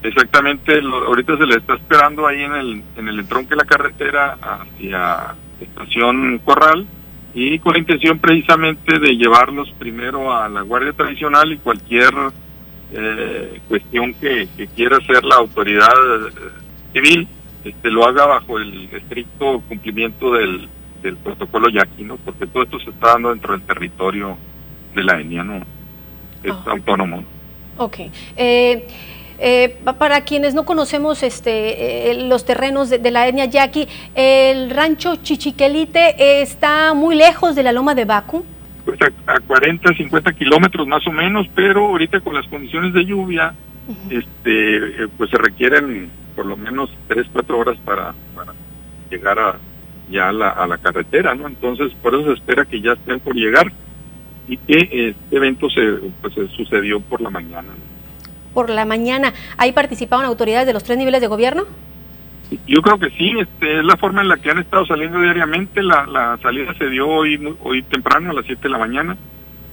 Exactamente, 0.05 0.79
ahorita 0.79 1.38
se 1.38 1.44
le 1.44 1.57
está 1.57 1.74
esperando 1.74 2.24
ahí 2.24 2.40
en 2.40 2.53
el, 2.53 2.83
en 2.98 3.09
el 3.09 3.18
entronque 3.18 3.51
de 3.51 3.57
la 3.57 3.64
carretera 3.64 4.38
hacia 4.40 5.35
Estación 5.61 6.38
Corral 6.44 6.87
y 7.40 7.61
con 7.61 7.74
la 7.74 7.79
intención 7.79 8.18
precisamente 8.18 8.98
de 8.98 9.16
llevarlos 9.16 9.70
primero 9.79 10.35
a 10.35 10.48
la 10.48 10.62
Guardia 10.62 10.92
Tradicional 10.92 11.53
y 11.53 11.59
cualquier 11.59 12.12
eh, 12.92 13.61
cuestión 13.68 14.12
que, 14.14 14.48
quiera 14.74 14.96
hacer 14.96 15.22
la 15.24 15.37
autoridad 15.37 15.92
eh, 16.27 16.31
civil 16.92 17.29
este, 17.64 17.90
lo 17.92 18.05
haga 18.05 18.27
bajo 18.27 18.59
el 18.59 18.88
estricto 18.92 19.62
cumplimiento 19.68 20.33
del, 20.33 20.68
del 21.01 21.16
protocolo 21.16 21.68
yaqui, 21.68 22.03
¿no? 22.03 22.16
Porque 22.16 22.48
todo 22.48 22.64
esto 22.64 22.81
se 22.81 22.90
está 22.90 23.12
dando 23.12 23.31
dentro 23.31 23.53
del 23.53 23.62
territorio 23.62 24.37
de 24.96 25.05
la 25.05 25.20
etnia, 25.20 25.44
¿no? 25.44 25.61
Es 26.42 26.55
autónomo. 26.66 27.22
Ok. 27.77 27.98
Eh, 28.37 28.85
eh, 29.38 29.77
para 29.98 30.22
quienes 30.22 30.55
no 30.55 30.64
conocemos 30.64 31.22
este, 31.22 32.11
eh, 32.11 32.14
los 32.27 32.44
terrenos 32.44 32.90
de, 32.90 33.11
la 33.11 33.29
etnia 33.29 33.44
yaqui, 33.44 33.87
el 34.14 34.70
rancho 34.70 35.16
Chichiquelite 35.16 36.42
está 36.42 36.92
muy 36.94 37.14
lejos 37.14 37.55
de 37.55 37.62
la 37.62 37.72
loma 37.72 37.94
de 37.94 38.05
Baku. 38.05 38.44
Pues 38.85 38.98
a, 39.27 39.40
40, 39.40 39.94
50 39.94 40.33
kilómetros 40.33 40.87
más 40.87 41.07
o 41.07 41.12
menos, 41.12 41.46
pero 41.55 41.87
ahorita 41.87 42.20
con 42.20 42.35
las 42.35 42.46
condiciones 42.48 42.92
de 42.94 43.05
lluvia, 43.05 43.55
este, 44.11 44.77
eh, 45.05 45.09
pues 45.16 45.31
se 45.31 45.38
requieren 45.38 46.11
por 46.35 46.46
lo 46.46 46.57
menos 46.57 46.90
3, 47.09 47.27
4 47.33 47.59
horas 47.59 47.77
para, 47.85 48.14
llegar 49.11 49.38
a, 49.38 49.57
ya 50.11 50.29
a 50.29 50.33
la, 50.33 50.51
a 50.51 50.66
la 50.66 50.79
carretera, 50.79 51.35
¿no? 51.35 51.46
Entonces, 51.46 51.92
por 52.03 52.14
eso 52.14 52.27
se 52.27 52.35
espera 52.35 52.64
que 52.64 52.81
ya 52.81 52.92
estén 52.92 53.20
por 53.20 53.35
llegar 53.35 53.72
y 54.48 54.57
que 54.57 55.11
este 55.11 55.37
evento 55.37 55.68
se, 55.70 55.81
pues, 56.20 56.35
se 56.35 56.48
sucedió 56.48 57.01
por 57.01 57.20
la 57.20 57.31
mañana. 57.31 57.68
Por 58.59 58.71
la 58.71 58.85
mañana, 58.85 59.33
¿ahí 59.57 59.71
participaron 59.71 60.25
autoridades 60.27 60.66
de 60.66 60.73
los 60.73 60.83
tres 60.83 60.99
niveles 60.99 61.21
de 61.21 61.29
gobierno? 61.29 61.62
Yo 62.66 62.83
creo 62.83 62.99
que 62.99 63.09
sí, 63.11 63.33
este, 63.38 63.79
es 63.79 63.85
la 63.85 63.97
forma 63.97 64.21
en 64.21 64.27
la 64.27 64.37
que 64.37 64.51
han 64.51 64.59
estado 64.59 64.85
saliendo 64.85 65.21
diariamente. 65.21 65.81
La, 65.81 66.05
la 66.09 66.37
salida 66.42 66.75
se 66.75 66.90
dio 66.90 67.07
hoy 67.07 67.38
hoy 67.62 67.83
temprano, 67.85 68.31
a 68.31 68.33
las 68.33 68.47
7 68.47 68.61
de 68.61 68.68
la 68.68 68.79
mañana, 68.79 69.16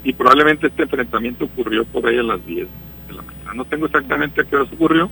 y 0.03 0.13
probablemente 0.13 0.67
este 0.67 0.83
enfrentamiento 0.83 1.45
ocurrió 1.45 1.83
por 1.85 2.05
ahí 2.05 2.19
a 2.19 2.21
las 2.21 2.45
10 2.45 2.67
de 3.07 3.13
la 3.15 3.23
mañana. 3.23 3.53
No 3.55 3.65
tengo 3.65 3.87
exactamente 3.87 4.41
a 4.41 4.43
qué 4.43 4.55
hora 4.55 4.69
ocurrió, 4.71 5.09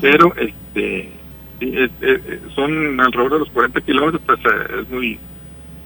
pero 0.00 0.34
este 0.36 1.12
son 2.56 3.00
alrededor 3.00 3.34
de 3.34 3.38
los 3.38 3.50
40 3.50 3.82
kilómetros, 3.82 4.22
pues 4.26 4.40
eh, 4.40 4.80
es 4.80 4.90
muy 4.90 5.20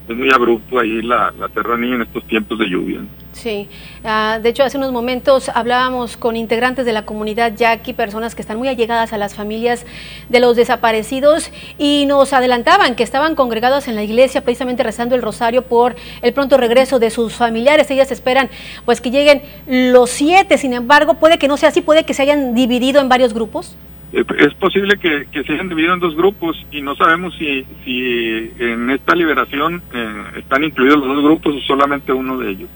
es 0.07 0.15
muy 0.15 0.29
abrupto 0.31 0.79
ahí 0.79 1.01
la, 1.01 1.33
la 1.37 1.49
terranía 1.49 1.95
en 1.95 2.01
estos 2.03 2.25
tiempos 2.27 2.57
de 2.59 2.69
lluvia. 2.69 3.01
Sí, 3.33 3.67
ah, 4.03 4.39
de 4.41 4.49
hecho 4.49 4.63
hace 4.63 4.77
unos 4.77 4.91
momentos 4.91 5.49
hablábamos 5.49 6.17
con 6.17 6.35
integrantes 6.35 6.85
de 6.85 6.93
la 6.93 7.05
comunidad 7.05 7.53
yaqui, 7.55 7.93
personas 7.93 8.33
que 8.33 8.41
están 8.41 8.57
muy 8.57 8.67
allegadas 8.67 9.13
a 9.13 9.17
las 9.17 9.35
familias 9.35 9.85
de 10.29 10.39
los 10.39 10.55
desaparecidos 10.55 11.51
y 11.77 12.05
nos 12.07 12.33
adelantaban 12.33 12.95
que 12.95 13.03
estaban 13.03 13.35
congregados 13.35 13.87
en 13.87 13.95
la 13.95 14.03
iglesia 14.03 14.43
precisamente 14.43 14.81
rezando 14.81 15.13
el 15.13 15.21
rosario 15.21 15.63
por 15.63 15.95
el 16.21 16.33
pronto 16.33 16.57
regreso 16.57 16.99
de 16.99 17.11
sus 17.11 17.33
familiares. 17.33 17.91
Ellas 17.91 18.11
esperan 18.11 18.49
pues 18.85 19.01
que 19.01 19.11
lleguen 19.11 19.43
los 19.67 20.09
siete, 20.09 20.57
sin 20.57 20.73
embargo 20.73 21.15
puede 21.15 21.37
que 21.37 21.47
no 21.47 21.57
sea 21.57 21.69
así, 21.69 21.81
puede 21.81 22.05
que 22.05 22.13
se 22.13 22.23
hayan 22.23 22.55
dividido 22.55 23.01
en 23.01 23.09
varios 23.09 23.33
grupos. 23.33 23.75
Eh, 24.13 24.23
es 24.39 24.53
posible 24.53 24.97
que, 24.97 25.27
se 25.43 25.53
hayan 25.53 25.69
dividido 25.69 25.93
en 25.93 25.99
dos 25.99 26.15
grupos 26.15 26.55
y 26.71 26.81
no 26.81 26.95
sabemos 26.95 27.33
si, 27.37 27.65
en 28.59 28.89
esta 28.89 29.15
liberación 29.15 29.81
eh, 29.93 30.23
están 30.37 30.63
incluidos 30.63 30.99
los 30.99 31.07
dos 31.07 31.23
grupos 31.23 31.55
o 31.55 31.59
solamente 31.61 32.13
uno 32.13 32.37
de 32.37 32.51
ellos. 32.51 32.69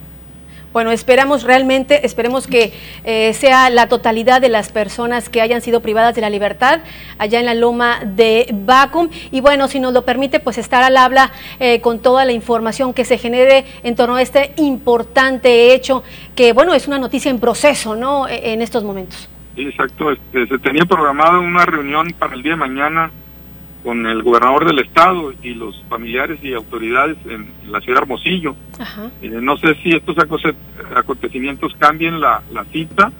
Bueno, 0.74 0.92
esperamos 0.92 1.44
realmente, 1.44 2.06
esperemos 2.06 2.48
que 2.48 2.72
eh, 3.04 3.34
sea 3.34 3.70
la 3.70 3.90
totalidad 3.90 4.40
de 4.40 4.48
las 4.48 4.72
personas 4.72 5.28
que 5.28 5.42
hayan 5.42 5.60
sido 5.60 5.82
privadas 5.82 6.16
de 6.16 6.22
la 6.22 6.30
libertad 6.30 6.80
allá 7.18 7.42
en 7.42 7.46
la 7.46 7.54
loma 7.54 8.00
de 8.06 8.48
Bacum. 8.54 9.10
Y 9.32 9.42
bueno, 9.42 9.68
si 9.68 9.82
nos 9.82 9.92
lo 9.92 10.06
permite, 10.06 10.40
pues 10.40 10.58
estar 10.58 10.82
al 10.82 10.96
habla 10.96 11.34
con 11.82 12.00
toda 12.00 12.24
la 12.24 12.32
información 12.32 12.94
que 12.94 13.04
se 13.04 13.18
genere 13.18 13.66
en 13.84 13.98
torno 13.98 14.16
a 14.16 14.22
este 14.22 14.54
importante 14.56 15.74
hecho, 15.74 16.04
que 16.36 16.54
bueno, 16.54 16.74
es 16.74 16.88
una 16.88 17.00
noticia 17.00 17.32
en 17.32 17.42
proceso, 17.42 17.98
¿no? 17.98 18.30
E, 18.30 18.54
en 18.54 18.62
estos 18.62 18.86
momentos. 18.86 19.30
Exacto, 19.56 20.12
este, 20.12 20.48
se 20.48 20.60
tenía 20.60 20.86
programada 20.86 21.40
una 21.40 21.66
reunión 21.66 22.08
para 22.18 22.36
el 22.36 22.44
día 22.44 22.54
de 22.54 22.58
mañana 22.58 23.12
con 23.84 24.06
el 24.06 24.22
gobernador 24.22 24.66
del 24.66 24.80
estado 24.80 25.34
y 25.42 25.54
los 25.54 25.84
familiares 25.90 26.40
y 26.44 26.54
autoridades 26.54 27.18
en, 27.26 27.50
la 27.70 27.82
ciudad 27.82 28.00
de 28.00 28.04
Hermosillo. 28.04 28.56
Eh, 29.22 29.30
no 29.42 29.58
sé 29.58 29.76
si 29.82 29.90
estos 29.90 30.16
acontecimientos 30.96 31.74
cambien 31.80 32.20
la, 32.20 32.42
cita 32.72 33.12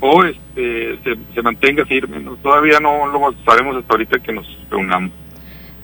o 0.00 0.24
este, 0.24 0.98
se, 1.34 1.42
mantenga 1.42 1.84
firme. 1.84 2.24
Todavía 2.42 2.80
no 2.80 3.06
lo 3.06 3.34
sabemos 3.44 3.76
hasta 3.76 3.92
ahorita 3.92 4.18
que 4.20 4.32
nos 4.32 4.46
reunamos. 4.70 5.12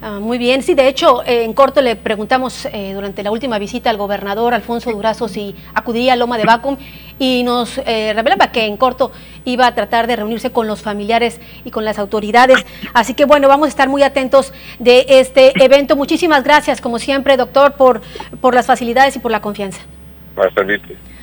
Ah, 0.01 0.21
muy 0.21 0.39
bien, 0.39 0.63
sí, 0.63 0.75
de 0.75 0.87
hecho, 0.87 1.25
eh, 1.25 1.43
en 1.43 1.53
corto 1.53 1.83
le 1.83 1.97
preguntamos 1.97 2.67
eh, 2.67 2.93
durante 2.95 3.25
la 3.25 3.33
última 3.33 3.59
visita 3.59 3.91
al 3.91 3.97
gobernador 3.97 4.55
Alfonso 4.55 4.93
Durazo 4.93 5.27
si 5.27 5.57
acudiría 5.75 6.13
a 6.13 6.17
Loma 6.17 6.39
de 6.39 6.45
Bacum 6.45 6.77
y 7.19 7.43
nos 7.43 7.79
eh, 7.79 8.13
revelaba 8.15 8.53
que 8.53 8.65
en 8.65 8.77
corto 8.77 9.11
iba 9.45 9.67
a 9.67 9.75
tratar 9.75 10.07
de 10.07 10.15
reunirse 10.15 10.53
con 10.53 10.69
los 10.69 10.83
familiares 10.83 11.41
y 11.65 11.73
con 11.73 11.85
las 11.85 11.99
autoridades. 11.99 12.65
Así 12.95 13.15
que 13.15 13.25
bueno, 13.25 13.49
vamos 13.49 13.67
a 13.67 13.69
estar 13.71 13.89
muy 13.89 14.05
atentos 14.05 14.53
de 14.79 15.05
este 15.09 15.53
evento. 15.65 15.97
Muchísimas 15.97 16.45
gracias, 16.45 16.81
como 16.81 17.01
siempre, 17.01 17.37
doctor, 17.37 17.73
por, 17.73 18.01
por 18.41 18.55
las 18.55 18.67
facilidades 18.67 19.17
y 19.17 19.19
por 19.19 19.33
la 19.33 19.41
confianza. 19.41 19.81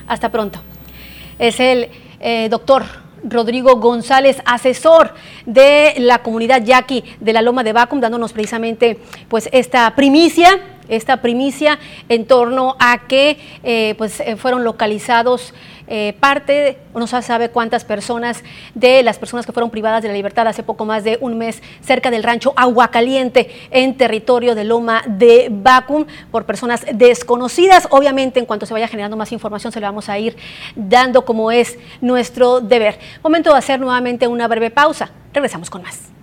Hasta 0.05 0.29
pronto. 0.33 0.59
Es 1.39 1.61
el 1.61 1.89
doctor 2.49 2.83
Rodrigo 3.25 3.75
González, 3.77 4.41
asesor 4.45 5.13
de 5.45 5.95
la 5.97 6.19
comunidad 6.19 6.63
yaqui 6.63 7.03
de 7.19 7.33
la 7.33 7.41
Loma 7.41 7.63
de 7.63 7.73
Bacum, 7.73 7.99
dándonos 7.99 8.33
precisamente 8.33 8.99
pues 9.27 9.49
esta 9.51 9.93
primicia 9.95 10.59
esta 10.87 11.21
primicia 11.21 11.79
en 12.09 12.25
torno 12.25 12.75
a 12.79 13.07
que 13.07 13.39
eh, 13.63 13.95
pues, 13.97 14.19
eh, 14.19 14.35
fueron 14.35 14.63
localizados 14.63 15.53
eh, 15.87 16.15
parte, 16.19 16.77
no 16.93 17.07
se 17.07 17.21
sabe 17.21 17.49
cuántas 17.49 17.85
personas 17.85 18.43
de 18.73 19.03
las 19.03 19.19
personas 19.19 19.45
que 19.45 19.51
fueron 19.51 19.69
privadas 19.69 20.01
de 20.01 20.07
la 20.07 20.13
libertad 20.13 20.47
hace 20.47 20.63
poco 20.63 20.85
más 20.85 21.03
de 21.03 21.17
un 21.21 21.37
mes 21.37 21.61
cerca 21.81 22.11
del 22.11 22.23
rancho 22.23 22.53
Aguacaliente 22.55 23.49
en 23.71 23.95
territorio 23.95 24.55
de 24.55 24.63
Loma 24.63 25.03
de 25.07 25.49
Bacum 25.51 26.05
por 26.31 26.45
personas 26.45 26.85
desconocidas. 26.93 27.87
Obviamente 27.91 28.39
en 28.39 28.45
cuanto 28.45 28.65
se 28.65 28.73
vaya 28.73 28.87
generando 28.87 29.17
más 29.17 29.31
información 29.31 29.71
se 29.71 29.79
le 29.79 29.85
vamos 29.85 30.09
a 30.09 30.17
ir 30.17 30.35
dando 30.75 31.25
como 31.25 31.51
es 31.51 31.77
nuestro 32.01 32.61
deber. 32.61 32.97
Momento 33.23 33.51
de 33.51 33.57
hacer 33.57 33.79
nuevamente 33.79 34.27
una 34.27 34.47
breve 34.47 34.71
pausa. 34.71 35.11
Regresamos 35.33 35.69
con 35.69 35.83
más. 35.83 36.14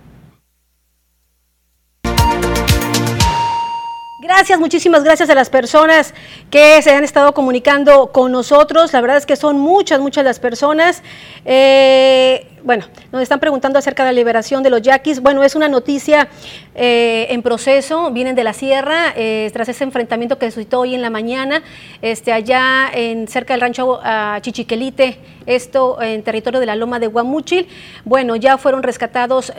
Gracias, 4.23 4.57
muchísimas 4.57 5.03
gracias 5.03 5.29
a 5.29 5.35
las 5.35 5.49
personas 5.49 6.13
que 6.49 6.81
se 6.81 6.91
han 6.91 7.03
estado 7.03 7.33
comunicando 7.33 8.13
con 8.13 8.31
nosotros. 8.31 8.93
La 8.93 9.01
verdad 9.01 9.17
es 9.17 9.25
que 9.25 9.35
son 9.35 9.59
muchas, 9.59 9.99
muchas 9.99 10.23
las 10.23 10.39
personas. 10.39 11.03
Eh, 11.43 12.47
bueno, 12.63 12.85
nos 13.11 13.21
están 13.21 13.41
preguntando 13.41 13.79
acerca 13.79 14.05
de 14.05 14.11
la 14.11 14.13
liberación 14.13 14.63
de 14.63 14.69
los 14.69 14.81
yaquis. 14.81 15.19
Bueno, 15.19 15.43
es 15.43 15.55
una 15.55 15.67
noticia 15.67 16.29
eh, 16.73 17.27
en 17.31 17.41
proceso, 17.41 18.11
vienen 18.11 18.33
de 18.33 18.45
la 18.45 18.53
sierra, 18.53 19.11
eh, 19.17 19.49
tras 19.51 19.67
ese 19.67 19.83
enfrentamiento 19.83 20.39
que 20.39 20.49
suscitó 20.51 20.79
hoy 20.79 20.95
en 20.95 21.01
la 21.01 21.09
mañana, 21.09 21.61
este, 22.01 22.31
allá 22.31 22.89
en 22.93 23.27
cerca 23.27 23.55
del 23.55 23.59
rancho 23.59 23.99
Chichiquelite, 24.39 25.19
esto 25.45 26.01
en 26.01 26.23
territorio 26.23 26.61
de 26.61 26.65
la 26.65 26.77
Loma 26.77 26.99
de 26.99 27.07
Guamuchil. 27.07 27.67
Bueno, 28.05 28.37
ya 28.37 28.57
fueron 28.57 28.83
rescatados 28.83 29.51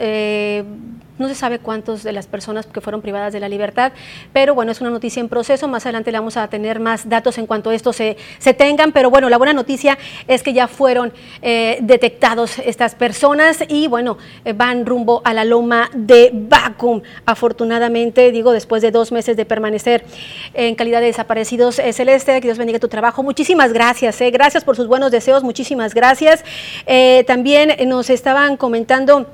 no 1.17 1.27
se 1.27 1.35
sabe 1.35 1.59
cuántos 1.59 2.03
de 2.03 2.11
las 2.11 2.27
personas 2.27 2.65
que 2.65 2.81
fueron 2.81 3.01
privadas 3.01 3.33
de 3.33 3.39
la 3.39 3.49
libertad, 3.49 3.93
pero 4.33 4.53
bueno, 4.53 4.71
es 4.71 4.81
una 4.81 4.89
noticia 4.89 5.19
en 5.19 5.29
proceso. 5.29 5.67
Más 5.67 5.85
adelante 5.85 6.11
le 6.11 6.19
vamos 6.19 6.37
a 6.37 6.47
tener 6.47 6.79
más 6.79 7.07
datos 7.07 7.37
en 7.37 7.47
cuanto 7.47 7.69
a 7.69 7.75
esto 7.75 7.93
se, 7.93 8.17
se 8.39 8.53
tengan. 8.53 8.91
Pero 8.91 9.09
bueno, 9.09 9.29
la 9.29 9.37
buena 9.37 9.53
noticia 9.53 9.97
es 10.27 10.43
que 10.43 10.53
ya 10.53 10.67
fueron 10.67 11.13
eh, 11.41 11.77
detectados 11.81 12.59
estas 12.59 12.95
personas 12.95 13.59
y 13.67 13.87
bueno, 13.87 14.17
eh, 14.43 14.53
van 14.53 14.85
rumbo 14.85 15.21
a 15.23 15.33
la 15.33 15.45
loma 15.45 15.89
de 15.93 16.31
Bacum. 16.33 17.01
Afortunadamente, 17.25 18.31
digo, 18.31 18.51
después 18.51 18.81
de 18.81 18.91
dos 18.91 19.11
meses 19.11 19.37
de 19.37 19.45
permanecer 19.45 20.05
en 20.53 20.75
calidad 20.75 20.99
de 20.99 21.07
desaparecidos, 21.07 21.79
eh, 21.79 21.93
Celeste, 21.93 22.33
que 22.41 22.47
Dios 22.47 22.57
bendiga 22.57 22.79
tu 22.79 22.87
trabajo. 22.87 23.23
Muchísimas 23.23 23.71
gracias, 23.71 24.19
gracias 24.31 24.63
por 24.63 24.75
sus 24.75 24.87
buenos 24.87 25.11
deseos, 25.11 25.43
muchísimas 25.43 25.93
gracias. 25.93 26.43
también 27.25 27.75
nos 27.87 28.09
estaban 28.09 28.57
comentando 28.57 29.27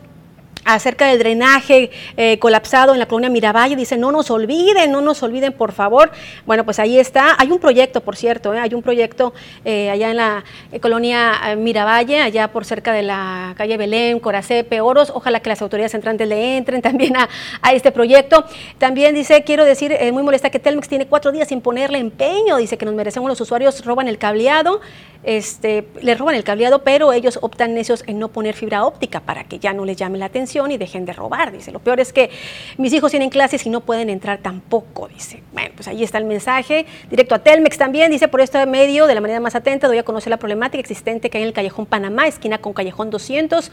acerca 0.65 1.07
del 1.07 1.19
drenaje 1.19 1.91
eh, 2.17 2.39
colapsado 2.39 2.93
en 2.93 2.99
la 2.99 3.07
colonia 3.07 3.29
Miravalle, 3.29 3.75
dice, 3.75 3.97
no 3.97 4.11
nos 4.11 4.31
olviden, 4.31 4.91
no 4.91 5.01
nos 5.01 5.23
olviden, 5.23 5.53
por 5.53 5.71
favor. 5.71 6.11
Bueno, 6.45 6.63
pues 6.65 6.79
ahí 6.79 6.99
está. 6.99 7.35
Hay 7.37 7.51
un 7.51 7.59
proyecto, 7.59 8.01
por 8.01 8.15
cierto, 8.15 8.53
¿eh? 8.53 8.59
hay 8.59 8.73
un 8.73 8.81
proyecto 8.81 9.33
eh, 9.65 9.89
allá 9.89 10.11
en 10.11 10.17
la 10.17 10.43
colonia 10.81 11.55
Miravalle, 11.57 12.21
allá 12.21 12.49
por 12.49 12.65
cerca 12.65 12.93
de 12.93 13.03
la 13.03 13.53
calle 13.57 13.77
Belén, 13.77 14.19
Coracepe, 14.19 14.81
Oros. 14.81 15.11
Ojalá 15.13 15.39
que 15.39 15.49
las 15.49 15.61
autoridades 15.61 15.93
entrantes 15.93 16.27
le 16.27 16.57
entren 16.57 16.81
también 16.81 17.15
a, 17.17 17.27
este 17.71 17.91
proyecto. 17.91 18.45
También 18.77 19.15
dice, 19.15 19.43
quiero 19.43 19.63
decir, 19.63 19.97
muy 20.11 20.23
molesta 20.23 20.49
que 20.49 20.59
Telmex 20.59 20.89
tiene 20.89 21.07
cuatro 21.07 21.31
días 21.31 21.47
sin 21.47 21.61
ponerle 21.61 21.99
empeño, 21.99 22.57
dice 22.57 22.77
que 22.77 22.85
nos 22.85 22.93
merecemos 22.93 23.29
los 23.29 23.39
usuarios, 23.39 23.83
roban 23.85 24.07
el 24.07 24.17
cableado 24.17 24.81
este, 25.23 25.87
le 26.01 26.15
roban 26.15 26.35
el 26.35 26.43
cableado, 26.43 26.83
pero 26.83 27.13
ellos 27.13 27.37
optan 27.41 27.75
necios 27.75 28.03
en 28.07 28.17
no 28.17 28.29
poner 28.29 28.55
fibra 28.55 28.85
óptica 28.85 29.19
para 29.19 29.43
que 29.43 29.59
ya 29.59 29.71
no 29.71 29.85
les 29.85 29.97
llame 29.97 30.17
la 30.17 30.25
atención 30.25 30.50
y 30.71 30.77
dejen 30.77 31.05
de 31.05 31.13
robar, 31.13 31.51
dice. 31.51 31.71
Lo 31.71 31.79
peor 31.79 31.99
es 31.99 32.11
que 32.11 32.29
mis 32.77 32.91
hijos 32.93 33.11
tienen 33.11 33.29
clases 33.29 33.65
y 33.65 33.69
no 33.69 33.81
pueden 33.81 34.09
entrar 34.09 34.39
tampoco, 34.39 35.07
dice. 35.07 35.41
Bueno, 35.53 35.69
pues 35.75 35.87
ahí 35.87 36.03
está 36.03 36.17
el 36.17 36.25
mensaje, 36.25 36.85
directo 37.09 37.35
a 37.35 37.39
Telmex 37.39 37.77
también, 37.77 38.11
dice, 38.11 38.27
por 38.27 38.41
este 38.41 38.65
medio, 38.65 39.07
de 39.07 39.15
la 39.15 39.21
manera 39.21 39.39
más 39.39 39.55
atenta, 39.55 39.87
doy 39.87 39.97
a 39.97 40.03
conocer 40.03 40.29
la 40.29 40.37
problemática 40.37 40.79
existente 40.79 41.29
que 41.29 41.37
hay 41.37 41.43
en 41.43 41.47
el 41.47 41.53
Callejón 41.53 41.85
Panamá, 41.85 42.27
esquina 42.27 42.57
con 42.57 42.73
Callejón 42.73 43.09
200, 43.09 43.71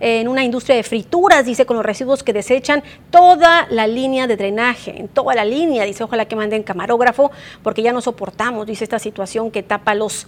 en 0.00 0.28
una 0.28 0.44
industria 0.44 0.76
de 0.76 0.82
frituras, 0.82 1.46
dice, 1.46 1.64
con 1.64 1.76
los 1.76 1.86
residuos 1.86 2.22
que 2.22 2.32
desechan 2.32 2.82
toda 3.10 3.66
la 3.70 3.86
línea 3.86 4.26
de 4.26 4.36
drenaje, 4.36 4.98
en 4.98 5.08
toda 5.08 5.34
la 5.34 5.44
línea, 5.44 5.84
dice, 5.84 6.04
ojalá 6.04 6.26
que 6.26 6.36
manden 6.36 6.62
camarógrafo, 6.62 7.30
porque 7.62 7.82
ya 7.82 7.92
no 7.92 8.00
soportamos, 8.00 8.66
dice, 8.66 8.84
esta 8.84 8.98
situación 8.98 9.50
que 9.50 9.62
tapa 9.62 9.94
los 9.94 10.26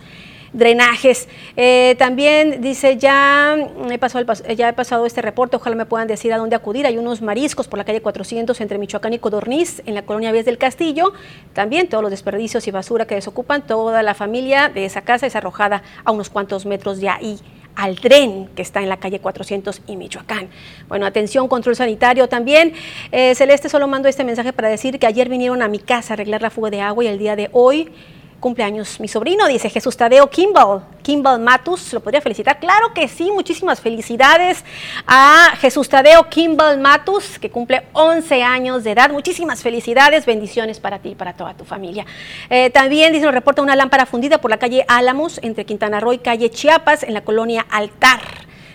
drenajes. 0.52 1.28
Eh, 1.56 1.94
también 1.98 2.60
dice, 2.60 2.96
ya 2.96 3.56
he, 3.90 3.98
pasado 3.98 4.24
ya 4.56 4.68
he 4.68 4.72
pasado 4.72 5.06
este 5.06 5.22
reporte, 5.22 5.56
ojalá 5.56 5.76
me 5.76 5.86
puedan 5.86 6.08
decir 6.08 6.32
a 6.32 6.38
dónde 6.38 6.56
acudir. 6.56 6.86
Hay 6.86 6.98
unos 6.98 7.22
mariscos 7.22 7.68
por 7.68 7.78
la 7.78 7.84
calle 7.84 8.00
400 8.00 8.60
entre 8.60 8.78
Michoacán 8.78 9.12
y 9.12 9.18
Codorniz, 9.18 9.82
en 9.86 9.94
la 9.94 10.02
colonia 10.02 10.32
Vías 10.32 10.44
del 10.44 10.58
Castillo. 10.58 11.12
También 11.52 11.88
todos 11.88 12.02
los 12.02 12.10
desperdicios 12.10 12.66
y 12.66 12.70
basura 12.70 13.06
que 13.06 13.14
desocupan, 13.14 13.66
toda 13.66 14.02
la 14.02 14.14
familia 14.14 14.68
de 14.68 14.84
esa 14.84 15.02
casa 15.02 15.26
es 15.26 15.36
arrojada 15.36 15.82
a 16.04 16.12
unos 16.12 16.30
cuantos 16.30 16.66
metros 16.66 17.00
de 17.00 17.08
ahí 17.08 17.38
al 17.76 18.00
tren 18.00 18.48
que 18.54 18.62
está 18.62 18.82
en 18.82 18.88
la 18.88 18.98
calle 18.98 19.20
400 19.20 19.82
y 19.86 19.96
Michoacán. 19.96 20.48
Bueno, 20.88 21.06
atención, 21.06 21.48
control 21.48 21.76
sanitario 21.76 22.28
también. 22.28 22.74
Eh, 23.12 23.34
Celeste 23.34 23.68
solo 23.68 23.88
mando 23.88 24.08
este 24.08 24.24
mensaje 24.24 24.52
para 24.52 24.68
decir 24.68 24.98
que 24.98 25.06
ayer 25.06 25.28
vinieron 25.28 25.62
a 25.62 25.68
mi 25.68 25.78
casa 25.78 26.12
a 26.12 26.14
arreglar 26.14 26.42
la 26.42 26.50
fuga 26.50 26.70
de 26.70 26.80
agua 26.80 27.04
y 27.04 27.06
el 27.06 27.18
día 27.18 27.36
de 27.36 27.48
hoy 27.52 27.90
cumpleaños 28.40 28.98
mi 28.98 29.06
sobrino, 29.06 29.46
dice 29.46 29.70
Jesús 29.70 29.96
Tadeo 29.96 30.28
Kimball. 30.28 30.82
Kimball 31.02 31.40
Matus, 31.40 31.92
¿lo 31.92 32.00
podría 32.00 32.20
felicitar? 32.20 32.58
Claro 32.58 32.92
que 32.92 33.06
sí, 33.06 33.30
muchísimas 33.30 33.80
felicidades 33.80 34.64
a 35.06 35.52
Jesús 35.60 35.88
Tadeo 35.88 36.28
Kimball 36.28 36.80
Matus, 36.80 37.38
que 37.38 37.50
cumple 37.50 37.82
11 37.92 38.42
años 38.42 38.82
de 38.82 38.92
edad. 38.92 39.10
Muchísimas 39.10 39.62
felicidades, 39.62 40.26
bendiciones 40.26 40.80
para 40.80 40.98
ti 40.98 41.10
y 41.10 41.14
para 41.14 41.34
toda 41.34 41.54
tu 41.54 41.64
familia. 41.64 42.06
Eh, 42.48 42.70
también, 42.70 43.12
dice, 43.12 43.26
nos 43.26 43.34
reporta 43.34 43.62
una 43.62 43.76
lámpara 43.76 44.06
fundida 44.06 44.40
por 44.40 44.50
la 44.50 44.58
calle 44.58 44.84
Álamos, 44.88 45.38
entre 45.42 45.64
Quintana 45.64 46.00
Roo 46.00 46.12
y 46.12 46.18
calle 46.18 46.50
Chiapas, 46.50 47.02
en 47.02 47.14
la 47.14 47.22
colonia 47.22 47.66
Altar. 47.70 48.20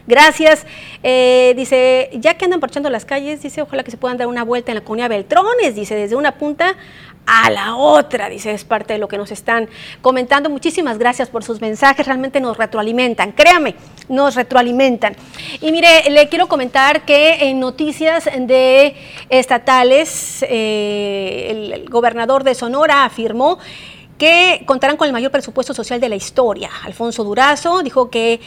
Gracias. 0.08 0.67
Eh, 1.01 1.54
dice, 1.56 2.12
ya 2.13 2.36
que 2.36 2.45
andan 2.45 2.60
parchando 2.60 2.89
las 2.89 3.06
calles, 3.06 3.41
dice, 3.41 3.62
ojalá 3.62 3.84
que 3.84 3.91
se 3.91 3.97
puedan 3.97 4.17
dar 4.17 4.28
una 4.28 4.43
vuelta 4.43 4.71
en 4.71 4.75
la 4.75 4.84
colonia 4.84 5.08
Beltrones, 5.08 5.75
dice, 5.75 5.95
desde 5.95 6.15
una 6.15 6.34
punta 6.34 6.75
a 7.26 7.50
la 7.50 7.76
otra, 7.76 8.30
dice, 8.30 8.52
es 8.52 8.64
parte 8.64 8.94
de 8.94 9.00
lo 9.00 9.08
que 9.08 9.18
nos 9.18 9.32
están 9.32 9.68
comentando. 10.02 10.50
Muchísimas 10.50 10.98
gracias 10.98 11.30
por 11.30 11.44
sus 11.44 11.62
mensajes, 11.62 12.06
realmente 12.06 12.40
nos 12.40 12.58
retroalimentan, 12.58 13.32
créame, 13.32 13.76
nos 14.10 14.36
retroalimentan. 14.36 15.16
Y 15.62 15.72
mire, 15.72 16.10
le 16.10 16.30
quiero 16.30 16.48
comentar 16.48 17.06
que 17.06 17.50
en 17.50 17.60
noticias 17.60 18.26
de 18.26 18.96
estatales, 19.30 20.46
eh, 20.48 21.72
el, 21.74 21.90
gobernador 21.90 22.44
de 22.44 22.56
Sonora 22.56 23.06
afirmó 23.06 23.60
que 24.18 24.64
contarán 24.66 24.98
con 24.98 25.08
el 25.08 25.14
mayor 25.14 25.32
presupuesto 25.32 25.74
social 25.74 26.00
de 26.00 26.10
la 26.10 26.16
historia. 26.16 26.70
Alfonso 26.84 27.24
Durazo 27.24 27.84
dijo 27.84 28.10
que 28.10 28.40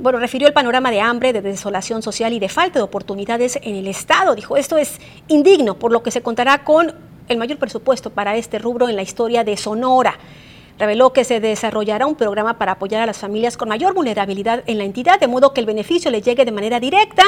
bueno, 0.00 0.18
refirió 0.18 0.46
el 0.46 0.54
panorama 0.54 0.90
de 0.90 1.00
hambre, 1.00 1.32
de 1.32 1.42
desolación 1.42 2.02
social 2.02 2.32
y 2.32 2.38
de 2.38 2.48
falta 2.48 2.78
de 2.78 2.84
oportunidades 2.84 3.58
en 3.62 3.74
el 3.74 3.88
Estado. 3.88 4.36
Dijo, 4.36 4.56
esto 4.56 4.78
es 4.78 5.00
indigno, 5.26 5.78
por 5.78 5.90
lo 5.90 6.04
que 6.04 6.12
se 6.12 6.22
contará 6.22 6.62
con 6.62 6.94
el 7.28 7.38
mayor 7.38 7.58
presupuesto 7.58 8.10
para 8.10 8.36
este 8.36 8.58
rubro 8.58 8.88
en 8.88 8.96
la 8.96 9.02
historia 9.02 9.44
de 9.44 9.56
Sonora. 9.56 10.18
Reveló 10.78 11.12
que 11.12 11.24
se 11.24 11.40
desarrollará 11.40 12.06
un 12.06 12.14
programa 12.14 12.58
para 12.58 12.72
apoyar 12.72 13.02
a 13.02 13.06
las 13.06 13.18
familias 13.18 13.56
con 13.56 13.68
mayor 13.68 13.94
vulnerabilidad 13.94 14.62
en 14.66 14.78
la 14.78 14.84
entidad, 14.84 15.18
de 15.18 15.26
modo 15.26 15.52
que 15.52 15.60
el 15.60 15.66
beneficio 15.66 16.10
le 16.10 16.22
llegue 16.22 16.44
de 16.44 16.52
manera 16.52 16.78
directa 16.78 17.24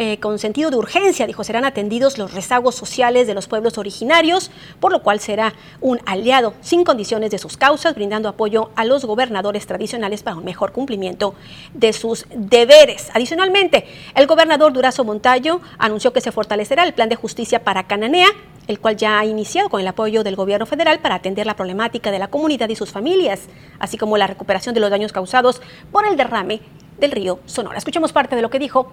eh, 0.00 0.18
con 0.20 0.38
sentido 0.38 0.70
de 0.70 0.76
urgencia, 0.76 1.26
dijo, 1.26 1.42
serán 1.42 1.64
atendidos 1.64 2.18
los 2.18 2.32
rezagos 2.32 2.76
sociales 2.76 3.26
de 3.26 3.34
los 3.34 3.48
pueblos 3.48 3.78
originarios, 3.78 4.50
por 4.78 4.92
lo 4.92 5.02
cual 5.02 5.18
será 5.18 5.54
un 5.80 5.98
aliado 6.06 6.54
sin 6.60 6.84
condiciones 6.84 7.32
de 7.32 7.38
sus 7.38 7.56
causas, 7.56 7.96
brindando 7.96 8.28
apoyo 8.28 8.70
a 8.76 8.84
los 8.84 9.04
gobernadores 9.04 9.66
tradicionales 9.66 10.22
para 10.22 10.36
un 10.36 10.44
mejor 10.44 10.70
cumplimiento 10.70 11.34
de 11.74 11.92
sus 11.92 12.26
deberes. 12.32 13.10
Adicionalmente, 13.14 13.86
el 14.14 14.28
gobernador 14.28 14.72
Durazo 14.72 15.02
Montayo 15.02 15.60
anunció 15.78 16.12
que 16.12 16.20
se 16.20 16.32
fortalecerá 16.32 16.84
el 16.84 16.94
plan 16.94 17.08
de 17.08 17.16
justicia 17.16 17.64
para 17.64 17.88
Cananea, 17.88 18.28
el 18.68 18.78
cual 18.78 18.96
ya 18.96 19.18
ha 19.18 19.24
iniciado 19.24 19.68
con 19.68 19.80
el 19.80 19.88
apoyo 19.88 20.22
del 20.22 20.36
gobierno 20.36 20.66
federal 20.66 21.00
para 21.00 21.16
atender 21.16 21.46
la 21.46 21.56
problemática 21.56 22.10
de 22.10 22.18
la 22.18 22.28
comunidad 22.28 22.68
y 22.68 22.76
sus 22.76 22.92
familias, 22.92 23.40
así 23.80 23.96
como 23.96 24.16
la 24.16 24.26
recuperación 24.26 24.74
de 24.74 24.80
los 24.80 24.90
daños 24.90 25.12
causados 25.12 25.60
por 25.90 26.06
el 26.06 26.16
derrame 26.16 26.60
del 27.00 27.10
río 27.10 27.40
Sonora. 27.46 27.78
Escuchemos 27.78 28.12
parte 28.12 28.36
de 28.36 28.42
lo 28.42 28.50
que 28.50 28.58
dijo 28.58 28.92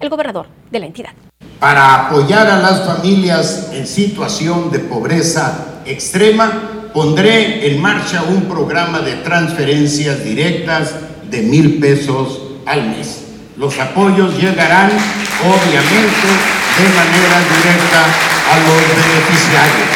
el 0.00 0.08
gobernador 0.08 0.46
de 0.70 0.78
la 0.78 0.86
entidad. 0.86 1.10
Para 1.58 2.06
apoyar 2.06 2.46
a 2.46 2.58
las 2.58 2.86
familias 2.86 3.70
en 3.72 3.86
situación 3.86 4.70
de 4.70 4.78
pobreza 4.78 5.80
extrema, 5.84 6.90
pondré 6.92 7.66
en 7.66 7.82
marcha 7.82 8.22
un 8.22 8.42
programa 8.42 9.00
de 9.00 9.16
transferencias 9.16 10.22
directas 10.22 10.94
de 11.30 11.42
mil 11.42 11.80
pesos 11.80 12.42
al 12.64 12.90
mes. 12.90 13.24
Los 13.56 13.78
apoyos 13.78 14.38
llegarán, 14.38 14.90
obviamente, 15.42 16.65
de 16.76 16.88
manera 16.90 17.40
directa 17.56 18.04
a 18.52 18.58
los 18.60 18.80
beneficiarios. 18.94 19.88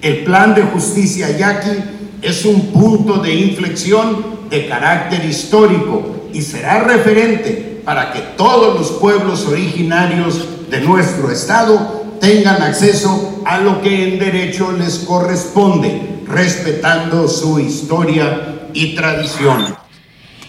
El 0.00 0.24
plan 0.24 0.54
de 0.54 0.62
justicia 0.62 1.36
yaqui 1.36 1.82
es 2.22 2.44
un 2.44 2.72
punto 2.72 3.18
de 3.18 3.34
inflexión 3.34 4.48
de 4.48 4.68
carácter 4.68 5.24
histórico 5.24 6.28
y 6.32 6.42
será 6.42 6.80
referente 6.80 7.82
para 7.84 8.12
que 8.12 8.20
todos 8.36 8.78
los 8.78 8.92
pueblos 8.92 9.46
originarios 9.46 10.70
de 10.70 10.80
nuestro 10.80 11.30
estado 11.30 12.04
tengan 12.20 12.62
acceso 12.62 13.42
a 13.44 13.58
lo 13.58 13.82
que 13.82 14.08
en 14.08 14.18
derecho 14.18 14.72
les 14.72 15.00
corresponde, 15.00 16.20
respetando 16.26 17.28
su 17.28 17.58
historia 17.58 18.68
y 18.72 18.94
tradición. 18.94 19.76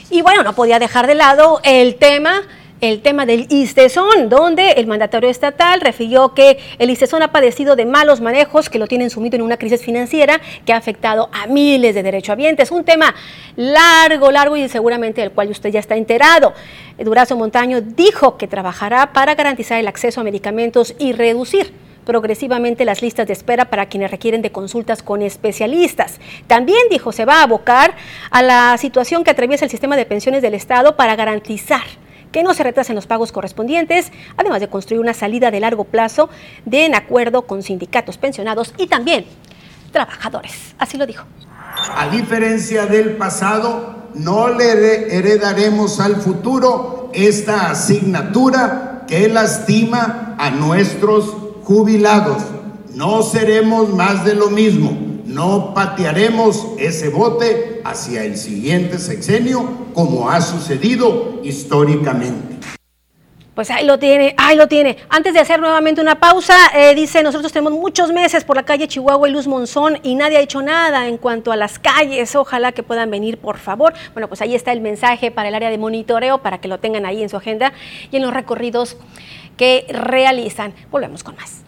Y 0.10 0.22
bueno, 0.22 0.44
no 0.44 0.54
podía 0.54 0.80
dejar 0.80 1.08
de 1.08 1.16
lado 1.16 1.60
el 1.64 1.96
tema 1.96 2.44
el 2.90 3.02
tema 3.02 3.26
del 3.26 3.48
ISTESON, 3.50 4.30
donde 4.30 4.72
el 4.74 4.86
mandatario 4.86 5.30
estatal 5.30 5.82
refirió 5.82 6.34
que 6.34 6.60
el 6.78 6.90
ISTESON 6.92 7.24
ha 7.24 7.32
padecido 7.32 7.76
de 7.76 7.86
malos 7.86 8.22
manejos 8.22 8.70
que 8.70 8.78
lo 8.78 8.88
tienen 8.88 9.10
sumido 9.10 9.36
en 9.36 9.42
una 9.42 9.58
crisis 9.58 9.82
financiera 9.82 10.40
que 10.66 10.74
ha 10.74 10.78
afectado 10.78 11.30
a 11.34 11.48
miles 11.48 11.96
de 11.96 12.04
derechohabientes. 12.04 12.70
Un 12.70 12.84
tema 12.84 13.16
largo, 13.56 14.32
largo 14.32 14.56
y 14.56 14.70
seguramente 14.70 15.22
del 15.22 15.32
cual 15.32 15.50
usted 15.50 15.72
ya 15.72 15.80
está 15.80 15.96
enterado. 15.96 16.54
Durazo 17.00 17.36
Montaño 17.36 17.82
dijo 17.82 18.38
que 18.38 18.48
trabajará 18.48 19.14
para 19.14 19.34
garantizar 19.34 19.80
el 19.80 19.88
acceso 19.88 20.22
a 20.22 20.24
medicamentos 20.24 20.96
y 21.00 21.14
reducir 21.14 21.74
progresivamente 22.06 22.86
las 22.86 23.02
listas 23.02 23.26
de 23.26 23.34
espera 23.34 23.66
para 23.66 23.88
quienes 23.88 24.12
requieren 24.12 24.44
de 24.44 24.52
consultas 24.52 25.02
con 25.02 25.24
especialistas. 25.24 26.20
También 26.46 26.78
dijo 26.92 27.12
se 27.12 27.26
va 27.26 27.40
a 27.40 27.44
abocar 27.44 27.96
a 28.30 28.44
la 28.44 28.78
situación 28.78 29.24
que 29.24 29.32
atraviesa 29.32 29.66
el 29.66 29.72
sistema 29.72 29.98
de 29.98 30.06
pensiones 30.06 30.44
del 30.44 30.54
Estado 30.54 30.96
para 30.96 31.16
garantizar 31.16 32.05
que 32.36 32.44
no 32.44 32.54
se 32.54 32.64
retrasen 32.64 32.98
los 32.98 33.08
pagos 33.08 33.32
correspondientes, 33.32 34.12
además 34.36 34.60
de 34.60 34.68
construir 34.68 35.00
una 35.00 35.14
salida 35.14 35.52
de 35.52 35.62
largo 35.62 35.86
plazo 35.86 36.30
de 36.66 36.84
en 36.84 36.94
acuerdo 36.94 37.44
con 37.44 37.64
sindicatos 37.64 38.18
pensionados 38.18 38.74
y 38.78 38.88
también 38.88 39.26
trabajadores. 39.94 40.76
Así 40.78 40.98
lo 40.98 41.08
dijo. 41.08 41.24
A 41.96 42.10
diferencia 42.10 42.88
del 42.88 43.12
pasado, 43.12 44.10
no 44.16 44.50
le 44.50 45.18
heredaremos 45.18 46.02
al 46.02 46.18
futuro 46.18 47.10
esta 47.14 47.72
asignatura 47.72 49.06
que 49.08 49.30
lastima 49.30 50.36
a 50.38 50.50
nuestros 50.50 51.38
jubilados. 51.64 52.44
No 52.96 53.24
seremos 53.24 53.94
más 53.94 54.26
de 54.26 54.36
lo 54.36 54.50
mismo 54.50 55.15
no 55.36 55.74
patearemos 55.74 56.66
ese 56.80 57.10
bote 57.10 57.82
hacia 57.84 58.24
el 58.24 58.38
siguiente 58.38 58.98
sexenio 58.98 59.70
como 59.94 60.30
ha 60.30 60.40
sucedido 60.40 61.42
históricamente. 61.44 62.56
Pues 63.54 63.70
ahí 63.70 63.86
lo 63.86 64.00
tiene, 64.00 64.34
ahí 64.38 64.56
lo 64.56 64.68
tiene. 64.68 64.98
Antes 65.10 65.34
de 65.34 65.42
hacer 65.42 65.60
nuevamente 65.60 66.00
una 66.00 66.22
pausa, 66.22 66.56
eh, 66.74 66.96
dice, 66.96 67.22
nosotros 67.22 67.52
tenemos 67.52 67.74
muchos 67.74 68.14
meses 68.14 68.46
por 68.46 68.56
la 68.56 68.64
calle 68.64 68.88
Chihuahua 68.88 69.28
y 69.28 69.32
Luz 69.34 69.46
Monzón 69.48 70.00
y 70.04 70.16
nadie 70.16 70.38
ha 70.38 70.42
hecho 70.42 70.62
nada 70.62 71.08
en 71.10 71.18
cuanto 71.18 71.52
a 71.52 71.58
las 71.58 71.80
calles. 71.80 72.34
Ojalá 72.38 72.72
que 72.72 72.84
puedan 72.84 73.12
venir, 73.12 73.38
por 73.38 73.58
favor. 73.58 73.94
Bueno, 74.14 74.30
pues 74.30 74.42
ahí 74.42 74.56
está 74.56 74.72
el 74.72 74.80
mensaje 74.80 75.32
para 75.32 75.50
el 75.50 75.56
área 75.56 75.70
de 75.70 75.78
monitoreo, 75.78 76.38
para 76.38 76.60
que 76.60 76.70
lo 76.70 76.80
tengan 76.80 77.06
ahí 77.06 77.22
en 77.22 77.28
su 77.28 77.36
agenda 77.36 77.74
y 78.10 78.16
en 78.16 78.24
los 78.24 78.34
recorridos 78.34 78.96
que 79.58 79.86
realizan. 79.90 80.74
Volvemos 80.92 81.24
con 81.24 81.36
más. 81.36 81.66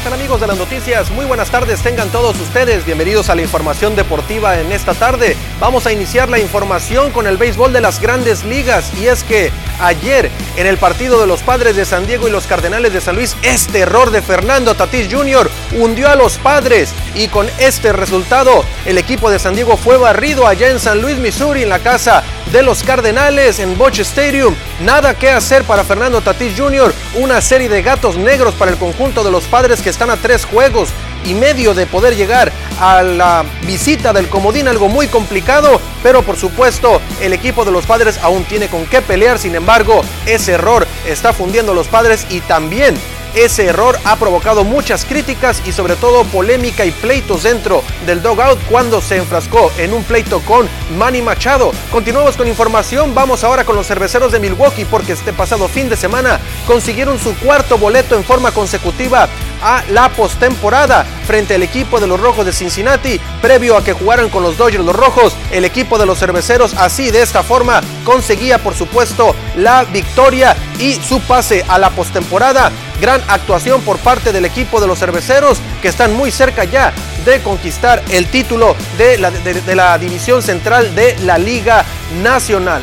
¿Qué 0.00 0.04
tal 0.04 0.14
amigos 0.14 0.40
de 0.40 0.46
las 0.46 0.56
noticias? 0.56 1.10
Muy 1.10 1.26
buenas 1.26 1.50
tardes, 1.50 1.82
tengan 1.82 2.08
todos 2.08 2.40
ustedes. 2.40 2.86
Bienvenidos 2.86 3.28
a 3.28 3.34
la 3.34 3.42
información 3.42 3.96
deportiva 3.96 4.58
en 4.58 4.72
esta 4.72 4.94
tarde. 4.94 5.36
Vamos 5.60 5.84
a 5.84 5.92
iniciar 5.92 6.30
la 6.30 6.38
información 6.38 7.10
con 7.10 7.26
el 7.26 7.36
béisbol 7.36 7.74
de 7.74 7.82
las 7.82 8.00
grandes 8.00 8.42
ligas 8.44 8.94
y 8.98 9.08
es 9.08 9.22
que 9.22 9.52
ayer 9.78 10.30
en 10.56 10.66
el 10.66 10.78
partido 10.78 11.20
de 11.20 11.26
los 11.26 11.42
Padres 11.42 11.76
de 11.76 11.84
San 11.84 12.06
Diego 12.06 12.26
y 12.26 12.30
los 12.30 12.46
Cardenales 12.46 12.94
de 12.94 13.02
San 13.02 13.14
Luis, 13.14 13.36
este 13.42 13.80
error 13.80 14.10
de 14.10 14.22
Fernando 14.22 14.74
Tatís 14.74 15.12
Jr. 15.12 15.50
hundió 15.78 16.08
a 16.08 16.16
los 16.16 16.38
Padres 16.38 16.94
y 17.14 17.28
con 17.28 17.46
este 17.58 17.92
resultado 17.92 18.64
el 18.86 18.96
equipo 18.96 19.30
de 19.30 19.38
San 19.38 19.54
Diego 19.54 19.76
fue 19.76 19.98
barrido 19.98 20.46
allá 20.46 20.70
en 20.70 20.80
San 20.80 21.02
Luis, 21.02 21.18
Missouri, 21.18 21.64
en 21.64 21.68
la 21.68 21.80
casa 21.80 22.24
de 22.52 22.62
los 22.62 22.82
Cardenales 22.82 23.58
en 23.58 23.78
Boch 23.78 23.98
Stadium. 23.98 24.54
Nada 24.80 25.14
que 25.14 25.30
hacer 25.30 25.64
para 25.64 25.84
Fernando 25.84 26.20
Tatís 26.20 26.58
Jr. 26.58 26.92
Una 27.14 27.40
serie 27.40 27.68
de 27.68 27.82
gatos 27.82 28.16
negros 28.16 28.54
para 28.54 28.70
el 28.70 28.76
conjunto 28.76 29.22
de 29.22 29.30
los 29.30 29.44
Padres 29.44 29.80
que 29.80 29.90
están 29.90 30.10
a 30.10 30.16
tres 30.16 30.44
juegos 30.44 30.90
y 31.24 31.34
medio 31.34 31.74
de 31.74 31.86
poder 31.86 32.16
llegar 32.16 32.50
a 32.80 33.02
la 33.02 33.44
visita 33.66 34.12
del 34.12 34.28
comodín, 34.28 34.68
algo 34.68 34.88
muy 34.88 35.06
complicado, 35.06 35.80
pero 36.02 36.22
por 36.22 36.36
supuesto 36.36 37.00
el 37.20 37.32
equipo 37.32 37.64
de 37.64 37.72
los 37.72 37.84
padres 37.84 38.18
aún 38.22 38.44
tiene 38.44 38.68
con 38.68 38.86
qué 38.86 39.02
pelear, 39.02 39.38
sin 39.38 39.54
embargo 39.54 40.00
ese 40.24 40.52
error 40.52 40.86
está 41.06 41.34
fundiendo 41.34 41.72
a 41.72 41.74
los 41.74 41.88
padres 41.88 42.26
y 42.30 42.40
también 42.40 42.96
Ese 43.34 43.66
error 43.66 43.96
ha 44.04 44.16
provocado 44.16 44.64
muchas 44.64 45.04
críticas 45.04 45.62
y 45.64 45.72
sobre 45.72 45.94
todo 45.94 46.24
polémica 46.24 46.84
y 46.84 46.90
pleitos 46.90 47.44
dentro 47.44 47.84
del 48.04 48.22
dogout 48.22 48.58
cuando 48.68 49.00
se 49.00 49.18
enfrascó 49.18 49.70
en 49.78 49.94
un 49.94 50.02
pleito 50.02 50.40
con 50.40 50.68
Manny 50.98 51.22
Machado. 51.22 51.72
Continuamos 51.92 52.36
con 52.36 52.48
información, 52.48 53.14
vamos 53.14 53.44
ahora 53.44 53.64
con 53.64 53.76
los 53.76 53.86
cerveceros 53.86 54.32
de 54.32 54.40
Milwaukee 54.40 54.84
porque 54.84 55.12
este 55.12 55.32
pasado 55.32 55.68
fin 55.68 55.88
de 55.88 55.96
semana 55.96 56.40
consiguieron 56.66 57.18
su 57.20 57.36
cuarto 57.36 57.78
boleto 57.78 58.16
en 58.16 58.24
forma 58.24 58.50
consecutiva 58.50 59.28
a 59.62 59.84
la 59.90 60.08
postemporada 60.08 61.04
frente 61.26 61.54
al 61.54 61.62
equipo 61.62 62.00
de 62.00 62.06
los 62.06 62.18
Rojos 62.18 62.46
de 62.46 62.52
Cincinnati, 62.52 63.20
previo 63.40 63.76
a 63.76 63.84
que 63.84 63.92
jugaran 63.92 64.28
con 64.30 64.42
los 64.42 64.56
Dodgers 64.56 64.84
los 64.84 64.96
Rojos. 64.96 65.36
El 65.52 65.64
equipo 65.64 65.98
de 65.98 66.06
los 66.06 66.18
cerveceros 66.18 66.74
así 66.74 67.10
de 67.10 67.22
esta 67.22 67.42
forma 67.42 67.80
conseguía 68.04 68.58
por 68.58 68.74
supuesto 68.74 69.36
la 69.56 69.84
victoria 69.84 70.56
y 70.80 70.94
su 70.94 71.20
pase 71.20 71.64
a 71.68 71.78
la 71.78 71.90
postemporada. 71.90 72.72
Gran 73.00 73.20
actuación 73.28 73.82
por 73.82 73.98
parte 73.98 74.32
del 74.32 74.44
equipo 74.44 74.80
de 74.80 74.86
los 74.86 74.98
cerveceros 74.98 75.60
que 75.80 75.88
están 75.88 76.14
muy 76.14 76.30
cerca 76.30 76.64
ya 76.64 76.92
de 77.24 77.40
conquistar 77.42 78.02
el 78.10 78.26
título 78.26 78.74
de 78.98 79.18
la, 79.18 79.98
división 79.98 80.42
central 80.42 80.94
de 80.94 81.16
la 81.20 81.38
Liga 81.38 81.84
Nacional. 82.22 82.82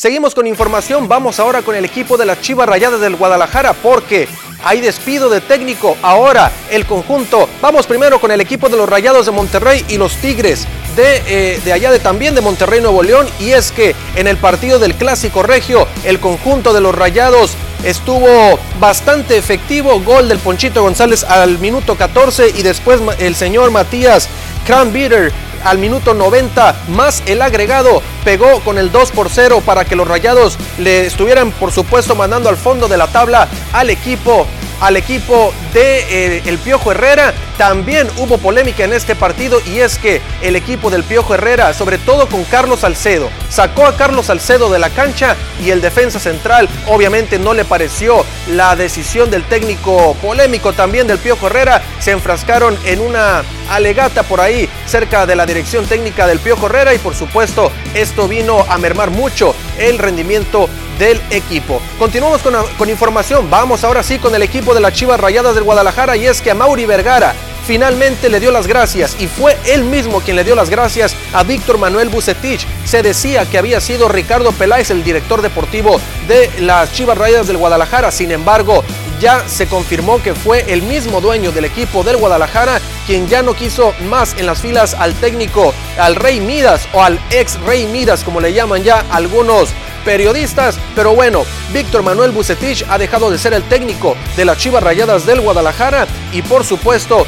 Seguimos 0.00 0.34
con 0.34 0.46
información, 0.46 1.08
vamos 1.08 1.38
ahora 1.40 1.60
con 1.60 1.76
el 1.76 1.84
equipo 1.84 2.16
de 2.16 2.24
las 2.24 2.40
Chivas 2.40 2.66
Rayadas 2.66 3.02
del 3.02 3.16
Guadalajara 3.16 3.74
porque 3.74 4.28
hay 4.64 4.80
despido 4.80 5.28
de 5.28 5.42
técnico. 5.42 5.94
Ahora 6.00 6.50
el 6.70 6.86
conjunto, 6.86 7.50
vamos 7.60 7.86
primero 7.86 8.18
con 8.18 8.30
el 8.30 8.40
equipo 8.40 8.70
de 8.70 8.78
los 8.78 8.88
Rayados 8.88 9.26
de 9.26 9.32
Monterrey 9.32 9.84
y 9.88 9.98
los 9.98 10.16
Tigres 10.16 10.66
de, 10.96 11.22
eh, 11.26 11.60
de 11.62 11.72
allá 11.74 11.92
de 11.92 11.98
también 11.98 12.34
de 12.34 12.40
Monterrey 12.40 12.80
Nuevo 12.80 13.02
León 13.02 13.26
y 13.38 13.50
es 13.50 13.72
que 13.72 13.94
en 14.16 14.26
el 14.26 14.38
partido 14.38 14.78
del 14.78 14.94
Clásico 14.94 15.42
Regio 15.42 15.86
el 16.04 16.18
conjunto 16.18 16.72
de 16.72 16.80
los 16.80 16.94
Rayados 16.94 17.52
estuvo 17.84 18.58
bastante 18.78 19.36
efectivo, 19.36 20.00
gol 20.00 20.30
del 20.30 20.38
Ponchito 20.38 20.80
González 20.80 21.24
al 21.24 21.58
minuto 21.58 21.96
14 21.96 22.54
y 22.56 22.62
después 22.62 23.02
el 23.18 23.36
señor 23.36 23.70
Matías 23.70 24.30
Cranbeater 24.64 25.30
al 25.64 25.78
minuto 25.78 26.14
90 26.14 26.74
más 26.88 27.22
el 27.26 27.42
agregado 27.42 28.02
pegó 28.24 28.60
con 28.60 28.78
el 28.78 28.90
2 28.92 29.10
por 29.12 29.30
0 29.30 29.62
para 29.64 29.84
que 29.84 29.96
los 29.96 30.06
Rayados 30.06 30.58
le 30.78 31.06
estuvieran 31.06 31.52
por 31.52 31.72
supuesto 31.72 32.14
mandando 32.14 32.48
al 32.48 32.56
fondo 32.56 32.88
de 32.88 32.96
la 32.96 33.06
tabla 33.08 33.48
al 33.72 33.90
equipo 33.90 34.46
al 34.80 34.96
equipo 34.96 35.52
de 35.74 36.38
eh, 36.38 36.42
el 36.46 36.58
Piojo 36.58 36.90
Herrera. 36.90 37.34
También 37.56 38.08
hubo 38.16 38.38
polémica 38.38 38.84
en 38.84 38.94
este 38.94 39.14
partido 39.14 39.60
y 39.66 39.80
es 39.80 39.98
que 39.98 40.22
el 40.40 40.56
equipo 40.56 40.88
del 40.90 41.04
Piojo 41.04 41.34
Herrera, 41.34 41.74
sobre 41.74 41.98
todo 41.98 42.26
con 42.26 42.42
Carlos 42.44 42.80
Salcedo, 42.80 43.28
sacó 43.50 43.86
a 43.86 43.96
Carlos 43.96 44.26
Salcedo 44.26 44.70
de 44.70 44.78
la 44.78 44.88
cancha 44.88 45.36
y 45.62 45.70
el 45.70 45.82
defensa 45.82 46.18
central 46.18 46.68
obviamente 46.88 47.38
no 47.38 47.52
le 47.52 47.66
pareció 47.66 48.24
la 48.48 48.76
decisión 48.76 49.30
del 49.30 49.44
técnico 49.44 50.16
polémico 50.22 50.72
también 50.72 51.06
del 51.06 51.18
Piojo 51.18 51.48
Herrera. 51.48 51.82
Se 51.98 52.12
enfrascaron 52.12 52.78
en 52.84 53.00
una 53.00 53.42
alegata 53.68 54.22
por 54.22 54.40
ahí 54.40 54.68
cerca 54.86 55.26
de 55.26 55.36
la 55.36 55.44
dirección 55.50 55.84
técnica 55.84 56.28
del 56.28 56.38
Piojo 56.38 56.66
Herrera 56.66 56.94
y 56.94 56.98
por 56.98 57.16
supuesto 57.16 57.72
esto 57.92 58.28
vino 58.28 58.64
a 58.68 58.78
mermar 58.78 59.10
mucho 59.10 59.52
el 59.78 59.98
rendimiento 59.98 60.68
del 60.96 61.20
equipo. 61.30 61.82
Continuamos 61.98 62.40
con, 62.40 62.54
con, 62.78 62.88
información. 62.88 63.50
Vamos 63.50 63.82
ahora 63.82 64.04
sí 64.04 64.20
con 64.20 64.32
el 64.32 64.42
equipo 64.42 64.74
de 64.74 64.80
las 64.80 64.92
Chivas 64.92 65.18
Rayadas 65.18 65.56
del 65.56 65.64
Guadalajara 65.64 66.16
y 66.16 66.26
es 66.26 66.40
que 66.40 66.52
a 66.52 66.54
Mauri 66.54 66.86
Vergara 66.86 67.34
finalmente 67.66 68.28
le 68.28 68.38
dio 68.38 68.52
las 68.52 68.68
gracias 68.68 69.16
y 69.20 69.26
fue 69.26 69.56
él 69.64 69.82
mismo 69.82 70.20
quien 70.20 70.36
le 70.36 70.44
dio 70.44 70.54
las 70.54 70.70
gracias 70.70 71.16
a 71.32 71.42
Víctor 71.42 71.78
Manuel 71.78 72.10
Bucetich. 72.10 72.64
Se 72.84 73.02
decía 73.02 73.44
que 73.44 73.58
había 73.58 73.80
sido 73.80 74.08
Ricardo 74.08 74.52
Peláez 74.52 74.90
el 74.90 75.02
director 75.02 75.42
deportivo 75.42 76.00
de 76.28 76.48
las 76.60 76.92
Chivas 76.92 77.18
Rayadas 77.18 77.48
del 77.48 77.56
Guadalajara. 77.56 78.12
Sin 78.12 78.30
embargo, 78.30 78.84
ya 79.20 79.48
se 79.48 79.66
confirmó 79.66 80.22
que 80.22 80.34
fue 80.34 80.64
el 80.72 80.82
mismo 80.82 81.20
dueño 81.20 81.52
del 81.52 81.66
equipo 81.66 82.02
del 82.02 82.16
Guadalajara 82.16 82.80
quien 83.06 83.28
ya 83.28 83.42
no 83.42 83.54
quiso 83.54 83.94
más 84.08 84.34
en 84.38 84.46
las 84.46 84.60
filas 84.60 84.94
al 84.94 85.14
técnico, 85.14 85.74
al 85.98 86.16
Rey 86.16 86.40
Midas 86.40 86.88
o 86.92 87.02
al 87.02 87.20
ex 87.30 87.60
Rey 87.60 87.86
Midas 87.86 88.24
como 88.24 88.40
le 88.40 88.52
llaman 88.52 88.82
ya 88.82 89.04
algunos 89.10 89.70
periodistas, 90.04 90.78
pero 90.94 91.14
bueno, 91.14 91.44
Víctor 91.72 92.02
Manuel 92.02 92.30
Bucetich 92.30 92.84
ha 92.88 92.98
dejado 92.98 93.30
de 93.30 93.38
ser 93.38 93.52
el 93.52 93.62
técnico 93.64 94.16
de 94.36 94.44
las 94.44 94.58
Chivas 94.58 94.82
Rayadas 94.82 95.26
del 95.26 95.40
Guadalajara 95.40 96.06
y 96.32 96.42
por 96.42 96.64
supuesto 96.64 97.26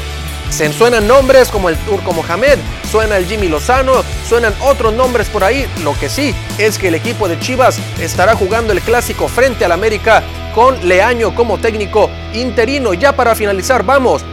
se 0.53 0.71
suenan 0.71 1.07
nombres 1.07 1.49
como 1.49 1.67
el 1.67 1.75
Turco 1.77 2.13
Mohamed, 2.13 2.59
suena 2.91 3.17
el 3.17 3.25
Jimmy 3.25 3.47
Lozano, 3.47 4.03
suenan 4.29 4.53
otros 4.61 4.93
nombres 4.93 5.27
por 5.27 5.43
ahí. 5.43 5.65
Lo 5.83 5.97
que 5.97 6.09
sí 6.09 6.35
es 6.59 6.77
que 6.77 6.89
el 6.89 6.95
equipo 6.95 7.27
de 7.27 7.39
Chivas 7.39 7.79
estará 7.99 8.35
jugando 8.35 8.71
el 8.71 8.79
clásico 8.81 9.27
frente 9.27 9.65
al 9.65 9.71
América 9.71 10.21
con 10.53 10.87
Leaño 10.87 11.33
como 11.33 11.57
técnico 11.57 12.07
interino. 12.33 12.93
Ya 12.93 13.15
para 13.15 13.33
finalizar, 13.33 13.83
vamos 13.83 14.23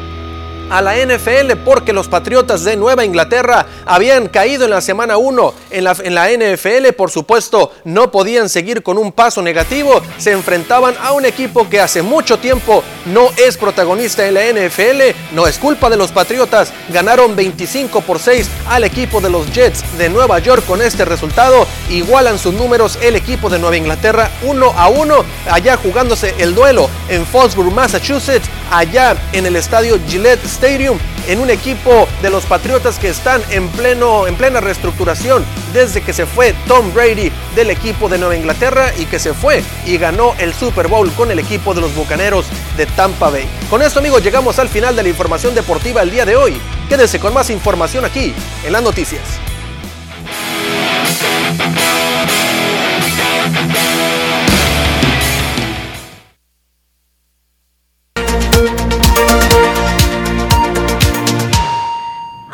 a 0.71 0.81
la 0.81 0.97
NFL 0.97 1.53
porque 1.65 1.93
los 1.93 2.09
Patriotas 2.09 2.65
de 2.65 2.77
Nueva 2.77 3.05
Inglaterra 3.05 3.67
habían 3.87 4.29
caído 4.29 4.65
en 4.65 4.71
la 4.71 4.81
semana 4.81 5.17
1 5.17 5.55
en 5.71 5.85
la, 5.85 5.97
en 6.03 6.15
la 6.15 6.29
NFL. 6.31 6.93
Por 6.97 7.11
supuesto, 7.11 7.73
no 7.85 8.11
podían 8.11 8.49
seguir 8.49 8.83
con 8.83 8.99
un 8.99 9.13
paso 9.13 9.43
negativo. 9.43 10.01
Se 10.19 10.33
enfrentaban 10.33 10.95
a 11.03 11.13
un 11.13 11.25
equipo 11.25 11.69
que 11.69 11.81
hace 11.81 12.03
mucho 12.03 12.39
tiempo 12.39 12.83
no 13.07 13.31
es 13.37 13.57
protagonista 13.57 14.27
en 14.27 14.35
la 14.35 14.45
NFL. 14.45 15.35
No 15.35 15.47
es 15.47 15.59
culpa 15.59 15.91
de 15.91 15.97
los 15.97 16.13
Patriotas. 16.13 16.73
Ganaron 16.89 17.37
25 17.37 18.01
por 18.03 18.19
6 18.19 18.49
al 18.69 18.85
equipo 18.85 19.21
de 19.21 19.31
los 19.31 19.53
Jets 19.53 19.99
de 19.99 20.09
Nueva 20.09 20.39
York 20.39 20.65
con 20.67 20.83
este 20.83 21.05
resultado. 21.05 21.67
Igualan 21.91 22.39
sus 22.39 22.55
números 22.55 22.99
el 23.03 23.17
equipo 23.17 23.51
de 23.51 23.59
Nueva 23.59 23.77
Inglaterra 23.77 24.31
1 24.43 24.73
a 24.77 24.89
1. 24.89 25.25
Allá 25.51 25.77
jugándose 25.77 26.35
el 26.39 26.55
duelo 26.55 26.89
en 27.09 27.27
Foxborough, 27.27 27.73
Massachusetts. 27.73 28.49
Allá 28.71 29.17
en 29.33 29.47
el 29.47 29.57
estadio 29.57 29.99
Gillette 30.07 30.45
En 30.63 31.41
un 31.41 31.49
equipo 31.49 32.07
de 32.21 32.29
los 32.29 32.45
Patriotas 32.45 32.99
que 32.99 33.09
están 33.09 33.43
en, 33.51 33.69
pleno, 33.69 34.27
en 34.27 34.37
plena 34.37 34.61
reestructuración 34.61 35.43
desde 35.73 36.03
que 36.03 36.13
se 36.13 36.27
fue 36.27 36.55
Tom 36.69 36.93
Brady 36.93 37.33
del 37.57 37.71
equipo 37.71 38.11
de 38.11 38.19
Nueva 38.19 38.37
Inglaterra 38.37 38.93
y 38.99 39.07
que 39.07 39.19
se 39.19 39.33
fue 39.33 39.65
y 39.87 39.97
ganó 39.97 40.35
el 40.39 40.53
Super 40.53 40.89
Bowl 40.89 41.11
con 41.13 41.31
el 41.31 41.39
equipo 41.39 41.73
de 41.73 41.81
los 41.81 41.95
Bucaneros 41.95 42.47
de 42.77 42.85
Tampa 42.87 43.31
Bay. 43.31 43.49
Con 43.71 43.81
esto 43.81 44.01
amigos 44.01 44.23
llegamos 44.23 44.59
al 44.59 44.69
final 44.69 44.95
de 44.95 45.03
la 45.03 45.09
información 45.09 45.55
deportiva 45.55 46.03
el 46.03 46.11
día 46.11 46.27
de 46.27 46.37
hoy. 46.37 46.61
Quédese 46.91 47.19
con 47.19 47.33
más 47.33 47.49
información 47.49 48.05
aquí 48.05 48.35
en 48.65 48.73
las 48.73 48.83
noticias. 48.83 49.50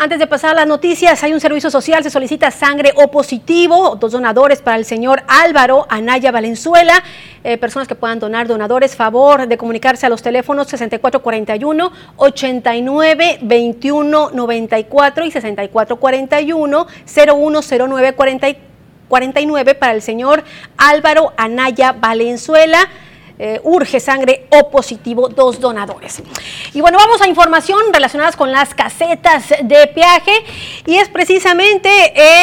Antes 0.06 0.20
de 0.20 0.28
pasar 0.28 0.52
a 0.52 0.54
las 0.54 0.68
noticias, 0.68 1.20
hay 1.24 1.32
un 1.32 1.40
servicio 1.40 1.68
social, 1.68 2.00
se 2.04 2.10
solicita 2.10 2.52
sangre 2.52 2.92
O 2.94 3.10
positivo, 3.10 3.96
dos 3.96 4.12
donadores 4.12 4.62
para 4.62 4.76
el 4.76 4.84
señor 4.84 5.24
Álvaro 5.26 5.84
Anaya 5.88 6.30
Valenzuela, 6.30 7.02
eh, 7.42 7.58
personas 7.58 7.88
que 7.88 7.96
puedan 7.96 8.20
donar 8.20 8.46
donadores, 8.46 8.94
favor 8.94 9.48
de 9.48 9.58
comunicarse 9.58 10.06
a 10.06 10.08
los 10.08 10.22
teléfonos 10.22 10.68
6441 10.68 11.92
89 12.18 13.38
21 13.42 14.30
94 14.30 15.24
y 15.24 15.30
6441 15.32 16.86
0109 17.04 18.12
49 19.08 19.74
para 19.74 19.92
el 19.92 20.02
señor 20.02 20.44
Álvaro 20.76 21.32
Anaya 21.36 21.90
Valenzuela. 21.90 22.78
Eh, 23.38 23.60
urge 23.64 24.00
sangre 24.00 24.46
O 24.48 24.70
positivo, 24.70 25.28
dos 25.28 25.60
donadores. 25.60 26.22
Y 26.72 26.80
bueno, 26.80 26.96
vamos 26.96 27.20
a 27.20 27.28
información 27.28 27.78
relacionadas 27.92 28.34
con 28.34 28.50
las 28.50 28.74
casetas 28.74 29.50
de 29.62 29.86
peaje 29.88 30.32
y 30.86 30.96
es 30.96 31.10
precisamente 31.10 31.90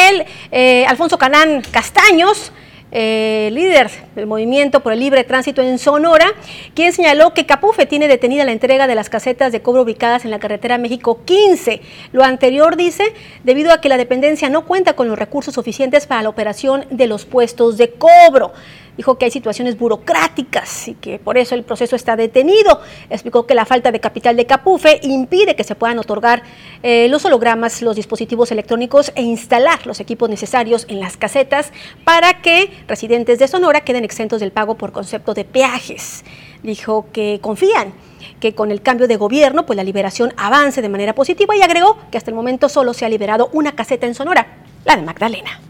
el 0.08 0.24
eh, 0.52 0.86
Alfonso 0.86 1.18
Canán 1.18 1.62
Castaños, 1.72 2.52
eh, 2.92 3.50
líder 3.52 3.90
del 4.14 4.28
Movimiento 4.28 4.78
por 4.78 4.92
el 4.92 5.00
Libre 5.00 5.24
Tránsito 5.24 5.62
en 5.62 5.80
Sonora, 5.80 6.26
quien 6.74 6.92
señaló 6.92 7.34
que 7.34 7.44
Capufe 7.44 7.86
tiene 7.86 8.06
detenida 8.06 8.44
la 8.44 8.52
entrega 8.52 8.86
de 8.86 8.94
las 8.94 9.10
casetas 9.10 9.50
de 9.50 9.62
cobro 9.62 9.82
ubicadas 9.82 10.24
en 10.24 10.30
la 10.30 10.38
carretera 10.38 10.78
México 10.78 11.24
15. 11.24 11.80
Lo 12.12 12.22
anterior 12.22 12.76
dice, 12.76 13.12
debido 13.42 13.72
a 13.72 13.80
que 13.80 13.88
la 13.88 13.96
dependencia 13.96 14.48
no 14.48 14.64
cuenta 14.64 14.92
con 14.92 15.08
los 15.08 15.18
recursos 15.18 15.54
suficientes 15.54 16.06
para 16.06 16.22
la 16.22 16.28
operación 16.28 16.86
de 16.90 17.08
los 17.08 17.24
puestos 17.24 17.78
de 17.78 17.90
cobro. 17.90 18.52
Dijo 18.96 19.18
que 19.18 19.24
hay 19.24 19.30
situaciones 19.30 19.76
burocráticas 19.76 20.88
y 20.88 20.94
que 20.94 21.18
por 21.18 21.36
eso 21.36 21.54
el 21.54 21.64
proceso 21.64 21.96
está 21.96 22.14
detenido. 22.14 22.80
Explicó 23.10 23.46
que 23.46 23.54
la 23.54 23.64
falta 23.64 23.90
de 23.90 23.98
capital 23.98 24.36
de 24.36 24.46
Capufe 24.46 25.00
impide 25.02 25.56
que 25.56 25.64
se 25.64 25.74
puedan 25.74 25.98
otorgar 25.98 26.42
eh, 26.82 27.08
los 27.08 27.24
hologramas, 27.24 27.82
los 27.82 27.96
dispositivos 27.96 28.52
electrónicos 28.52 29.12
e 29.16 29.22
instalar 29.22 29.86
los 29.86 29.98
equipos 29.98 30.30
necesarios 30.30 30.86
en 30.88 31.00
las 31.00 31.16
casetas 31.16 31.72
para 32.04 32.40
que 32.40 32.70
residentes 32.86 33.38
de 33.38 33.48
Sonora 33.48 33.80
queden 33.80 34.04
exentos 34.04 34.40
del 34.40 34.52
pago 34.52 34.76
por 34.76 34.92
concepto 34.92 35.34
de 35.34 35.44
peajes. 35.44 36.24
Dijo 36.62 37.06
que 37.12 37.40
confían 37.42 37.92
que 38.40 38.54
con 38.54 38.70
el 38.70 38.80
cambio 38.80 39.08
de 39.08 39.16
gobierno, 39.16 39.66
pues 39.66 39.76
la 39.76 39.84
liberación 39.84 40.32
avance 40.36 40.82
de 40.82 40.88
manera 40.88 41.14
positiva 41.14 41.56
y 41.56 41.62
agregó 41.62 41.98
que 42.10 42.18
hasta 42.18 42.30
el 42.30 42.34
momento 42.34 42.68
solo 42.68 42.94
se 42.94 43.04
ha 43.04 43.08
liberado 43.08 43.50
una 43.52 43.72
caseta 43.72 44.06
en 44.06 44.14
Sonora, 44.14 44.46
la 44.84 44.96
de 44.96 45.02
Magdalena. 45.02 45.60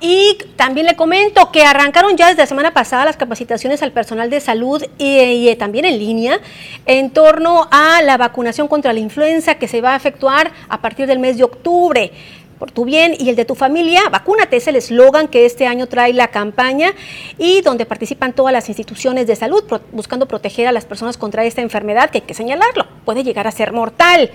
Y 0.00 0.38
también 0.56 0.86
le 0.86 0.96
comento 0.96 1.52
que 1.52 1.62
arrancaron 1.62 2.16
ya 2.16 2.28
desde 2.28 2.42
la 2.42 2.46
semana 2.46 2.72
pasada 2.72 3.04
las 3.04 3.16
capacitaciones 3.16 3.82
al 3.82 3.92
personal 3.92 4.30
de 4.30 4.40
salud 4.40 4.82
y, 4.98 5.18
y, 5.48 5.56
también 5.56 5.84
en 5.84 5.98
línea 5.98 6.40
en 6.86 7.10
torno 7.10 7.68
a 7.70 8.00
la 8.02 8.16
vacunación 8.16 8.66
contra 8.66 8.92
la 8.92 9.00
influenza 9.00 9.56
que 9.56 9.68
se 9.68 9.80
va 9.80 9.92
a 9.92 9.96
efectuar 9.96 10.52
a 10.68 10.80
partir 10.80 11.06
del 11.06 11.18
mes 11.18 11.36
de 11.36 11.44
octubre 11.44 12.12
por 12.60 12.70
tu 12.70 12.84
bien 12.84 13.16
y 13.18 13.30
el 13.30 13.36
de 13.36 13.46
tu 13.46 13.54
familia. 13.54 14.02
Vacúnate 14.12 14.56
es 14.56 14.68
el 14.68 14.76
eslogan 14.76 15.28
que 15.28 15.46
este 15.46 15.66
año 15.66 15.86
trae 15.86 16.12
la 16.12 16.28
campaña 16.28 16.92
y 17.38 17.62
donde 17.62 17.86
participan 17.86 18.34
todas 18.34 18.52
las 18.52 18.68
instituciones 18.68 19.26
de 19.26 19.34
salud 19.34 19.64
buscando 19.92 20.28
proteger 20.28 20.68
a 20.68 20.72
las 20.72 20.84
personas 20.84 21.16
contra 21.16 21.44
esta 21.44 21.62
enfermedad 21.62 22.10
que 22.10 22.18
hay 22.18 22.22
que 22.22 22.34
señalarlo, 22.34 22.86
puede 23.04 23.24
llegar 23.24 23.46
a 23.46 23.50
ser 23.50 23.72
mortal. 23.72 24.30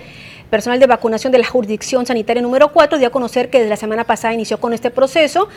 Personal 0.50 0.78
de 0.78 0.86
vacunación 0.86 1.32
de 1.32 1.38
la 1.38 1.46
jurisdicción 1.46 2.06
sanitaria 2.06 2.40
número 2.40 2.72
4 2.72 2.98
dio 2.98 3.08
a 3.08 3.10
conocer 3.10 3.50
que 3.50 3.58
desde 3.58 3.70
la 3.70 3.76
semana 3.76 4.04
pasada 4.04 4.32
inició 4.32 4.60
con 4.60 4.72
este 4.72 4.90
proceso, 4.90 5.48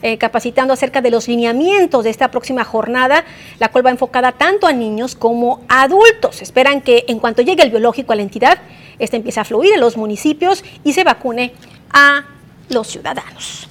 eh, 0.00 0.16
capacitando 0.16 0.72
acerca 0.72 1.02
de 1.02 1.10
los 1.10 1.28
lineamientos 1.28 2.04
de 2.04 2.10
esta 2.10 2.30
próxima 2.30 2.64
jornada, 2.64 3.24
la 3.58 3.68
cual 3.68 3.84
va 3.84 3.90
enfocada 3.90 4.32
tanto 4.32 4.66
a 4.66 4.72
niños 4.72 5.16
como 5.16 5.60
a 5.68 5.82
adultos. 5.82 6.40
Esperan 6.40 6.80
que 6.80 7.04
en 7.08 7.18
cuanto 7.18 7.42
llegue 7.42 7.62
el 7.62 7.70
biológico 7.70 8.14
a 8.14 8.16
la 8.16 8.22
entidad, 8.22 8.58
este 8.98 9.16
empiece 9.16 9.38
a 9.38 9.44
fluir 9.44 9.74
en 9.74 9.80
los 9.80 9.98
municipios 9.98 10.64
y 10.82 10.94
se 10.94 11.04
vacune 11.04 11.52
a 11.90 12.24
los 12.70 12.86
ciudadanos. 12.86 13.68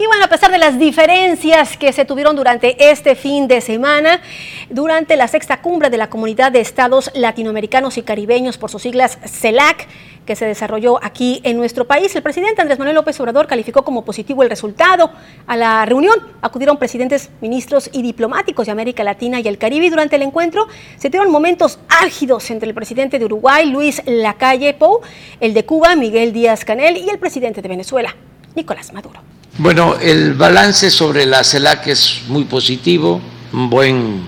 Y 0.00 0.06
bueno, 0.06 0.24
a 0.24 0.28
pesar 0.28 0.50
de 0.50 0.56
las 0.56 0.78
diferencias 0.78 1.76
que 1.76 1.92
se 1.92 2.06
tuvieron 2.06 2.34
durante 2.34 2.90
este 2.90 3.14
fin 3.14 3.46
de 3.46 3.60
semana, 3.60 4.22
durante 4.70 5.14
la 5.14 5.28
sexta 5.28 5.60
cumbre 5.60 5.90
de 5.90 5.98
la 5.98 6.08
Comunidad 6.08 6.50
de 6.50 6.60
Estados 6.60 7.10
Latinoamericanos 7.14 7.98
y 7.98 8.02
Caribeños, 8.02 8.56
por 8.56 8.70
sus 8.70 8.80
siglas 8.80 9.18
CELAC, 9.26 9.86
que 10.24 10.36
se 10.36 10.46
desarrolló 10.46 11.04
aquí 11.04 11.42
en 11.44 11.58
nuestro 11.58 11.86
país, 11.86 12.16
el 12.16 12.22
presidente 12.22 12.62
Andrés 12.62 12.78
Manuel 12.78 12.94
López 12.94 13.20
Obrador 13.20 13.46
calificó 13.46 13.84
como 13.84 14.02
positivo 14.02 14.42
el 14.42 14.48
resultado. 14.48 15.10
A 15.46 15.54
la 15.58 15.84
reunión 15.84 16.16
acudieron 16.40 16.78
presidentes, 16.78 17.28
ministros 17.42 17.90
y 17.92 18.00
diplomáticos 18.00 18.64
de 18.64 18.72
América 18.72 19.04
Latina 19.04 19.38
y 19.40 19.48
el 19.48 19.58
Caribe 19.58 19.84
y 19.84 19.90
durante 19.90 20.16
el 20.16 20.22
encuentro 20.22 20.66
se 20.96 21.10
dieron 21.10 21.30
momentos 21.30 21.78
álgidos 21.90 22.50
entre 22.50 22.70
el 22.70 22.74
presidente 22.74 23.18
de 23.18 23.26
Uruguay, 23.26 23.66
Luis 23.66 24.00
Lacalle 24.06 24.72
Pou, 24.72 25.02
el 25.40 25.52
de 25.52 25.66
Cuba, 25.66 25.94
Miguel 25.94 26.32
Díaz 26.32 26.64
Canel 26.64 26.96
y 26.96 27.10
el 27.10 27.18
presidente 27.18 27.60
de 27.60 27.68
Venezuela, 27.68 28.16
Nicolás 28.54 28.94
Maduro. 28.94 29.20
Bueno, 29.62 29.98
el 30.00 30.32
balance 30.32 30.90
sobre 30.90 31.26
la 31.26 31.44
CELAC 31.44 31.88
es 31.88 32.22
muy 32.28 32.44
positivo, 32.44 33.20
un 33.52 33.68
buen 33.68 34.22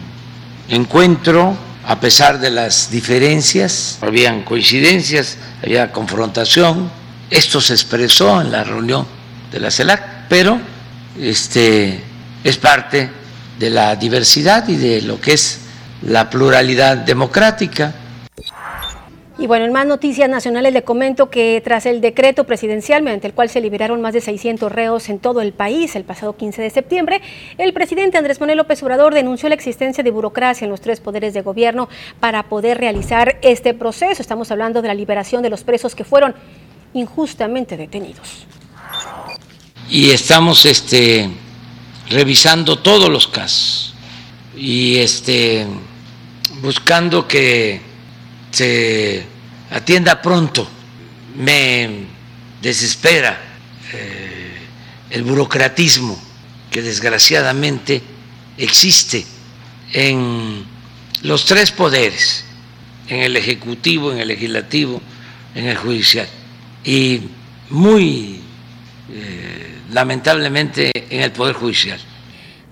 encuentro, 0.68 1.56
a 1.86 1.98
pesar 1.98 2.38
de 2.38 2.50
las 2.50 2.90
diferencias, 2.90 3.96
habían 4.02 4.42
coincidencias, 4.42 5.38
había 5.64 5.90
confrontación. 5.90 6.90
Esto 7.30 7.62
se 7.62 7.72
expresó 7.72 8.42
en 8.42 8.52
la 8.52 8.62
reunión 8.62 9.06
de 9.50 9.60
la 9.60 9.70
CELAC, 9.70 10.28
pero 10.28 10.60
este, 11.18 12.04
es 12.44 12.58
parte 12.58 13.08
de 13.58 13.70
la 13.70 13.96
diversidad 13.96 14.68
y 14.68 14.76
de 14.76 15.00
lo 15.00 15.18
que 15.18 15.32
es 15.32 15.60
la 16.02 16.28
pluralidad 16.28 16.98
democrática. 16.98 17.94
Y 19.42 19.48
bueno, 19.48 19.64
en 19.64 19.72
más 19.72 19.86
noticias 19.86 20.30
nacionales 20.30 20.72
le 20.72 20.84
comento 20.84 21.28
que 21.28 21.60
tras 21.64 21.84
el 21.86 22.00
decreto 22.00 22.44
presidencial 22.44 23.02
mediante 23.02 23.26
el 23.26 23.34
cual 23.34 23.48
se 23.48 23.60
liberaron 23.60 24.00
más 24.00 24.14
de 24.14 24.20
600 24.20 24.70
reos 24.70 25.08
en 25.08 25.18
todo 25.18 25.40
el 25.40 25.52
país 25.52 25.96
el 25.96 26.04
pasado 26.04 26.36
15 26.36 26.62
de 26.62 26.70
septiembre, 26.70 27.20
el 27.58 27.72
presidente 27.72 28.16
Andrés 28.16 28.38
Manuel 28.38 28.58
López 28.58 28.80
Obrador 28.84 29.14
denunció 29.14 29.48
la 29.48 29.56
existencia 29.56 30.04
de 30.04 30.12
burocracia 30.12 30.64
en 30.64 30.70
los 30.70 30.80
tres 30.80 31.00
poderes 31.00 31.34
de 31.34 31.42
gobierno 31.42 31.88
para 32.20 32.44
poder 32.44 32.78
realizar 32.78 33.40
este 33.42 33.74
proceso. 33.74 34.22
Estamos 34.22 34.52
hablando 34.52 34.80
de 34.80 34.86
la 34.86 34.94
liberación 34.94 35.42
de 35.42 35.50
los 35.50 35.64
presos 35.64 35.96
que 35.96 36.04
fueron 36.04 36.36
injustamente 36.94 37.76
detenidos. 37.76 38.46
Y 39.90 40.10
estamos 40.10 40.64
este, 40.66 41.28
revisando 42.10 42.78
todos 42.78 43.08
los 43.08 43.26
casos 43.26 43.92
y 44.56 44.98
este, 44.98 45.66
buscando 46.62 47.26
que 47.26 47.80
se 48.52 49.31
atienda 49.72 50.20
pronto. 50.20 50.68
Me 51.36 52.06
desespera 52.60 53.38
eh, 53.92 54.52
el 55.10 55.22
burocratismo 55.22 56.20
que 56.70 56.82
desgraciadamente 56.82 58.02
existe 58.56 59.24
en 59.92 60.64
los 61.22 61.44
tres 61.44 61.70
poderes, 61.70 62.44
en 63.08 63.20
el 63.20 63.36
Ejecutivo, 63.36 64.12
en 64.12 64.18
el 64.18 64.28
Legislativo, 64.28 65.00
en 65.54 65.66
el 65.66 65.76
Judicial. 65.76 66.28
Y 66.84 67.20
muy 67.70 68.40
eh, 69.12 69.78
lamentablemente 69.92 70.90
en 70.94 71.22
el 71.22 71.32
Poder 71.32 71.54
Judicial. 71.54 72.00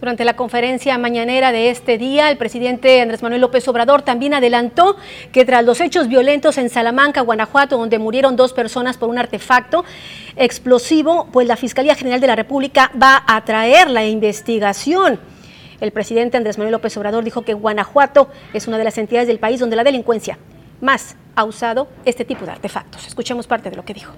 Durante 0.00 0.24
la 0.24 0.34
conferencia 0.34 0.96
mañanera 0.96 1.52
de 1.52 1.68
este 1.68 1.98
día, 1.98 2.30
el 2.30 2.38
presidente 2.38 3.02
Andrés 3.02 3.22
Manuel 3.22 3.42
López 3.42 3.68
Obrador 3.68 4.00
también 4.00 4.32
adelantó 4.32 4.96
que 5.30 5.44
tras 5.44 5.62
los 5.62 5.78
hechos 5.82 6.08
violentos 6.08 6.56
en 6.56 6.70
Salamanca, 6.70 7.20
Guanajuato, 7.20 7.76
donde 7.76 7.98
murieron 7.98 8.34
dos 8.34 8.54
personas 8.54 8.96
por 8.96 9.10
un 9.10 9.18
artefacto 9.18 9.84
explosivo, 10.36 11.28
pues 11.30 11.46
la 11.46 11.56
Fiscalía 11.56 11.94
General 11.94 12.18
de 12.18 12.26
la 12.28 12.34
República 12.34 12.90
va 13.00 13.22
a 13.26 13.44
traer 13.44 13.90
la 13.90 14.06
investigación. 14.06 15.20
El 15.82 15.92
presidente 15.92 16.38
Andrés 16.38 16.56
Manuel 16.56 16.72
López 16.72 16.96
Obrador 16.96 17.22
dijo 17.22 17.42
que 17.42 17.52
Guanajuato 17.52 18.30
es 18.54 18.66
una 18.68 18.78
de 18.78 18.84
las 18.84 18.96
entidades 18.96 19.28
del 19.28 19.38
país 19.38 19.60
donde 19.60 19.76
la 19.76 19.84
delincuencia 19.84 20.38
más 20.80 21.14
ha 21.36 21.44
usado 21.44 21.88
este 22.06 22.24
tipo 22.24 22.46
de 22.46 22.52
artefactos. 22.52 23.06
Escuchemos 23.06 23.46
parte 23.46 23.68
de 23.68 23.76
lo 23.76 23.84
que 23.84 23.92
dijo. 23.92 24.14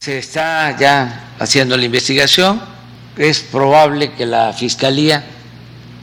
Se 0.00 0.16
está 0.16 0.74
ya 0.78 1.34
haciendo 1.38 1.76
la 1.76 1.84
investigación 1.84 2.81
es 3.16 3.40
probable 3.40 4.12
que 4.12 4.26
la 4.26 4.52
Fiscalía 4.52 5.24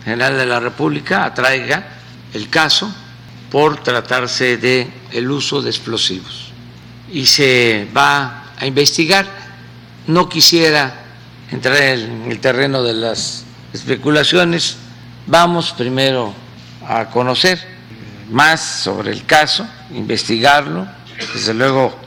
General 0.04 0.38
de 0.38 0.46
la 0.46 0.60
República 0.60 1.26
atraiga 1.26 1.88
el 2.34 2.50
caso 2.50 2.94
por 3.52 3.82
tratarse 3.82 4.58
de 4.58 4.88
el 5.12 5.30
uso 5.30 5.62
de 5.62 5.70
explosivos 5.70 6.52
y 7.12 7.26
se 7.26 7.88
va 7.96 8.46
a 8.58 8.66
investigar. 8.66 9.26
No 10.08 10.30
quisiera 10.30 10.94
entrar 11.52 11.78
en 11.78 12.32
el 12.32 12.40
terreno 12.40 12.84
de 12.84 12.94
las 12.94 13.44
especulaciones. 13.74 14.78
Vamos 15.28 15.72
primero 15.72 16.34
a 16.88 17.06
conocer 17.06 17.60
más 18.30 18.62
sobre 18.62 19.12
el 19.12 19.26
caso, 19.26 19.68
investigarlo, 19.92 20.88
desde 21.34 21.54
luego 21.54 21.98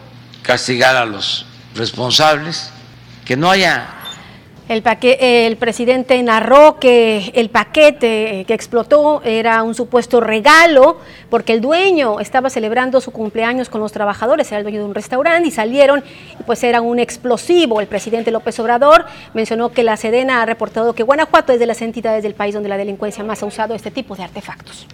castigar 0.42 0.96
a 0.96 1.04
los 1.04 1.46
responsables, 1.74 2.70
que 3.24 3.36
no 3.36 3.50
haya 3.50 4.01
el, 4.72 5.56
presidente 5.56 6.22
narró 6.22 6.78
que 6.78 7.30
el 7.34 7.50
paquete 7.50 8.44
que 8.46 8.54
explotó 8.54 9.22
era 9.24 9.62
un 9.62 9.74
supuesto 9.74 10.20
regalo 10.20 10.98
porque 11.30 11.52
el 11.52 11.60
dueño 11.60 12.20
estaba 12.20 12.48
celebrando 12.48 13.00
su 13.00 13.10
cumpleaños 13.10 13.68
con 13.68 13.80
los 13.80 13.92
trabajadores, 13.92 14.48
era 14.48 14.58
el 14.58 14.64
dueño 14.64 14.80
de 14.80 14.86
un 14.86 14.94
restaurante 14.94 15.48
y 15.48 15.50
salieron 15.50 16.02
y 16.38 16.42
pues 16.44 16.64
era 16.64 16.80
un 16.80 16.98
explosivo. 16.98 17.80
El 17.80 17.86
presidente 17.86 18.30
López 18.30 18.58
Obrador 18.60 19.04
mencionó 19.34 19.72
que 19.72 19.82
la 19.82 19.96
Sedena 19.96 20.42
ha 20.42 20.46
reportado 20.46 20.94
que 20.94 21.02
Guanajuato 21.02 21.52
es 21.52 21.60
de 21.60 21.66
las 21.66 21.82
entidades 21.82 22.22
del 22.22 22.34
país 22.34 22.54
donde 22.54 22.68
la 22.68 22.76
delincuencia 22.76 23.22
más 23.24 23.42
ha 23.42 23.46
usado 23.46 23.74
este 23.74 23.90
tipo 23.90 24.16
de 24.16 24.24
artefactos. 24.24 24.86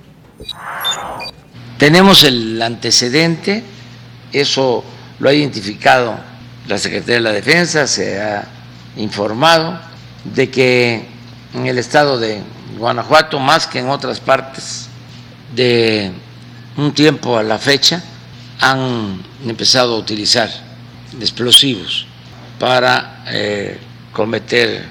Tenemos 1.78 2.24
el 2.24 2.60
antecedente, 2.60 3.62
eso 4.32 4.82
lo 5.20 5.28
ha 5.28 5.32
identificado 5.32 6.16
la 6.66 6.78
Secretaría 6.78 7.14
de 7.14 7.20
la 7.20 7.32
Defensa, 7.32 7.86
se 7.86 8.20
ha 8.20 8.57
informado 8.98 9.80
de 10.24 10.50
que 10.50 11.06
en 11.54 11.66
el 11.66 11.78
estado 11.78 12.18
de 12.18 12.42
Guanajuato, 12.76 13.38
más 13.38 13.66
que 13.66 13.78
en 13.78 13.88
otras 13.88 14.20
partes 14.20 14.88
de 15.54 16.12
un 16.76 16.92
tiempo 16.92 17.38
a 17.38 17.42
la 17.42 17.58
fecha, 17.58 18.02
han 18.60 19.22
empezado 19.46 19.94
a 19.94 19.98
utilizar 19.98 20.50
explosivos 21.20 22.06
para 22.58 23.24
eh, 23.28 23.78
cometer 24.12 24.84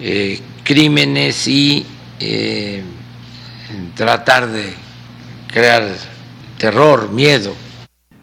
eh, 0.00 0.40
crímenes 0.62 1.46
y 1.48 1.86
eh, 2.20 2.82
tratar 3.94 4.48
de 4.48 4.74
crear 5.46 5.88
terror, 6.58 7.10
miedo. 7.10 7.54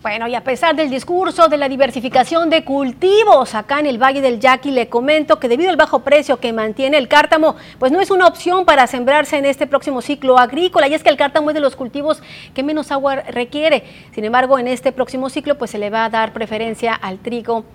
Bueno, 0.05 0.27
y 0.27 0.35
a 0.35 0.43
pesar 0.43 0.75
del 0.75 0.91
discurso 0.91 1.47
de 1.47 1.57
la 1.57 1.67
diversificación 1.67 2.51
de 2.51 2.63
cultivos 2.63 3.55
acá 3.55 3.79
en 3.79 3.87
el 3.87 3.97
Valle 3.97 4.21
del 4.21 4.39
Yaqui, 4.39 4.69
le 4.69 4.87
comento 4.87 5.39
que 5.39 5.47
debido 5.47 5.71
al 5.71 5.77
bajo 5.77 6.03
precio 6.03 6.39
que 6.39 6.53
mantiene 6.53 6.99
el 6.99 7.07
cártamo, 7.07 7.55
pues 7.79 7.91
no 7.91 7.99
es 7.99 8.11
una 8.11 8.27
opción 8.27 8.65
para 8.65 8.85
sembrarse 8.85 9.35
en 9.35 9.45
este 9.45 9.65
próximo 9.65 10.03
ciclo 10.03 10.37
agrícola. 10.37 10.87
Y 10.87 10.93
es 10.93 11.01
que 11.01 11.09
el 11.09 11.17
cártamo 11.17 11.49
es 11.49 11.55
de 11.55 11.59
los 11.59 11.75
cultivos 11.75 12.21
que 12.53 12.61
menos 12.61 12.91
agua 12.91 13.15
requiere. 13.15 13.83
Sin 14.13 14.23
embargo, 14.25 14.59
en 14.59 14.67
este 14.67 14.91
próximo 14.91 15.27
ciclo, 15.31 15.57
pues 15.57 15.71
se 15.71 15.79
le 15.79 15.89
va 15.89 16.05
a 16.05 16.09
dar 16.11 16.33
preferencia 16.33 16.93
al 16.93 17.17
trigo 17.17 17.65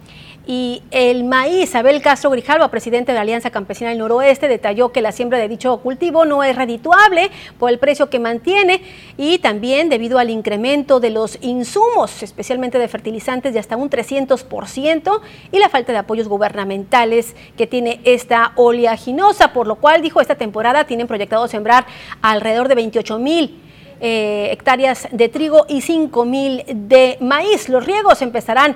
y 0.47 0.83
el 0.91 1.25
maíz. 1.25 1.75
Abel 1.75 2.03
Castro 2.03 2.31
Grijalva, 2.31 2.71
presidente 2.71 3.13
de 3.13 3.17
la 3.17 3.23
Alianza 3.23 3.51
Campesina 3.51 3.91
del 3.91 3.99
Noroeste, 3.99 4.49
detalló 4.49 4.91
que 4.91 5.03
la 5.03 5.13
siembra 5.13 5.39
de 5.39 5.49
dicho 5.49 5.77
cultivo 5.79 6.25
no 6.25 6.43
es 6.43 6.57
redituable 6.57 7.31
por 7.59 7.71
el 7.71 7.79
precio 7.79 8.11
que 8.11 8.19
mantiene 8.19 8.83
y 9.17 9.39
también 9.39 9.89
debido 9.89 10.19
al 10.19 10.31
incremento 10.31 11.01
de 11.01 11.11
los 11.11 11.39
insumos, 11.41 12.23
especialmente 12.23 12.79
de 12.79 12.89
fertilizantes, 12.89 13.53
de 13.53 13.59
hasta 13.59 13.77
un 13.77 13.91
300% 13.91 15.21
y 15.53 15.59
la 15.59 15.69
falta 15.69 15.93
de 15.93 15.99
apoyos 15.99 16.29
gubernamentales 16.29 17.37
que 17.57 17.67
tiene 17.67 18.01
esta 18.05 18.53
oleaginosa, 18.57 19.53
por 19.53 19.67
lo 19.67 19.77
cual 19.77 20.03
dijo 20.03 20.21
esta 20.21 20.35
temporada 20.35 20.85
tienen 20.85 21.07
proyectado 21.07 21.47
sembrar 21.49 21.87
alrededor 22.23 22.69
de 22.69 22.75
28 22.75 23.19
mil 23.19 23.61
eh, 24.03 24.49
hectáreas 24.51 25.09
de 25.13 25.29
trigo 25.29 25.67
y 25.69 25.83
5 25.83 26.25
mil 26.25 26.65
de 26.67 27.19
maíz. 27.21 27.69
Los 27.69 27.85
riegos 27.85 28.23
empezarán 28.23 28.75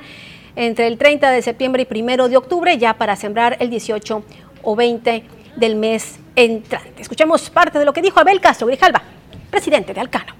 entre 0.57 0.87
el 0.87 0.99
30 0.99 1.31
de 1.31 1.43
septiembre 1.43 1.87
y 1.91 2.03
1 2.03 2.29
de 2.29 2.37
octubre, 2.37 2.77
ya 2.79 2.95
para 2.95 3.17
sembrar 3.17 3.57
el 3.61 3.71
18 3.71 4.25
o 4.63 4.77
20 4.77 5.25
del 5.57 5.77
mes 5.77 6.19
entrante. 6.37 7.03
Escuchemos 7.03 7.51
parte 7.51 7.79
de 7.79 7.85
lo 7.85 7.93
que 7.93 8.03
dijo 8.03 8.21
Abel 8.21 8.41
Castro 8.41 8.67
Grijalva, 8.67 9.03
presidente 9.51 9.95
de 9.95 10.01
Alcano. 10.01 10.35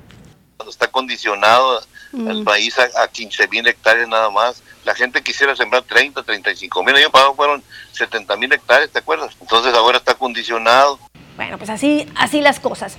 Está 0.69 0.89
condicionado 0.89 1.83
el 2.13 2.41
mm. 2.41 2.45
país 2.45 2.77
a, 2.79 3.09
15 3.09 3.49
mil 3.49 3.67
hectáreas 3.67 4.09
nada 4.09 4.31
más. 4.31 4.63
La 4.85 4.95
gente 4.95 5.23
quisiera 5.23 5.55
sembrar 5.57 5.83
30, 5.83 6.23
35 6.23 6.83
mil. 6.83 6.97
Yo 6.97 7.11
pagado 7.11 7.35
fueron 7.35 7.63
70 7.93 8.37
mil 8.37 8.53
hectáreas, 8.53 8.91
¿te 8.91 8.99
acuerdas? 8.99 9.37
Entonces 9.41 9.75
ahora 9.75 9.99
está 9.99 10.15
condicionado. 10.15 10.99
Bueno, 11.37 11.59
pues 11.59 11.69
así, 11.69 12.07
así 12.15 12.41
las 12.41 12.61
cosas. 12.61 12.97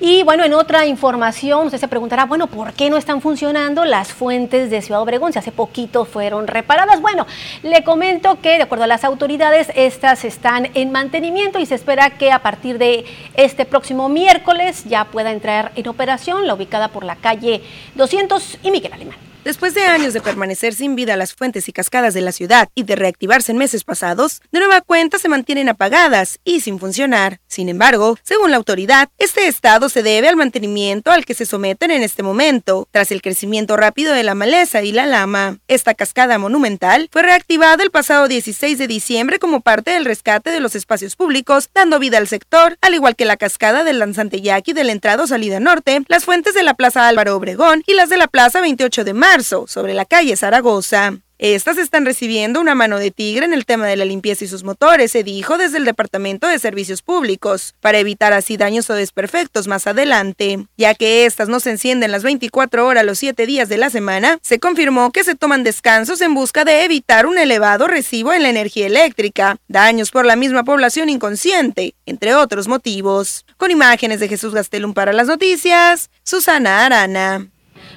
Y 0.00 0.24
bueno, 0.24 0.44
en 0.44 0.52
otra 0.52 0.86
información, 0.86 1.66
usted 1.66 1.78
se 1.78 1.86
preguntará, 1.86 2.24
bueno, 2.24 2.48
¿por 2.48 2.72
qué 2.72 2.90
no 2.90 2.96
están 2.96 3.20
funcionando 3.20 3.84
las 3.84 4.12
fuentes 4.12 4.68
de 4.68 4.82
Ciudad 4.82 5.00
Obregón 5.00 5.32
si 5.32 5.38
hace 5.38 5.52
poquito 5.52 6.04
fueron 6.04 6.48
reparadas? 6.48 7.00
Bueno, 7.00 7.24
le 7.62 7.84
comento 7.84 8.40
que 8.40 8.56
de 8.56 8.62
acuerdo 8.64 8.84
a 8.84 8.88
las 8.88 9.04
autoridades, 9.04 9.70
estas 9.76 10.24
están 10.24 10.70
en 10.74 10.90
mantenimiento 10.90 11.60
y 11.60 11.66
se 11.66 11.76
espera 11.76 12.10
que 12.10 12.32
a 12.32 12.40
partir 12.40 12.78
de 12.78 13.04
este 13.34 13.64
próximo 13.64 14.08
miércoles 14.08 14.84
ya 14.84 15.04
pueda 15.04 15.30
entrar 15.30 15.70
en 15.76 15.86
operación 15.86 16.48
la 16.48 16.54
ubicada 16.54 16.88
por 16.88 17.04
la 17.04 17.14
calle 17.14 17.62
200 17.94 18.58
y 18.64 18.72
Miguel 18.72 18.92
Alemán. 18.92 19.27
Después 19.48 19.72
de 19.72 19.86
años 19.86 20.12
de 20.12 20.20
permanecer 20.20 20.74
sin 20.74 20.94
vida 20.94 21.16
las 21.16 21.32
fuentes 21.32 21.70
y 21.70 21.72
cascadas 21.72 22.12
de 22.12 22.20
la 22.20 22.32
ciudad 22.32 22.68
y 22.74 22.82
de 22.82 22.96
reactivarse 22.96 23.50
en 23.50 23.56
meses 23.56 23.82
pasados, 23.82 24.42
de 24.52 24.58
nueva 24.58 24.82
cuenta 24.82 25.18
se 25.18 25.30
mantienen 25.30 25.70
apagadas 25.70 26.38
y 26.44 26.60
sin 26.60 26.78
funcionar. 26.78 27.40
Sin 27.46 27.70
embargo, 27.70 28.18
según 28.22 28.50
la 28.50 28.58
autoridad, 28.58 29.08
este 29.16 29.48
estado 29.48 29.88
se 29.88 30.02
debe 30.02 30.28
al 30.28 30.36
mantenimiento 30.36 31.10
al 31.10 31.24
que 31.24 31.32
se 31.32 31.46
someten 31.46 31.90
en 31.90 32.02
este 32.02 32.22
momento, 32.22 32.88
tras 32.90 33.10
el 33.10 33.22
crecimiento 33.22 33.78
rápido 33.78 34.12
de 34.12 34.22
la 34.22 34.34
maleza 34.34 34.82
y 34.82 34.92
la 34.92 35.06
lama. 35.06 35.56
Esta 35.66 35.94
cascada 35.94 36.36
monumental 36.36 37.08
fue 37.10 37.22
reactivada 37.22 37.82
el 37.82 37.90
pasado 37.90 38.28
16 38.28 38.76
de 38.76 38.86
diciembre 38.86 39.38
como 39.38 39.62
parte 39.62 39.92
del 39.92 40.04
rescate 40.04 40.50
de 40.50 40.60
los 40.60 40.76
espacios 40.76 41.16
públicos, 41.16 41.70
dando 41.72 41.98
vida 41.98 42.18
al 42.18 42.28
sector, 42.28 42.76
al 42.82 42.92
igual 42.92 43.16
que 43.16 43.24
la 43.24 43.38
cascada 43.38 43.82
del 43.82 43.98
Lanzante 43.98 44.42
Yaqui 44.42 44.74
del 44.74 44.90
entrado 44.90 45.26
salida 45.26 45.58
norte, 45.58 46.02
las 46.06 46.26
fuentes 46.26 46.52
de 46.52 46.64
la 46.64 46.74
Plaza 46.74 47.08
Álvaro 47.08 47.34
Obregón 47.34 47.82
y 47.86 47.94
las 47.94 48.10
de 48.10 48.18
la 48.18 48.28
Plaza 48.28 48.60
28 48.60 49.04
de 49.04 49.14
marzo 49.14 49.37
sobre 49.44 49.94
la 49.94 50.04
calle 50.04 50.36
Zaragoza. 50.36 51.18
Estas 51.38 51.78
están 51.78 52.04
recibiendo 52.04 52.60
una 52.60 52.74
mano 52.74 52.98
de 52.98 53.12
tigre 53.12 53.44
en 53.44 53.54
el 53.54 53.64
tema 53.64 53.86
de 53.86 53.94
la 53.94 54.04
limpieza 54.04 54.44
y 54.44 54.48
sus 54.48 54.64
motores, 54.64 55.12
se 55.12 55.22
dijo 55.22 55.56
desde 55.56 55.78
el 55.78 55.84
Departamento 55.84 56.48
de 56.48 56.58
Servicios 56.58 57.00
Públicos, 57.00 57.76
para 57.78 57.98
evitar 57.98 58.32
así 58.32 58.56
daños 58.56 58.90
o 58.90 58.94
desperfectos 58.94 59.68
más 59.68 59.86
adelante. 59.86 60.66
Ya 60.76 60.96
que 60.96 61.26
estas 61.26 61.48
no 61.48 61.60
se 61.60 61.70
encienden 61.70 62.10
las 62.10 62.24
24 62.24 62.84
horas 62.84 63.04
los 63.04 63.20
7 63.20 63.46
días 63.46 63.68
de 63.68 63.78
la 63.78 63.88
semana, 63.88 64.40
se 64.42 64.58
confirmó 64.58 65.12
que 65.12 65.22
se 65.22 65.36
toman 65.36 65.62
descansos 65.62 66.20
en 66.22 66.34
busca 66.34 66.64
de 66.64 66.84
evitar 66.84 67.24
un 67.24 67.38
elevado 67.38 67.86
recibo 67.86 68.32
en 68.32 68.42
la 68.42 68.48
energía 68.48 68.86
eléctrica, 68.86 69.58
daños 69.68 70.10
por 70.10 70.26
la 70.26 70.34
misma 70.34 70.64
población 70.64 71.08
inconsciente, 71.08 71.94
entre 72.04 72.34
otros 72.34 72.66
motivos. 72.66 73.46
Con 73.56 73.70
imágenes 73.70 74.18
de 74.18 74.26
Jesús 74.26 74.54
Gastelum 74.54 74.92
para 74.92 75.12
las 75.12 75.28
noticias, 75.28 76.10
Susana 76.24 76.84
Arana. 76.84 77.48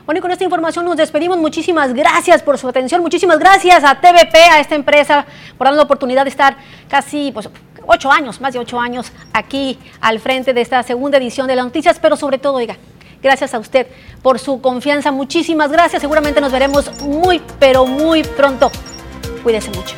Bueno, 0.06 0.20
y 0.20 0.22
con 0.22 0.32
esta 0.32 0.44
información 0.44 0.86
nos 0.86 0.98
despedimos. 0.98 1.38
Muchísimas 1.38 1.94
gracias 1.94 2.42
por 2.42 2.58
su 2.58 2.68
atención. 2.68 3.02
Muchísimas 3.02 3.40
gracias 3.40 3.84
a 3.84 3.96
TVP, 3.96 4.38
a 4.38 4.60
esta 4.60 4.76
empresa, 4.76 5.26
por 5.58 5.66
darnos 5.66 5.78
la 5.78 5.84
oportunidad 5.84 6.24
de 6.24 6.30
estar 6.30 6.58
casi 6.90 7.32
pues, 7.32 7.50
ocho 7.86 8.12
años, 8.12 8.42
más 8.42 8.54
de 8.54 8.60
ocho 8.60 8.80
años 8.80 9.12
aquí 9.34 9.78
al 10.02 10.20
frente 10.20 10.54
de 10.54 10.62
esta 10.62 10.82
segunda 10.84 11.18
edición 11.18 11.48
de 11.48 11.56
las 11.56 11.66
noticias, 11.66 12.00
pero 12.00 12.16
sobre 12.16 12.38
todo, 12.38 12.56
oiga, 12.56 12.78
gracias 13.22 13.54
a 13.54 13.60
usted 13.60 13.88
por 14.22 14.40
su 14.40 14.62
confianza. 14.62 15.12
Muchísimas 15.12 15.72
gracias. 15.72 16.02
Seguramente 16.02 16.42
nos 16.42 16.52
veremos 16.52 16.92
muy, 17.02 17.42
pero 17.60 17.86
muy 17.86 18.24
pronto. 18.24 18.72
Cuídese 19.44 19.70
mucho. 19.70 19.96